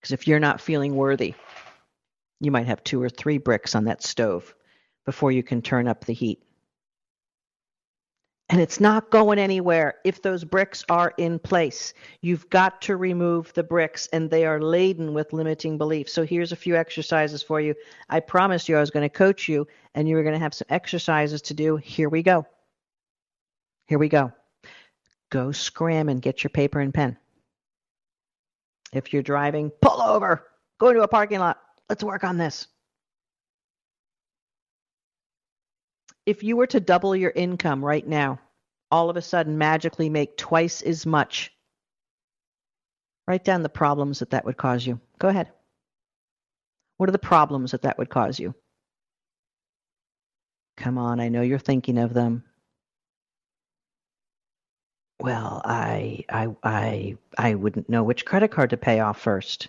Because 0.00 0.12
if 0.12 0.28
you're 0.28 0.38
not 0.38 0.60
feeling 0.60 0.94
worthy, 0.94 1.34
you 2.40 2.50
might 2.50 2.66
have 2.66 2.84
two 2.84 3.02
or 3.02 3.08
three 3.08 3.38
bricks 3.38 3.74
on 3.74 3.84
that 3.84 4.02
stove 4.02 4.54
before 5.04 5.32
you 5.32 5.42
can 5.42 5.60
turn 5.60 5.88
up 5.88 6.04
the 6.04 6.12
heat. 6.12 6.42
And 8.50 8.62
it's 8.62 8.80
not 8.80 9.10
going 9.10 9.38
anywhere 9.38 9.96
if 10.04 10.22
those 10.22 10.42
bricks 10.42 10.82
are 10.88 11.12
in 11.18 11.38
place. 11.38 11.92
You've 12.22 12.48
got 12.48 12.80
to 12.82 12.96
remove 12.96 13.52
the 13.52 13.62
bricks, 13.62 14.08
and 14.12 14.30
they 14.30 14.46
are 14.46 14.60
laden 14.60 15.12
with 15.12 15.34
limiting 15.34 15.76
beliefs. 15.76 16.14
So 16.14 16.24
here's 16.24 16.52
a 16.52 16.56
few 16.56 16.74
exercises 16.74 17.42
for 17.42 17.60
you. 17.60 17.74
I 18.08 18.20
promised 18.20 18.66
you 18.66 18.76
I 18.76 18.80
was 18.80 18.90
going 18.90 19.08
to 19.08 19.14
coach 19.14 19.48
you, 19.48 19.66
and 19.94 20.08
you 20.08 20.16
were 20.16 20.22
going 20.22 20.34
to 20.34 20.38
have 20.38 20.54
some 20.54 20.66
exercises 20.70 21.42
to 21.42 21.54
do. 21.54 21.76
Here 21.76 22.08
we 22.08 22.22
go. 22.22 22.46
Here 23.86 23.98
we 23.98 24.08
go. 24.08 24.32
Go 25.30 25.52
scram 25.52 26.08
and 26.08 26.22
get 26.22 26.42
your 26.42 26.50
paper 26.50 26.80
and 26.80 26.94
pen. 26.94 27.18
If 28.94 29.12
you're 29.12 29.22
driving, 29.22 29.70
pull 29.82 30.00
over, 30.00 30.46
go 30.78 30.88
into 30.88 31.02
a 31.02 31.08
parking 31.08 31.40
lot. 31.40 31.60
Let's 31.90 32.02
work 32.02 32.24
on 32.24 32.38
this. 32.38 32.66
If 36.28 36.42
you 36.42 36.58
were 36.58 36.66
to 36.66 36.78
double 36.78 37.16
your 37.16 37.30
income 37.30 37.82
right 37.82 38.06
now, 38.06 38.38
all 38.90 39.08
of 39.08 39.16
a 39.16 39.22
sudden 39.22 39.56
magically 39.56 40.10
make 40.10 40.36
twice 40.36 40.82
as 40.82 41.06
much, 41.06 41.50
write 43.26 43.44
down 43.44 43.62
the 43.62 43.70
problems 43.70 44.18
that 44.18 44.28
that 44.32 44.44
would 44.44 44.58
cause 44.58 44.86
you. 44.86 45.00
Go 45.18 45.28
ahead. 45.28 45.50
What 46.98 47.08
are 47.08 47.12
the 47.12 47.18
problems 47.18 47.70
that 47.70 47.80
that 47.80 47.96
would 47.96 48.10
cause 48.10 48.38
you? 48.38 48.54
Come 50.76 50.98
on, 50.98 51.18
I 51.18 51.30
know 51.30 51.40
you're 51.40 51.58
thinking 51.58 51.96
of 51.96 52.12
them. 52.12 52.44
Well, 55.20 55.62
I 55.64 56.26
I 56.28 56.54
I 56.62 57.16
I 57.38 57.54
wouldn't 57.54 57.88
know 57.88 58.02
which 58.02 58.26
credit 58.26 58.50
card 58.50 58.68
to 58.68 58.76
pay 58.76 59.00
off 59.00 59.18
first. 59.18 59.68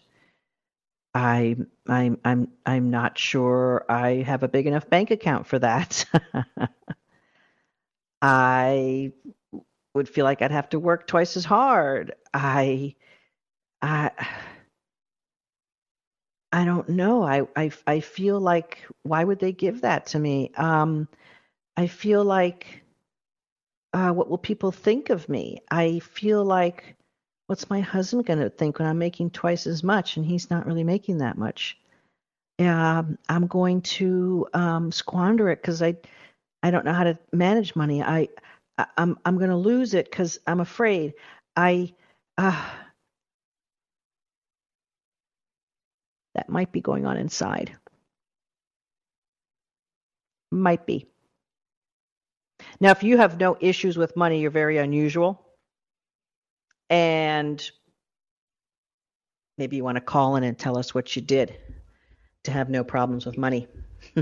I 1.14 1.55
I'm 1.88 2.20
I'm 2.24 2.49
I'm 2.66 2.89
not 2.91 3.18
sure 3.18 3.86
I 3.89 4.16
have 4.18 4.43
a 4.43 4.47
big 4.47 4.68
enough 4.68 4.89
bank 4.89 5.12
account 5.12 5.47
for 5.47 5.60
that. 5.60 6.05
I 8.22 9.12
would 9.93 10.10
feel 10.10 10.26
like 10.26 10.41
I'd 10.41 10.51
have 10.51 10.70
to 10.70 10.80
work 10.80 11.07
twice 11.07 11.38
as 11.38 11.45
hard. 11.45 12.16
I 12.34 12.95
I 13.82 14.12
I 16.51 16.64
don't 16.66 16.89
know. 16.89 17.24
I 17.24 17.47
I 17.55 17.72
I 17.88 17.99
feel 18.01 18.39
like 18.39 18.86
why 19.03 19.24
would 19.24 19.39
they 19.39 19.51
give 19.51 19.82
that 19.82 20.07
to 20.07 20.20
me? 20.20 20.51
Um 20.57 21.07
I 21.78 21.88
feel 21.88 22.24
like 22.26 22.84
uh, 23.93 24.12
what 24.12 24.30
will 24.30 24.38
people 24.38 24.72
think 24.72 25.10
of 25.10 25.28
me? 25.30 25.60
I 25.72 25.99
feel 25.99 26.43
like, 26.45 26.95
what's 27.50 27.68
my 27.68 27.80
husband 27.80 28.28
going 28.28 28.38
to 28.38 28.47
think 28.47 28.78
when 28.78 28.88
I'm 28.88 29.00
making 29.00 29.32
twice 29.32 29.66
as 29.66 29.84
much 29.84 30.18
and 30.18 30.26
he's 30.26 30.52
not 30.52 30.68
really 30.68 30.84
making 30.84 31.18
that 31.18 31.36
much? 31.36 31.80
Um, 32.60 33.18
I'm 33.28 33.47
going 33.47 33.82
to 33.82 34.47
um, 34.54 34.91
squander 34.91 35.50
it 35.50 35.60
because 35.60 35.82
I, 35.82 35.97
I 36.62 36.70
don't 36.70 36.86
know 36.86 36.93
how 36.93 37.06
to 37.06 37.18
manage 37.34 37.76
money. 37.76 38.04
I, 38.04 38.28
I 38.78 38.86
I'm 38.97 39.18
I'm 39.26 39.38
going 39.38 39.50
to 39.50 39.56
lose 39.56 39.95
it 39.95 40.12
because 40.12 40.39
I'm 40.45 40.60
afraid. 40.60 41.16
I, 41.56 41.95
uh, 42.38 42.70
that 46.36 46.50
might 46.50 46.72
be 46.72 46.82
going 46.82 47.08
on 47.08 47.18
inside. 47.18 47.76
Might 50.52 50.86
be. 50.86 51.08
Now, 52.80 52.91
if 52.91 53.02
you 53.02 53.18
have 53.18 53.39
no 53.39 53.58
issues 53.60 53.97
with 53.97 54.16
money, 54.16 54.39
you're 54.39 54.52
very 54.52 54.78
unusual. 54.78 55.49
And 56.90 57.70
maybe 59.58 59.76
you 59.76 59.84
want 59.84 59.98
to 59.98 60.02
call 60.02 60.36
in 60.36 60.44
and 60.44 60.58
tell 60.58 60.78
us 60.78 60.96
what 60.96 61.16
you 61.16 61.22
did 61.22 61.56
to 62.46 62.52
have 62.52 62.70
no 62.70 62.84
problems 62.84 63.26
with 63.26 63.38
money. 63.38 63.68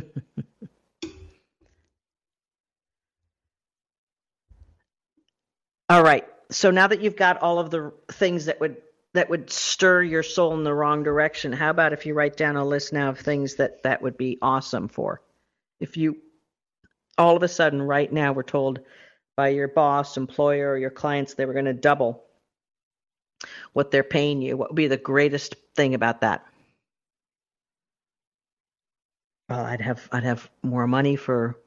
all 5.89 6.03
right. 6.03 6.25
So 6.51 6.71
now 6.71 6.87
that 6.87 7.01
you've 7.01 7.15
got 7.15 7.41
all 7.41 7.59
of 7.59 7.69
the 7.69 7.93
things 8.09 8.45
that 8.45 8.59
would 8.59 8.77
that 9.13 9.29
would 9.29 9.49
stir 9.49 10.03
your 10.03 10.21
soul 10.23 10.53
in 10.53 10.63
the 10.63 10.73
wrong 10.73 11.01
direction, 11.03 11.53
how 11.53 11.69
about 11.69 11.93
if 11.93 12.05
you 12.05 12.13
write 12.13 12.37
down 12.37 12.55
a 12.55 12.63
list 12.65 12.93
now 12.93 13.09
of 13.09 13.19
things 13.19 13.55
that 13.55 13.83
that 13.83 14.01
would 14.01 14.17
be 14.17 14.37
awesome 14.41 14.87
for? 14.87 15.21
If 15.79 15.97
you 15.97 16.17
all 17.17 17.35
of 17.35 17.43
a 17.43 17.47
sudden, 17.47 17.81
right 17.81 18.11
now, 18.11 18.33
we're 18.33 18.43
told 18.43 18.79
by 19.35 19.49
your 19.49 19.67
boss, 19.67 20.17
employer, 20.17 20.71
or 20.71 20.77
your 20.77 20.91
clients 20.91 21.33
they 21.33 21.45
were 21.45 21.53
going 21.53 21.65
to 21.65 21.73
double 21.73 22.26
what 23.77 23.91
they're 23.91 24.01
paying 24.01 24.41
you. 24.41 24.57
What 24.57 24.71
would 24.71 24.75
be 24.75 24.87
the 24.87 24.97
greatest 24.97 25.55
thing 25.75 25.93
about 25.93 26.21
that? 26.21 26.43
Well, 29.49 29.63
I'd 29.63 29.81
have 29.81 30.09
I'd 30.11 30.23
have 30.23 30.49
more 30.63 30.87
money 30.87 31.15
for 31.15 31.59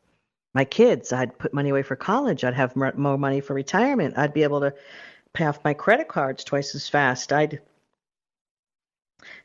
my 0.52 0.64
kids. 0.64 1.12
I'd 1.12 1.38
put 1.38 1.54
money 1.54 1.70
away 1.70 1.84
for 1.84 1.94
college. 1.94 2.42
I'd 2.42 2.54
have 2.54 2.74
more 2.74 3.16
money 3.16 3.40
for 3.40 3.54
retirement. 3.54 4.18
I'd 4.18 4.34
be 4.34 4.42
able 4.42 4.58
to 4.62 4.74
pay 5.34 5.44
off 5.46 5.62
my 5.62 5.72
credit 5.72 6.08
cards 6.08 6.42
twice 6.42 6.74
as 6.74 6.88
fast. 6.88 7.32
I'd 7.32 7.60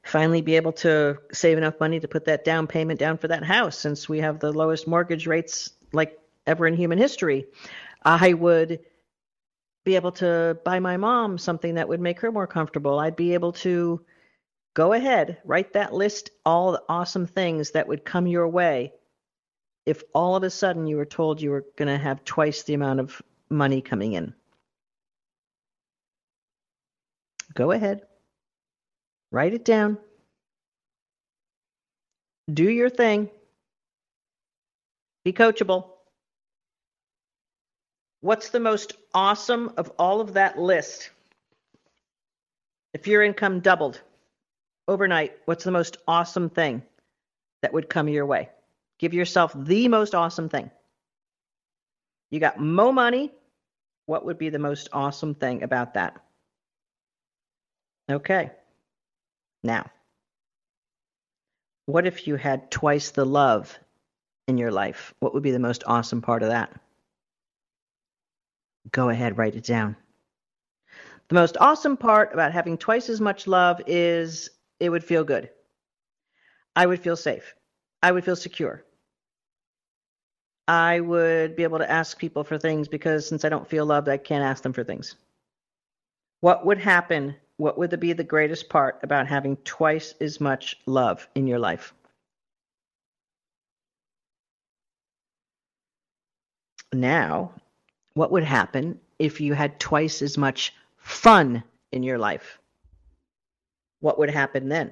finally 0.02 0.42
be 0.42 0.56
able 0.56 0.74
to 0.74 1.20
save 1.32 1.60
enough 1.60 1.80
money 1.80 2.00
to 2.00 2.08
put 2.08 2.26
that 2.26 2.44
down 2.44 2.66
payment 2.66 3.00
down 3.00 3.20
for 3.20 3.28
that 3.28 3.44
house 3.44 3.78
since 3.78 4.10
we 4.10 4.22
have 4.22 4.40
the 4.40 4.52
lowest 4.52 4.88
mortgage 4.88 5.28
rates 5.28 5.70
like 5.94 6.20
ever 6.48 6.66
in 6.66 6.74
human 6.74 6.98
history. 6.98 7.46
I 8.04 8.34
would 8.34 8.80
be 9.86 9.96
able 9.96 10.12
to 10.12 10.58
buy 10.66 10.80
my 10.80 10.98
mom 10.98 11.38
something 11.38 11.76
that 11.76 11.88
would 11.88 12.02
make 12.02 12.20
her 12.20 12.32
more 12.32 12.48
comfortable. 12.48 13.00
I'd 13.00 13.16
be 13.16 13.36
able 13.36 13.54
to 13.54 14.04
go 14.74 14.92
ahead, 14.92 15.38
write 15.46 15.74
that 15.74 15.94
list, 15.94 16.32
all 16.46 16.74
the 16.74 16.84
awesome 16.90 17.28
things 17.28 17.72
that 17.72 17.88
would 17.88 18.04
come 18.04 18.28
your 18.28 18.48
way 18.48 18.92
if 19.86 20.04
all 20.14 20.36
of 20.36 20.44
a 20.44 20.50
sudden 20.50 20.88
you 20.88 20.98
were 20.98 21.06
told 21.06 21.40
you 21.40 21.52
were 21.52 21.66
going 21.78 21.88
to 21.88 21.98
have 21.98 22.26
twice 22.26 22.64
the 22.64 22.74
amount 22.74 23.00
of 23.00 23.22
money 23.50 23.82
coming 23.82 24.14
in. 24.14 24.34
Go 27.54 27.72
ahead. 27.72 28.02
Write 29.32 29.54
it 29.54 29.64
down. 29.64 30.00
Do 32.52 32.70
your 32.70 32.90
thing. 32.90 33.30
Be 35.24 35.32
coachable. 35.34 35.95
What's 38.26 38.50
the 38.50 38.60
most 38.60 38.94
awesome 39.14 39.74
of 39.78 39.92
all 40.00 40.20
of 40.20 40.34
that 40.34 40.58
list? 40.58 41.12
If 42.92 43.06
your 43.06 43.22
income 43.22 43.60
doubled 43.60 44.02
overnight, 44.88 45.34
what's 45.46 45.64
the 45.64 45.70
most 45.70 45.98
awesome 46.08 46.50
thing 46.50 46.82
that 47.62 47.72
would 47.72 47.88
come 47.88 48.10
your 48.10 48.26
way? 48.26 48.50
Give 48.98 49.14
yourself 49.14 49.54
the 49.56 49.90
most 49.90 50.16
awesome 50.16 50.50
thing. 50.50 50.72
You 52.32 52.40
got 52.40 52.60
more 52.60 52.92
money. 52.92 53.32
What 54.08 54.26
would 54.26 54.40
be 54.40 54.50
the 54.50 54.58
most 54.58 54.90
awesome 54.92 55.36
thing 55.36 55.62
about 55.62 55.94
that? 55.94 56.20
Okay. 58.10 58.50
Now, 59.64 59.86
what 61.86 62.08
if 62.08 62.26
you 62.26 62.38
had 62.38 62.72
twice 62.72 63.12
the 63.12 63.24
love 63.24 63.78
in 64.48 64.58
your 64.58 64.72
life? 64.72 65.14
What 65.20 65.36
would 65.36 65.44
be 65.44 65.52
the 65.52 65.60
most 65.60 65.84
awesome 65.86 66.24
part 66.24 66.42
of 66.42 66.50
that? 66.50 66.74
Go 68.92 69.10
ahead, 69.10 69.38
write 69.38 69.56
it 69.56 69.64
down. 69.64 69.96
The 71.28 71.36
most 71.36 71.58
awesome 71.60 71.98
part 71.98 72.34
about 72.34 72.52
having 72.52 72.78
twice 72.78 73.10
as 73.10 73.20
much 73.20 73.48
love 73.48 73.82
is 73.88 74.50
it 74.80 74.90
would 74.90 75.04
feel 75.04 75.24
good. 75.24 75.50
I 76.76 76.86
would 76.86 77.00
feel 77.00 77.16
safe. 77.16 77.56
I 78.04 78.12
would 78.12 78.24
feel 78.24 78.36
secure. 78.36 78.84
I 80.68 81.00
would 81.00 81.56
be 81.56 81.64
able 81.64 81.80
to 81.80 81.90
ask 81.90 82.18
people 82.18 82.44
for 82.44 82.58
things 82.58 82.88
because 82.88 83.28
since 83.28 83.46
I 83.46 83.50
don't 83.50 83.68
feel 83.68 83.86
loved, 83.86 84.10
I 84.10 84.18
can't 84.18 84.44
ask 84.44 84.64
them 84.64 84.74
for 84.74 84.84
things. 84.84 85.16
What 86.42 86.66
would 86.66 86.78
happen? 86.78 87.36
What 87.58 87.78
would 87.78 88.00
be 88.00 88.14
the 88.14 88.24
greatest 88.24 88.70
part 88.70 89.00
about 89.02 89.28
having 89.28 89.58
twice 89.58 90.14
as 90.20 90.42
much 90.42 90.78
love 90.86 91.28
in 91.36 91.48
your 91.48 91.60
life? 91.60 91.94
Now, 96.94 97.52
what 98.16 98.32
would 98.32 98.44
happen 98.44 99.00
if 99.20 99.40
you 99.40 99.54
had 99.54 99.80
twice 99.80 100.22
as 100.22 100.38
much 100.38 100.74
fun 100.98 101.64
in 101.92 102.02
your 102.02 102.18
life? 102.18 102.60
What 104.00 104.18
would 104.18 104.30
happen 104.30 104.70
then? 104.70 104.92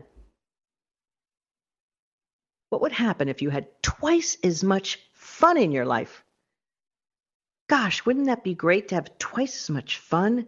What 2.70 2.82
would 2.82 2.92
happen 2.92 3.30
if 3.30 3.42
you 3.42 3.50
had 3.50 3.68
twice 3.82 4.38
as 4.44 4.64
much 4.64 5.00
fun 5.14 5.58
in 5.58 5.72
your 5.72 5.86
life? 5.86 6.24
Gosh, 7.70 8.06
wouldn't 8.06 8.28
that 8.28 8.44
be 8.44 8.54
great 8.54 8.90
to 8.90 8.96
have 8.96 9.18
twice 9.18 9.64
as 9.64 9.70
much 9.70 9.98
fun? 9.98 10.48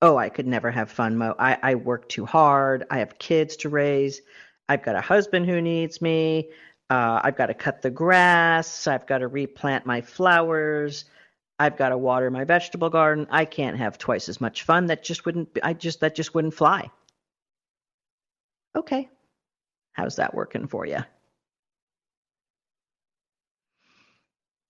Oh, 0.00 0.16
I 0.16 0.28
could 0.28 0.46
never 0.46 0.70
have 0.70 0.90
fun, 0.90 1.18
Mo. 1.18 1.34
I, 1.38 1.58
I 1.62 1.74
work 1.74 2.08
too 2.08 2.24
hard. 2.24 2.84
I 2.90 3.00
have 3.00 3.18
kids 3.18 3.56
to 3.58 3.68
raise. 3.68 4.22
I've 4.68 4.84
got 4.84 4.96
a 4.96 5.00
husband 5.00 5.46
who 5.46 5.60
needs 5.60 6.00
me. 6.00 6.50
Uh, 6.88 7.20
I've 7.22 7.36
got 7.36 7.46
to 7.46 7.54
cut 7.54 7.82
the 7.82 7.90
grass. 7.90 8.86
I've 8.86 9.06
got 9.06 9.18
to 9.18 9.28
replant 9.28 9.84
my 9.84 10.00
flowers. 10.00 11.04
I've 11.58 11.76
got 11.76 11.88
to 11.88 11.98
water 11.98 12.30
my 12.30 12.44
vegetable 12.44 12.90
garden. 12.90 13.26
I 13.30 13.44
can't 13.44 13.76
have 13.76 13.98
twice 13.98 14.28
as 14.28 14.40
much 14.40 14.62
fun. 14.62 14.86
That 14.86 15.02
just 15.02 15.26
wouldn't 15.26 15.58
I 15.62 15.72
just 15.72 16.00
that 16.00 16.14
just 16.14 16.34
wouldn't 16.34 16.54
fly. 16.54 16.90
Okay. 18.76 19.08
How's 19.92 20.16
that 20.16 20.34
working 20.34 20.68
for 20.68 20.86
you? 20.86 20.98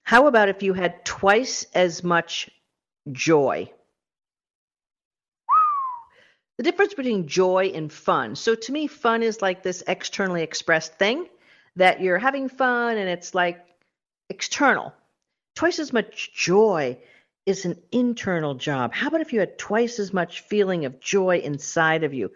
How 0.03 0.27
about 0.27 0.49
if 0.49 0.63
you 0.63 0.73
had 0.73 1.05
twice 1.05 1.67
as 1.75 2.03
much 2.03 2.49
joy? 3.13 3.71
The 6.57 6.63
difference 6.63 6.95
between 6.95 7.29
joy 7.29 7.73
and 7.75 7.93
fun. 7.93 8.35
So 8.35 8.55
to 8.55 8.73
me, 8.73 8.87
fun 8.87 9.23
is 9.23 9.43
like 9.43 9.63
this 9.63 9.85
externally 9.87 10.43
expressed 10.43 10.95
thing 10.95 11.29
that 11.77 12.01
you're 12.01 12.19
having 12.19 12.49
fun 12.49 12.97
and 12.97 13.09
it's 13.09 13.35
like 13.35 13.65
external. 14.31 14.95
Twice 15.59 15.79
as 15.81 15.93
much 15.93 16.33
joy 16.33 16.97
is 17.45 17.65
an 17.65 17.83
internal 17.91 18.55
job. 18.55 18.95
How 18.95 19.09
about 19.09 19.23
if 19.23 19.33
you 19.33 19.41
had 19.41 19.59
twice 19.59 19.99
as 19.99 20.13
much 20.13 20.43
feeling 20.43 20.85
of 20.85 21.01
joy 21.01 21.39
inside 21.39 22.05
of 22.05 22.15
you? 22.15 22.31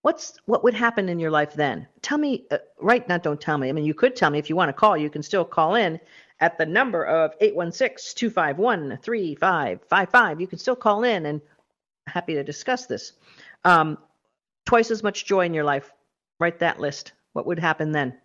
What's 0.00 0.38
what 0.46 0.64
would 0.64 0.72
happen 0.72 1.10
in 1.10 1.20
your 1.20 1.30
life 1.30 1.52
then? 1.52 1.86
Tell 2.00 2.16
me 2.16 2.46
uh, 2.50 2.56
right 2.80 3.06
now. 3.06 3.18
Don't 3.18 3.38
tell 3.38 3.58
me. 3.58 3.68
I 3.68 3.72
mean, 3.72 3.84
you 3.84 3.92
could 3.92 4.16
tell 4.16 4.30
me 4.30 4.38
if 4.38 4.48
you 4.48 4.56
want 4.56 4.70
to 4.70 4.72
call. 4.72 4.96
You 4.96 5.10
can 5.10 5.22
still 5.22 5.44
call 5.44 5.74
in 5.74 6.00
at 6.40 6.56
the 6.56 6.64
number 6.64 7.04
of 7.04 7.38
816-251-3555. 7.40 10.40
You 10.40 10.46
can 10.46 10.58
still 10.58 10.74
call 10.74 11.04
in 11.04 11.26
and 11.26 11.42
happy 12.06 12.32
to 12.32 12.42
discuss 12.42 12.86
this. 12.86 13.12
Um, 13.64 13.98
twice 14.64 14.90
as 14.90 15.02
much 15.02 15.26
joy 15.26 15.44
in 15.44 15.52
your 15.52 15.64
life. 15.64 15.92
Write 16.40 16.60
that 16.60 16.80
list. 16.80 17.12
What 17.34 17.44
would 17.44 17.58
happen 17.58 17.92
then? 17.92 18.16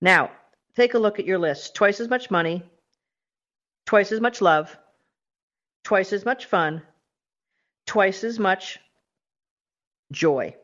Now, 0.00 0.30
take 0.76 0.94
a 0.94 0.98
look 0.98 1.18
at 1.18 1.26
your 1.26 1.38
list. 1.38 1.74
Twice 1.74 2.00
as 2.00 2.08
much 2.08 2.30
money, 2.30 2.62
twice 3.86 4.12
as 4.12 4.20
much 4.20 4.40
love, 4.40 4.76
twice 5.84 6.12
as 6.12 6.24
much 6.24 6.46
fun, 6.46 6.82
twice 7.86 8.24
as 8.24 8.38
much 8.38 8.78
joy. 10.12 10.54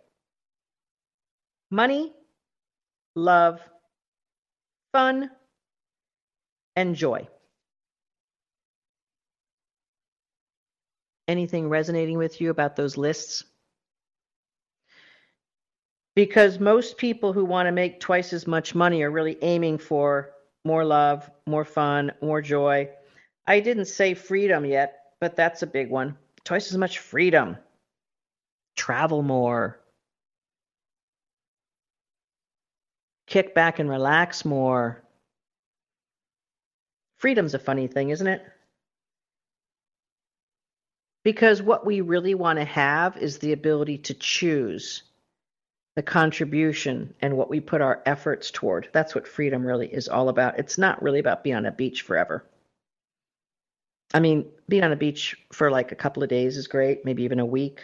Money, 1.71 2.13
love, 3.15 3.61
fun, 4.93 5.31
and 6.77 6.95
joy. 6.95 7.29
Anything 11.27 11.69
resonating 11.69 12.17
with 12.17 12.41
you 12.41 12.49
about 12.49 12.77
those 12.77 12.97
lists? 12.97 13.45
Because 16.19 16.59
most 16.59 16.97
people 16.97 17.33
who 17.33 17.45
want 17.45 17.69
to 17.69 17.71
make 17.71 18.01
twice 18.01 18.33
as 18.33 18.45
much 18.45 18.75
money 18.75 19.03
are 19.03 19.11
really 19.12 19.39
aiming 19.41 19.79
for 19.79 20.33
more 20.64 20.85
love, 20.85 21.31
more 21.47 21.64
fun, 21.64 22.11
more 22.21 22.43
joy. 22.43 22.89
I 23.47 23.61
didn't 23.61 23.85
say 23.85 24.14
freedom 24.14 24.64
yet, 24.64 25.12
but 25.21 25.37
that's 25.37 25.62
a 25.62 25.66
big 25.69 25.91
one. 25.91 26.19
Twice 26.43 26.73
as 26.73 26.77
much 26.77 26.99
freedom. 26.99 27.57
Travel 28.75 29.23
more. 29.23 29.79
Kick 33.29 33.55
back 33.55 33.79
and 33.79 33.89
relax 33.89 34.45
more. 34.45 35.05
Freedom's 37.19 37.55
a 37.55 37.61
funny 37.61 37.87
thing, 37.87 38.11
isn't 38.11 38.27
it? 38.27 38.45
Because 41.23 41.62
what 41.62 41.87
we 41.87 42.01
really 42.01 42.35
want 42.35 42.59
to 42.59 42.64
have 42.64 43.16
is 43.19 43.39
the 43.39 43.53
ability 43.53 43.99
to 43.99 44.14
choose 44.14 45.05
the 45.99 46.03
contribution 46.05 47.12
and 47.20 47.36
what 47.36 47.51
we 47.51 47.59
put 47.59 47.80
our 47.80 48.01
efforts 48.07 48.53
toward. 48.53 48.88
That's 48.92 49.16
what 49.16 49.26
freedom 49.26 49.66
really 49.66 49.92
is 49.92 50.07
all 50.07 50.28
about. 50.28 50.57
It's 50.57 50.78
not 50.78 51.03
really 51.03 51.18
about 51.18 51.42
being 51.42 51.57
on 51.57 51.66
a 51.66 51.72
beach 51.72 52.03
forever. 52.03 52.44
I 54.14 54.20
mean, 54.20 54.46
being 54.68 54.84
on 54.84 54.92
a 54.92 54.96
beach 54.96 55.36
for 55.53 55.72
like 55.72 55.90
a 55.90 55.96
couple 55.96 56.22
of 56.22 56.28
days 56.28 56.57
is 56.57 56.68
great, 56.68 57.05
maybe 57.05 57.24
even 57.24 57.40
a 57.40 57.44
week. 57.44 57.80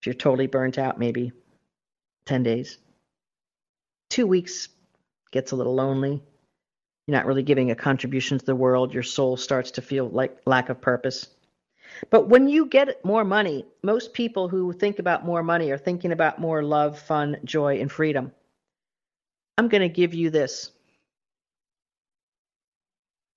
If 0.00 0.06
you're 0.06 0.14
totally 0.14 0.46
burnt 0.46 0.78
out, 0.78 0.96
maybe 0.96 1.32
10 2.26 2.44
days. 2.44 2.78
Two 4.08 4.28
weeks 4.28 4.68
gets 5.32 5.50
a 5.50 5.56
little 5.56 5.74
lonely. 5.74 6.22
You're 7.08 7.16
not 7.16 7.26
really 7.26 7.42
giving 7.42 7.72
a 7.72 7.74
contribution 7.74 8.38
to 8.38 8.46
the 8.46 8.54
world. 8.54 8.94
Your 8.94 9.02
soul 9.02 9.36
starts 9.36 9.72
to 9.72 9.82
feel 9.82 10.08
like 10.08 10.38
lack 10.46 10.68
of 10.68 10.80
purpose. 10.80 11.26
But 12.10 12.28
when 12.28 12.48
you 12.48 12.66
get 12.66 13.04
more 13.04 13.24
money, 13.24 13.64
most 13.82 14.12
people 14.12 14.48
who 14.48 14.72
think 14.72 14.98
about 14.98 15.24
more 15.24 15.42
money 15.42 15.70
are 15.70 15.78
thinking 15.78 16.12
about 16.12 16.40
more 16.40 16.62
love, 16.62 16.98
fun, 16.98 17.38
joy, 17.44 17.80
and 17.80 17.90
freedom. 17.90 18.32
I'm 19.58 19.68
going 19.68 19.82
to 19.82 19.88
give 19.88 20.14
you 20.14 20.30
this. 20.30 20.70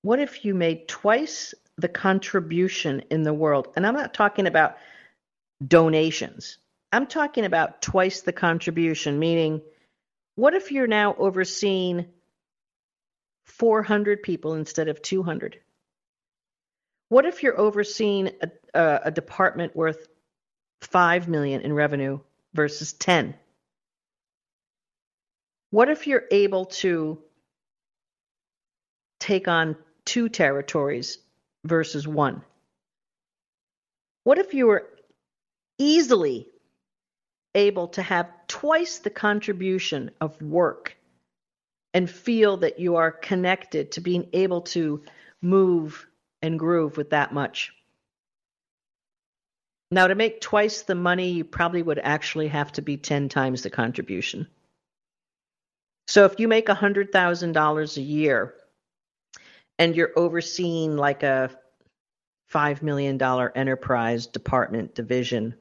What 0.01 0.19
if 0.19 0.45
you 0.45 0.55
made 0.55 0.87
twice 0.87 1.53
the 1.77 1.87
contribution 1.87 3.03
in 3.09 3.23
the 3.23 3.33
world? 3.33 3.69
And 3.75 3.85
I'm 3.85 3.95
not 3.95 4.13
talking 4.13 4.47
about 4.47 4.77
donations. 5.65 6.57
I'm 6.91 7.07
talking 7.07 7.45
about 7.45 7.81
twice 7.81 8.21
the 8.21 8.33
contribution, 8.33 9.19
meaning, 9.19 9.61
what 10.35 10.53
if 10.53 10.71
you're 10.71 10.87
now 10.87 11.15
overseeing 11.17 12.07
400 13.45 14.23
people 14.23 14.53
instead 14.53 14.87
of 14.87 15.01
200? 15.01 15.59
What 17.09 17.25
if 17.25 17.41
you're 17.41 17.59
overseeing 17.59 18.31
a, 18.73 18.99
a, 19.05 19.11
department 19.11 19.75
worth 19.75 20.07
five 20.81 21.27
million 21.27 21.61
in 21.61 21.73
revenue 21.73 22.19
versus 22.53 22.93
10? 22.93 23.33
What 25.71 25.89
if 25.89 26.07
you're 26.07 26.25
able 26.31 26.65
to 26.65 27.19
take 29.19 29.47
on 29.47 29.75
two 30.05 30.29
territories 30.29 31.17
versus 31.65 32.07
one? 32.07 32.43
What 34.23 34.37
if 34.37 34.53
you 34.53 34.67
were 34.67 34.87
easily 35.79 36.47
able 37.55 37.87
to 37.89 38.03
have 38.03 38.29
twice 38.47 38.99
the 38.99 39.09
contribution 39.09 40.11
of 40.21 40.39
work 40.41 40.95
and 41.93 42.07
feel 42.09 42.57
that 42.57 42.79
you 42.79 42.97
are 42.97 43.11
connected 43.11 43.93
to 43.93 44.01
being 44.01 44.27
able 44.33 44.61
to 44.61 45.01
move 45.41 46.07
and 46.41 46.59
groove 46.59 46.97
with 46.97 47.11
that 47.11 47.33
much. 47.33 47.71
Now, 49.91 50.07
to 50.07 50.15
make 50.15 50.39
twice 50.39 50.83
the 50.83 50.95
money, 50.95 51.31
you 51.31 51.43
probably 51.43 51.81
would 51.81 51.99
actually 51.99 52.49
have 52.49 52.71
to 52.73 52.81
be 52.81 52.97
10 52.97 53.29
times 53.29 53.63
the 53.63 53.69
contribution. 53.69 54.47
So 56.07 56.25
if 56.25 56.39
you 56.39 56.47
make 56.47 56.67
$100,000 56.67 57.97
a 57.97 58.01
year 58.01 58.53
and 59.79 59.95
you're 59.95 60.11
overseeing 60.15 60.95
like 60.95 61.23
a 61.23 61.51
$5 62.51 62.81
million 62.81 63.21
enterprise 63.21 64.27
department 64.27 64.95
division, 64.95 65.55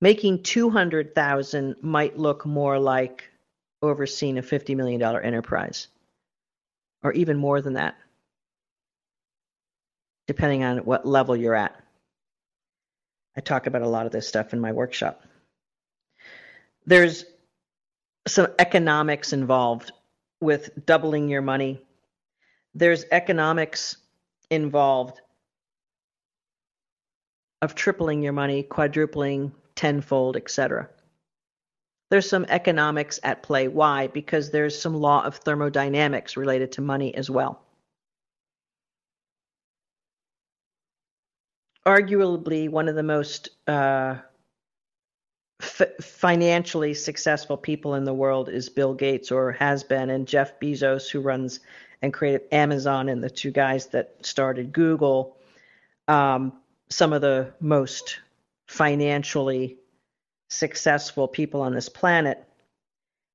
making 0.00 0.42
200,000 0.42 1.76
might 1.82 2.18
look 2.18 2.44
more 2.44 2.78
like 2.78 3.24
overseeing 3.82 4.38
a 4.38 4.42
$50 4.42 4.76
million 4.76 5.02
enterprise 5.02 5.88
or 7.02 7.12
even 7.12 7.36
more 7.36 7.60
than 7.60 7.74
that, 7.74 7.96
depending 10.26 10.64
on 10.64 10.78
what 10.78 11.06
level 11.06 11.36
you're 11.36 11.54
at. 11.54 11.74
I 13.36 13.40
talk 13.40 13.66
about 13.66 13.82
a 13.82 13.88
lot 13.88 14.06
of 14.06 14.12
this 14.12 14.28
stuff 14.28 14.52
in 14.52 14.60
my 14.60 14.72
workshop. 14.72 15.22
There's 16.86 17.24
some 18.26 18.48
economics 18.58 19.32
involved 19.32 19.92
with 20.40 20.70
doubling 20.86 21.28
your 21.28 21.42
money. 21.42 21.80
There's 22.74 23.04
economics 23.10 23.96
involved 24.50 25.20
of 27.62 27.74
tripling 27.74 28.22
your 28.22 28.32
money, 28.32 28.62
quadrupling, 28.62 29.52
tenfold, 29.74 30.36
etc. 30.36 30.88
There's 32.10 32.28
some 32.28 32.44
economics 32.48 33.20
at 33.22 33.42
play. 33.42 33.68
Why? 33.68 34.08
Because 34.08 34.50
there's 34.50 34.78
some 34.78 34.94
law 34.94 35.24
of 35.24 35.36
thermodynamics 35.36 36.36
related 36.36 36.72
to 36.72 36.82
money 36.82 37.14
as 37.14 37.30
well. 37.30 37.62
Arguably, 41.86 42.68
one 42.68 42.88
of 42.88 42.94
the 42.94 43.02
most 43.02 43.48
uh, 43.66 44.16
f- 45.60 45.96
financially 46.00 46.94
successful 46.94 47.56
people 47.56 47.94
in 47.94 48.04
the 48.04 48.14
world 48.14 48.48
is 48.48 48.68
Bill 48.68 48.94
Gates, 48.94 49.32
or 49.32 49.52
has 49.52 49.82
been, 49.82 50.10
and 50.10 50.28
Jeff 50.28 50.60
Bezos, 50.60 51.10
who 51.10 51.20
runs 51.20 51.60
and 52.00 52.12
created 52.12 52.42
Amazon, 52.52 53.08
and 53.08 53.22
the 53.22 53.30
two 53.30 53.50
guys 53.50 53.86
that 53.88 54.14
started 54.24 54.72
Google. 54.72 55.36
Um, 56.06 56.52
some 56.88 57.12
of 57.12 57.20
the 57.20 57.52
most 57.60 58.18
financially 58.68 59.78
successful 60.50 61.26
people 61.26 61.62
on 61.62 61.74
this 61.74 61.88
planet 61.88 62.44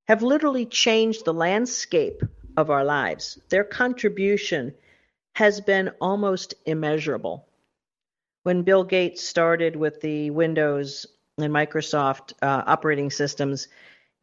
have 0.06 0.22
literally 0.22 0.64
changed 0.64 1.24
the 1.24 1.34
landscape 1.34 2.22
of 2.56 2.70
our 2.70 2.84
lives. 2.84 3.38
Their 3.50 3.64
contribution 3.64 4.74
has 5.34 5.60
been 5.60 5.90
almost 6.00 6.54
immeasurable. 6.64 7.46
When 8.42 8.62
Bill 8.62 8.84
Gates 8.84 9.22
started 9.22 9.76
with 9.76 10.00
the 10.00 10.30
Windows 10.30 11.06
and 11.36 11.52
Microsoft 11.52 12.32
uh, 12.42 12.62
operating 12.66 13.10
systems, 13.10 13.68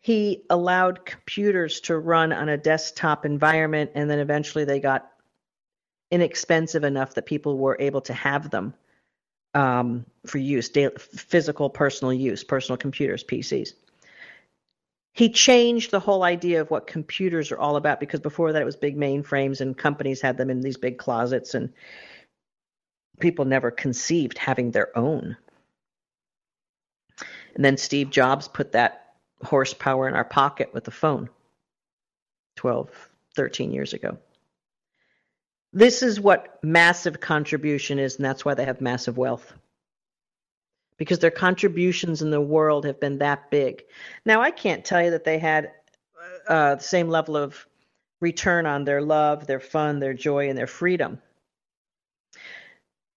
he 0.02 0.44
allowed 0.50 1.06
computers 1.06 1.80
to 1.82 1.98
run 1.98 2.32
on 2.32 2.50
a 2.50 2.58
desktop 2.58 3.26
environment, 3.26 3.92
and 3.96 4.10
then 4.10 4.20
eventually 4.20 4.64
they 4.64 4.80
got 4.80 5.12
inexpensive 6.12 6.84
enough 6.84 7.16
that 7.16 7.26
people 7.26 7.58
were 7.58 7.78
able 7.80 8.02
to 8.02 8.14
have 8.14 8.50
them 8.52 8.74
um, 9.56 10.06
for 10.26 10.38
use, 10.38 10.70
daily, 10.70 10.94
physical 10.98 11.70
personal 11.70 12.14
use, 12.14 12.44
personal 12.44 12.78
computers, 12.78 13.24
PCs. 13.24 13.74
He 15.14 15.30
changed 15.30 15.92
the 15.92 16.00
whole 16.00 16.24
idea 16.24 16.62
of 16.62 16.70
what 16.70 16.88
computers 16.88 17.52
are 17.52 17.58
all 17.58 17.78
about 17.78 18.02
because 18.02 18.20
before 18.20 18.52
that 18.52 18.62
it 18.62 18.66
was 18.66 18.76
big 18.76 18.98
mainframes 18.98 19.62
and 19.62 19.78
companies 19.78 20.22
had 20.22 20.38
them 20.38 20.50
in 20.50 20.60
these 20.60 20.78
big 20.78 20.98
closets 20.98 21.54
and 21.54 21.72
people 23.20 23.46
never 23.46 23.72
conceived 23.72 24.38
having 24.38 24.72
their 24.72 24.98
own. 24.98 25.38
And 27.56 27.64
then 27.64 27.78
Steve 27.78 28.10
Jobs 28.10 28.48
put 28.48 28.74
that 28.74 29.14
horsepower 29.44 30.08
in 30.08 30.14
our 30.14 30.26
pocket 30.26 30.74
with 30.74 30.84
the 30.84 30.92
phone 30.92 31.30
12, 32.58 32.90
13 33.36 33.72
years 33.72 33.94
ago. 33.94 34.18
This 35.72 36.04
is 36.04 36.20
what 36.20 36.60
massive 36.64 37.20
contribution 37.20 38.00
is, 38.00 38.16
and 38.16 38.26
that's 38.26 38.46
why 38.46 38.54
they 38.54 38.66
have 38.66 38.80
massive 38.82 39.18
wealth. 39.18 39.54
Because 40.98 41.20
their 41.20 41.32
contributions 41.32 42.22
in 42.22 42.30
the 42.30 42.40
world 42.40 42.86
have 42.86 43.00
been 43.00 43.18
that 43.18 43.52
big. 43.52 43.84
Now, 44.26 44.42
I 44.42 44.52
can't 44.52 44.86
tell 44.86 45.04
you 45.04 45.12
that 45.12 45.26
they 45.26 45.38
had 45.38 45.74
uh, 46.48 46.76
the 46.76 46.84
same 46.84 47.10
level 47.10 47.36
of 47.36 47.66
return 48.22 48.66
on 48.66 48.86
their 48.86 49.02
love, 49.02 49.48
their 49.48 49.60
fun, 49.60 50.00
their 50.00 50.14
joy, 50.14 50.50
and 50.50 50.58
their 50.58 50.68
freedom. 50.68 51.22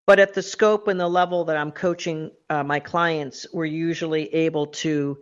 But 0.09 0.20
at 0.20 0.32
the 0.32 0.42
scope 0.42 0.88
and 0.88 0.98
the 0.98 1.06
level 1.06 1.44
that 1.44 1.59
I'm 1.59 1.70
coaching 1.70 2.30
uh, 2.48 2.64
my 2.64 2.80
clients, 2.80 3.46
we're 3.52 3.66
usually 3.66 4.34
able 4.34 4.68
to 4.68 5.18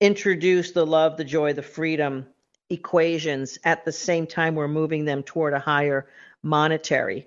introduce 0.00 0.70
the 0.70 0.86
love, 0.86 1.16
the 1.16 1.24
joy, 1.24 1.54
the 1.54 1.62
freedom 1.62 2.28
equations 2.68 3.58
at 3.64 3.84
the 3.84 3.90
same 3.90 4.28
time 4.28 4.54
we're 4.54 4.68
moving 4.68 5.06
them 5.06 5.24
toward 5.24 5.54
a 5.54 5.58
higher 5.58 6.06
monetary 6.40 7.26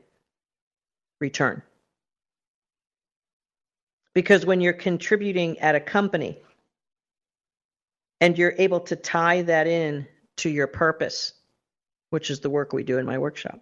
return. 1.20 1.62
Because 4.14 4.46
when 4.46 4.62
you're 4.62 4.72
contributing 4.72 5.60
at 5.60 5.76
a 5.76 5.82
company 5.82 6.38
and 8.22 8.38
you're 8.38 8.56
able 8.58 8.80
to 8.80 8.96
tie 8.96 9.42
that 9.42 9.68
in 9.68 10.08
to 10.38 10.50
your 10.50 10.68
purpose, 10.68 11.34
which 12.10 12.32
is 12.32 12.40
the 12.40 12.50
work 12.50 12.72
we 12.72 12.84
do 12.84 13.00
in 13.00 13.06
my 13.06 13.18
workshop, 13.18 13.60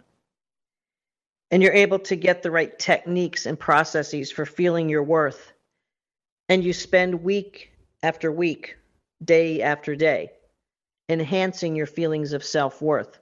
and 1.51 1.61
you're 1.61 1.73
able 1.73 1.99
to 1.99 2.15
get 2.15 2.41
the 2.41 2.51
right 2.51 2.77
techniques 2.79 3.45
and 3.45 3.59
processes 3.59 4.31
for 4.31 4.45
feeling 4.45 4.89
your 4.89 5.03
worth, 5.03 5.51
and 6.49 6.63
you 6.63 6.73
spend 6.73 7.23
week 7.23 7.71
after 8.01 8.31
week, 8.31 8.77
day 9.23 9.61
after 9.61 9.95
day, 9.95 10.31
enhancing 11.09 11.75
your 11.75 11.85
feelings 11.85 12.33
of 12.33 12.43
self 12.43 12.81
worth 12.81 13.19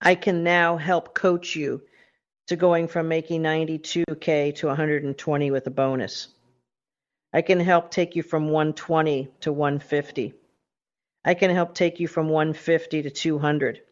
I 0.00 0.14
can 0.14 0.42
now 0.44 0.78
help 0.78 1.14
coach 1.14 1.54
you 1.54 1.82
to 2.46 2.56
going 2.56 2.88
from 2.88 3.08
making 3.08 3.42
92K 3.42 4.54
to 4.56 4.66
120 4.68 5.50
with 5.50 5.66
a 5.66 5.70
bonus. 5.70 6.28
I 7.34 7.42
can 7.42 7.60
help 7.60 7.90
take 7.90 8.16
you 8.16 8.22
from 8.22 8.48
120 8.48 9.28
to 9.40 9.52
150. 9.52 10.34
I 11.22 11.34
can 11.34 11.50
help 11.50 11.74
take 11.74 12.00
you 12.00 12.08
from 12.08 12.30
150 12.30 13.02
to 13.02 13.10
200. 13.10 13.82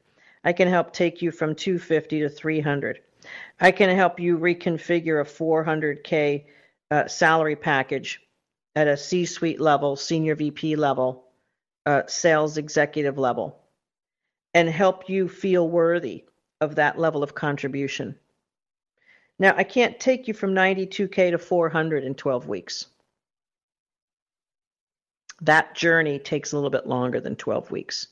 I 0.43 0.55
can 0.55 0.69
help 0.69 0.93
take 0.95 1.21
you 1.21 1.31
from 1.31 1.55
250 1.55 2.21
to 2.21 2.31
300. 2.31 3.01
I 3.61 3.70
can 3.70 3.95
help 3.95 4.20
you 4.20 4.39
reconfigure 4.39 5.20
a 5.20 5.24
400K 5.24 6.45
uh, 6.91 7.07
salary 7.09 7.57
package 7.57 8.20
at 8.76 8.89
a 8.89 8.97
C 8.97 9.24
suite 9.24 9.61
level, 9.61 9.97
senior 9.97 10.35
VP 10.35 10.76
level, 10.76 11.24
uh, 11.87 12.03
sales 12.07 12.59
executive 12.59 13.18
level 13.18 13.59
and 14.55 14.68
help 14.68 15.09
you 15.09 15.29
feel 15.29 15.68
worthy 15.68 16.24
of 16.61 16.74
that 16.74 16.99
level 16.99 17.22
of 17.22 17.35
contribution. 17.35 18.14
Now, 19.39 19.55
I 19.57 19.64
can't 19.64 20.01
take 20.01 20.26
you 20.26 20.35
from 20.35 20.53
92K 20.53 21.31
to 21.31 21.39
400 21.39 22.05
in 22.05 22.14
12 22.14 22.49
weeks. 22.49 22.87
That 25.43 25.74
journey 25.74 26.18
takes 26.18 26.53
a 26.53 26.57
little 26.57 26.70
bit 26.70 26.87
longer 26.87 27.20
than 27.20 27.37
12 27.37 27.70
weeks. 27.70 28.09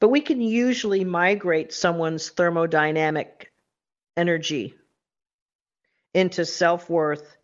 But 0.00 0.08
we 0.08 0.20
can 0.20 0.40
usually 0.40 1.04
migrate 1.04 1.72
someone's 1.72 2.30
thermodynamic 2.30 3.46
energy 4.18 4.74
into 6.12 6.44
self 6.44 6.90
worth 6.90 7.38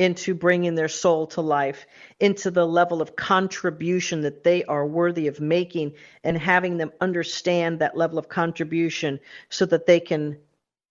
into 0.00 0.34
bringing 0.34 0.74
their 0.74 0.88
soul 0.88 1.26
to 1.26 1.42
life, 1.42 1.84
into 2.18 2.50
the 2.50 2.66
level 2.66 3.02
of 3.02 3.16
contribution 3.16 4.22
that 4.22 4.42
they 4.42 4.64
are 4.64 4.86
worthy 4.86 5.26
of 5.26 5.42
making, 5.42 5.92
and 6.24 6.38
having 6.38 6.78
them 6.78 6.90
understand 7.02 7.80
that 7.80 7.98
level 7.98 8.18
of 8.18 8.26
contribution 8.26 9.20
so 9.50 9.66
that 9.66 9.84
they 9.84 10.00
can 10.00 10.38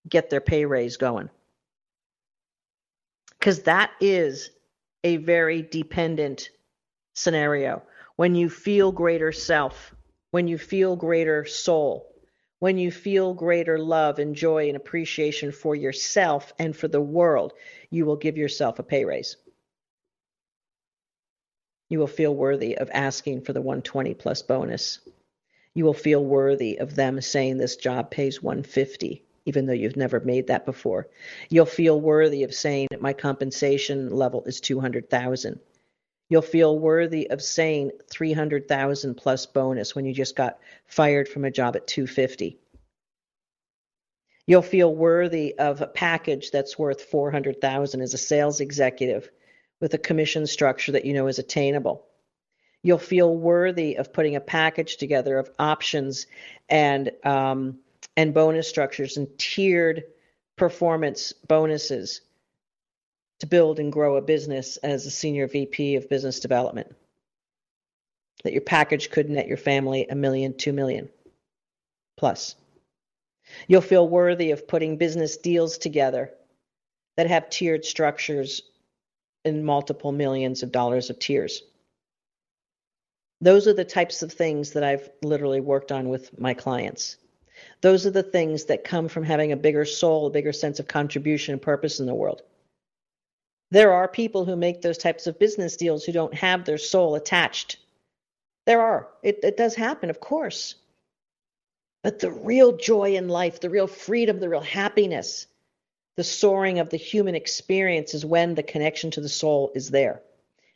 get 0.07 0.29
their 0.29 0.39
pay 0.39 0.63
raise 0.63 0.97
going. 0.97 1.27
Because 3.39 3.63
that 3.63 3.89
is 3.99 4.51
a 5.03 5.17
very 5.17 5.63
dependent 5.63 6.51
scenario. 7.15 7.81
When 8.15 8.35
you 8.35 8.47
feel 8.47 8.91
greater 8.91 9.31
self, 9.31 9.95
when 10.29 10.47
you 10.47 10.59
feel 10.59 10.95
greater 10.95 11.45
soul, 11.45 12.13
when 12.59 12.77
you 12.77 12.91
feel 12.91 13.33
greater 13.33 13.79
love 13.79 14.19
and 14.19 14.35
joy 14.35 14.67
and 14.67 14.77
appreciation 14.77 15.51
for 15.51 15.75
yourself 15.75 16.53
and 16.59 16.75
for 16.75 16.87
the 16.87 17.01
world, 17.01 17.53
you 17.89 18.05
will 18.05 18.15
give 18.15 18.37
yourself 18.37 18.79
a 18.79 18.83
pay 18.83 19.05
raise. 19.05 19.37
You 21.89 21.99
will 21.99 22.07
feel 22.07 22.35
worthy 22.35 22.77
of 22.77 22.91
asking 22.93 23.41
for 23.41 23.53
the 23.53 23.61
120 23.61 24.13
plus 24.13 24.41
bonus. 24.41 24.99
You 25.73 25.85
will 25.85 25.93
feel 25.93 26.23
worthy 26.23 26.77
of 26.77 26.95
them 26.95 27.19
saying 27.21 27.57
this 27.57 27.75
job 27.75 28.11
pays 28.11 28.43
150 28.43 29.23
even 29.49 29.65
though 29.65 29.73
you've 29.73 29.97
never 29.97 30.19
made 30.19 30.45
that 30.45 30.63
before. 30.63 31.07
You'll 31.49 31.65
feel 31.65 31.99
worthy 31.99 32.43
of 32.43 32.53
saying 32.53 32.89
my 32.99 33.13
compensation 33.13 34.11
level 34.11 34.43
is 34.45 34.61
200,000. 34.61 35.59
You'll 36.29 36.43
feel 36.43 36.77
worthy 36.77 37.29
of 37.29 37.41
saying 37.41 37.91
300,000 38.09 39.15
plus 39.15 39.47
bonus 39.47 39.95
when 39.95 40.05
you 40.05 40.13
just 40.13 40.35
got 40.35 40.59
fired 40.85 41.27
from 41.27 41.43
a 41.43 41.51
job 41.51 41.75
at 41.75 41.87
250. 41.87 42.57
You'll 44.45 44.61
feel 44.61 44.95
worthy 44.95 45.57
of 45.57 45.81
a 45.81 45.87
package 45.87 46.51
that's 46.51 46.77
worth 46.77 47.01
400,000 47.03 48.01
as 48.01 48.13
a 48.13 48.17
sales 48.17 48.61
executive 48.61 49.29
with 49.79 49.93
a 49.93 49.99
commission 49.99 50.45
structure 50.45 50.91
that 50.91 51.05
you 51.05 51.13
know 51.13 51.27
is 51.27 51.39
attainable. 51.39 52.05
You'll 52.83 52.97
feel 52.97 53.35
worthy 53.35 53.95
of 53.95 54.13
putting 54.13 54.35
a 54.35 54.41
package 54.41 54.97
together 54.97 55.37
of 55.37 55.51
options 55.59 56.27
and 56.69 57.11
um, 57.23 57.79
and 58.15 58.33
bonus 58.33 58.67
structures 58.67 59.17
and 59.17 59.27
tiered 59.37 60.03
performance 60.55 61.33
bonuses 61.33 62.21
to 63.39 63.47
build 63.47 63.79
and 63.79 63.91
grow 63.91 64.17
a 64.17 64.21
business 64.21 64.77
as 64.77 65.05
a 65.05 65.11
senior 65.11 65.47
VP 65.47 65.95
of 65.95 66.09
business 66.09 66.39
development. 66.39 66.95
That 68.43 68.53
your 68.53 68.61
package 68.61 69.09
could 69.09 69.29
net 69.29 69.47
your 69.47 69.57
family 69.57 70.07
a 70.09 70.15
million, 70.15 70.55
two 70.55 70.73
million 70.73 71.09
plus. 72.17 72.55
You'll 73.67 73.81
feel 73.81 74.07
worthy 74.07 74.51
of 74.51 74.67
putting 74.67 74.97
business 74.97 75.37
deals 75.37 75.77
together 75.77 76.31
that 77.17 77.27
have 77.27 77.49
tiered 77.49 77.85
structures 77.85 78.61
in 79.43 79.63
multiple 79.63 80.11
millions 80.11 80.63
of 80.63 80.71
dollars 80.71 81.09
of 81.09 81.19
tiers. 81.19 81.63
Those 83.41 83.67
are 83.67 83.73
the 83.73 83.85
types 83.85 84.21
of 84.21 84.33
things 84.33 84.71
that 84.71 84.83
I've 84.83 85.09
literally 85.23 85.61
worked 85.61 85.91
on 85.91 86.09
with 86.09 86.37
my 86.37 86.53
clients. 86.53 87.15
Those 87.81 88.05
are 88.05 88.11
the 88.11 88.23
things 88.23 88.65
that 88.65 88.83
come 88.83 89.07
from 89.07 89.23
having 89.23 89.51
a 89.51 89.57
bigger 89.57 89.85
soul, 89.85 90.27
a 90.27 90.29
bigger 90.29 90.53
sense 90.53 90.79
of 90.79 90.87
contribution 90.87 91.53
and 91.53 91.61
purpose 91.61 91.99
in 91.99 92.05
the 92.05 92.13
world. 92.13 92.41
There 93.71 93.93
are 93.93 94.07
people 94.07 94.45
who 94.45 94.55
make 94.55 94.81
those 94.81 94.97
types 94.97 95.27
of 95.27 95.39
business 95.39 95.77
deals 95.77 96.03
who 96.03 96.11
don't 96.11 96.33
have 96.33 96.65
their 96.65 96.77
soul 96.77 97.15
attached. 97.15 97.77
There 98.65 98.81
are. 98.81 99.07
It, 99.23 99.39
it 99.43 99.57
does 99.57 99.75
happen, 99.75 100.09
of 100.09 100.19
course. 100.19 100.75
But 102.03 102.19
the 102.19 102.31
real 102.31 102.77
joy 102.77 103.15
in 103.15 103.27
life, 103.27 103.59
the 103.59 103.69
real 103.69 103.87
freedom, 103.87 104.39
the 104.39 104.49
real 104.49 104.61
happiness, 104.61 105.47
the 106.15 106.23
soaring 106.23 106.79
of 106.79 106.89
the 106.89 106.97
human 106.97 107.35
experience 107.35 108.13
is 108.13 108.25
when 108.25 108.55
the 108.55 108.63
connection 108.63 109.11
to 109.11 109.21
the 109.21 109.29
soul 109.29 109.71
is 109.75 109.89
there. 109.89 110.21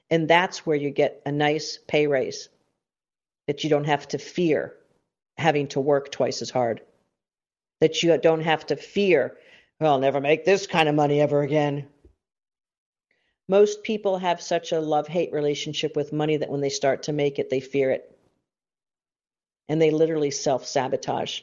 And 0.09 0.27
that's 0.27 0.65
where 0.65 0.75
you 0.75 0.89
get 0.89 1.21
a 1.25 1.31
nice 1.31 1.79
pay 1.87 2.07
raise 2.07 2.49
that 3.47 3.63
you 3.63 3.69
don't 3.69 3.85
have 3.85 4.07
to 4.09 4.17
fear 4.17 4.75
having 5.37 5.67
to 5.69 5.79
work 5.81 6.11
twice 6.11 6.41
as 6.41 6.49
hard. 6.49 6.81
That 7.81 8.03
you 8.03 8.17
don't 8.17 8.41
have 8.41 8.65
to 8.67 8.75
fear, 8.75 9.37
well, 9.79 9.93
I'll 9.93 9.99
never 9.99 10.21
make 10.21 10.45
this 10.45 10.67
kind 10.67 10.87
of 10.87 10.95
money 10.95 11.19
ever 11.19 11.41
again. 11.41 11.87
Most 13.49 13.83
people 13.83 14.17
have 14.17 14.41
such 14.41 14.71
a 14.71 14.79
love 14.79 15.07
hate 15.07 15.33
relationship 15.33 15.95
with 15.95 16.13
money 16.13 16.37
that 16.37 16.49
when 16.49 16.61
they 16.61 16.69
start 16.69 17.03
to 17.03 17.13
make 17.13 17.39
it, 17.39 17.49
they 17.49 17.59
fear 17.59 17.91
it. 17.91 18.09
And 19.67 19.81
they 19.81 19.91
literally 19.91 20.31
self 20.31 20.65
sabotage. 20.65 21.41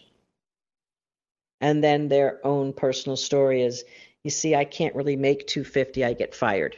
And 1.61 1.84
then 1.84 2.09
their 2.09 2.44
own 2.44 2.72
personal 2.72 3.16
story 3.16 3.62
is 3.62 3.84
you 4.22 4.30
see, 4.30 4.55
I 4.55 4.64
can't 4.64 4.94
really 4.94 5.16
make 5.16 5.46
250, 5.46 6.05
I 6.05 6.12
get 6.12 6.34
fired. 6.34 6.76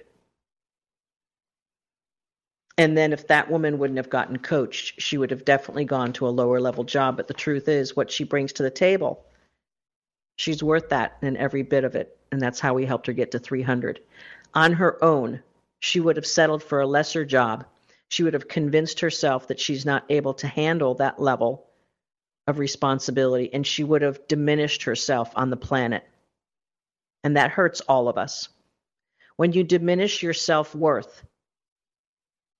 And 2.78 2.96
then 2.96 3.12
if 3.12 3.28
that 3.28 3.50
woman 3.50 3.78
wouldn't 3.78 3.98
have 3.98 4.08
gotten 4.08 4.38
coached, 4.38 5.00
she 5.00 5.18
would 5.18 5.30
have 5.30 5.44
definitely 5.44 5.84
gone 5.84 6.12
to 6.14 6.26
a 6.26 6.30
lower 6.30 6.60
level 6.60 6.84
job. 6.84 7.16
But 7.16 7.28
the 7.28 7.34
truth 7.34 7.68
is, 7.68 7.94
what 7.94 8.10
she 8.10 8.24
brings 8.24 8.52
to 8.54 8.62
the 8.62 8.70
table, 8.70 9.24
she's 10.36 10.62
worth 10.62 10.88
that 10.88 11.18
and 11.22 11.36
every 11.36 11.62
bit 11.62 11.84
of 11.84 11.94
it. 11.94 12.16
And 12.30 12.40
that's 12.40 12.60
how 12.60 12.74
we 12.74 12.86
helped 12.86 13.06
her 13.08 13.12
get 13.12 13.32
to 13.32 13.38
300. 13.38 14.00
On 14.54 14.74
her 14.74 15.02
own, 15.02 15.42
she 15.80 16.00
would 16.00 16.16
have 16.16 16.26
settled 16.26 16.62
for 16.62 16.80
a 16.80 16.86
lesser 16.86 17.24
job. 17.24 17.64
She 18.08 18.22
would 18.22 18.34
have 18.34 18.48
convinced 18.48 19.00
herself 19.00 19.48
that 19.48 19.60
she's 19.60 19.86
not 19.86 20.04
able 20.08 20.34
to 20.34 20.46
handle 20.46 20.94
that 20.96 21.20
level 21.20 21.66
of 22.46 22.58
responsibility, 22.58 23.52
and 23.52 23.66
she 23.66 23.84
would 23.84 24.02
have 24.02 24.26
diminished 24.28 24.84
herself 24.84 25.30
on 25.34 25.50
the 25.50 25.56
planet. 25.56 26.04
And 27.24 27.36
that 27.36 27.50
hurts 27.50 27.80
all 27.82 28.08
of 28.08 28.18
us. 28.18 28.48
When 29.36 29.52
you 29.52 29.64
diminish 29.64 30.22
your 30.22 30.34
self 30.34 30.74
worth, 30.74 31.24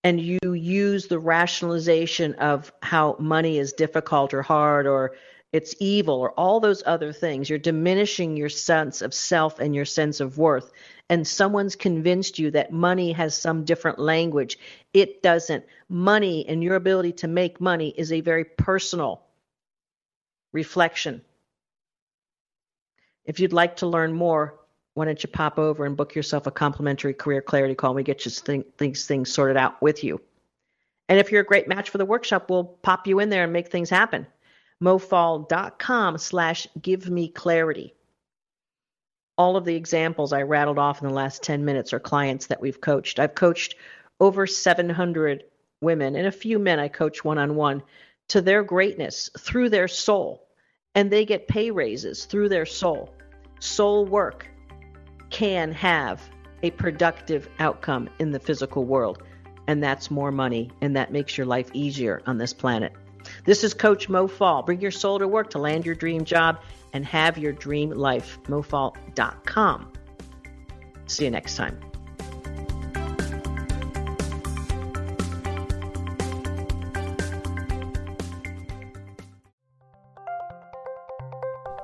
and 0.05 0.21
you 0.21 0.39
use 0.53 1.07
the 1.07 1.19
rationalization 1.19 2.35
of 2.35 2.73
how 2.83 3.17
money 3.19 3.59
is 3.59 3.73
difficult 3.73 4.35
or 4.35 4.43
hard 4.43 4.87
or 4.87 5.13
it's 5.53 5.75
evil 5.81 6.15
or 6.17 6.33
all 6.33 6.61
those 6.61 6.83
other 6.87 7.13
things, 7.13 7.49
you're 7.49 7.59
diminishing 7.59 8.37
your 8.37 8.49
sense 8.49 9.03
of 9.03 9.15
self 9.15 9.59
and 9.59 9.75
your 9.75 9.85
sense 9.85 10.21
of 10.21 10.39
worth. 10.39 10.73
And 11.13 11.29
someone's 11.29 11.77
convinced 11.77 12.39
you 12.39 12.51
that 12.53 12.73
money 12.73 13.13
has 13.13 13.37
some 13.37 13.65
different 13.65 13.99
language. 13.99 14.59
It 14.95 15.23
doesn't. 15.23 15.63
Money 15.91 16.49
and 16.49 16.65
your 16.65 16.75
ability 16.75 17.13
to 17.13 17.29
make 17.29 17.61
money 17.61 17.93
is 17.99 18.13
a 18.13 18.23
very 18.23 18.47
personal 18.47 19.21
reflection. 20.55 21.21
If 23.27 23.41
you'd 23.41 23.53
like 23.53 23.77
to 23.77 23.87
learn 23.87 24.15
more, 24.15 24.59
why 24.95 25.05
don't 25.05 25.23
you 25.23 25.29
pop 25.29 25.59
over 25.59 25.85
and 25.85 25.99
book 25.99 26.15
yourself 26.15 26.47
a 26.47 26.51
complimentary 26.51 27.13
career 27.13 27.43
clarity 27.43 27.75
call? 27.75 27.91
And 27.91 27.97
we 27.97 28.05
get 28.05 28.25
you 28.25 28.31
th- 28.31 28.67
these 28.79 29.05
things 29.05 29.31
sorted 29.31 29.59
out 29.59 29.83
with 29.83 30.03
you. 30.03 30.19
And 31.11 31.19
if 31.19 31.31
you're 31.31 31.43
a 31.43 31.45
great 31.45 31.69
match 31.69 31.91
for 31.91 31.99
the 31.99 32.07
workshop, 32.07 32.49
we'll 32.49 32.65
pop 32.65 33.07
you 33.07 33.21
in 33.21 33.29
there 33.29 33.45
and 33.45 33.53
make 33.53 33.69
things 33.69 33.91
happen. 33.91 34.27
mofall.com 34.83 36.17
slash 36.17 36.67
give 36.81 37.11
me 37.11 37.29
clarity. 37.29 37.93
All 39.39 39.57
of 39.57 39.65
the 39.65 39.75
examples 39.75 40.33
I 40.33 40.43
rattled 40.43 40.79
off 40.79 41.01
in 41.01 41.09
the 41.09 41.15
last 41.15 41.43
10 41.43 41.65
minutes 41.65 41.93
are 41.93 42.01
clients 42.01 42.49
that 42.49 42.61
we've 42.61 42.81
coached. 42.81 43.19
I've 43.19 43.35
coached 43.35 43.77
over 44.21 44.47
700 44.47 45.45
women 45.81 46.17
and 46.17 46.27
a 46.27 46.33
few 46.33 46.59
men 46.59 46.79
I 46.79 46.89
coach 46.89 47.25
one 47.25 47.39
on 47.39 47.57
one 47.57 47.83
to 48.29 48.43
their 48.43 48.63
greatness 48.63 49.31
through 49.39 49.71
their 49.71 49.89
soul. 49.89 50.47
And 50.95 51.11
they 51.11 51.25
get 51.25 51.49
pay 51.49 51.71
raises 51.71 52.27
through 52.27 52.51
their 52.51 52.67
soul. 52.67 53.15
Soul 53.59 54.05
work 54.05 54.49
can 55.31 55.73
have 55.73 56.23
a 56.63 56.71
productive 56.71 57.49
outcome 57.59 58.11
in 58.19 58.31
the 58.31 58.41
physical 58.41 58.85
world. 58.85 59.23
And 59.67 59.83
that's 59.83 60.11
more 60.11 60.31
money, 60.31 60.71
and 60.83 60.95
that 60.97 61.13
makes 61.13 61.39
your 61.39 61.47
life 61.47 61.71
easier 61.73 62.21
on 62.27 62.37
this 62.37 62.53
planet. 62.53 62.93
This 63.45 63.65
is 63.65 63.73
Coach 63.73 64.09
Mo 64.09 64.27
Fall. 64.27 64.63
Bring 64.63 64.81
your 64.81 64.91
soul 64.91 65.19
to 65.19 65.29
work 65.29 65.51
to 65.51 65.59
land 65.59 65.87
your 65.87 65.95
dream 65.95 66.25
job 66.25 66.59
and 66.93 67.05
have 67.07 67.39
your 67.39 67.53
dream 67.53 67.91
life. 67.91 68.39
MoFall.com. 68.45 69.93
See 71.07 71.25
you 71.25 71.31
next 71.31 71.57
time. 71.57 71.79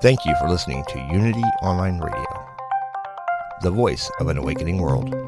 Thank 0.00 0.24
you 0.24 0.34
for 0.40 0.48
listening 0.48 0.84
to 0.90 0.98
Unity 1.12 1.42
Online 1.62 1.98
Radio 1.98 2.48
the 3.60 3.70
voice 3.70 4.10
of 4.20 4.28
an 4.28 4.38
awakening 4.38 4.78
world. 4.78 5.27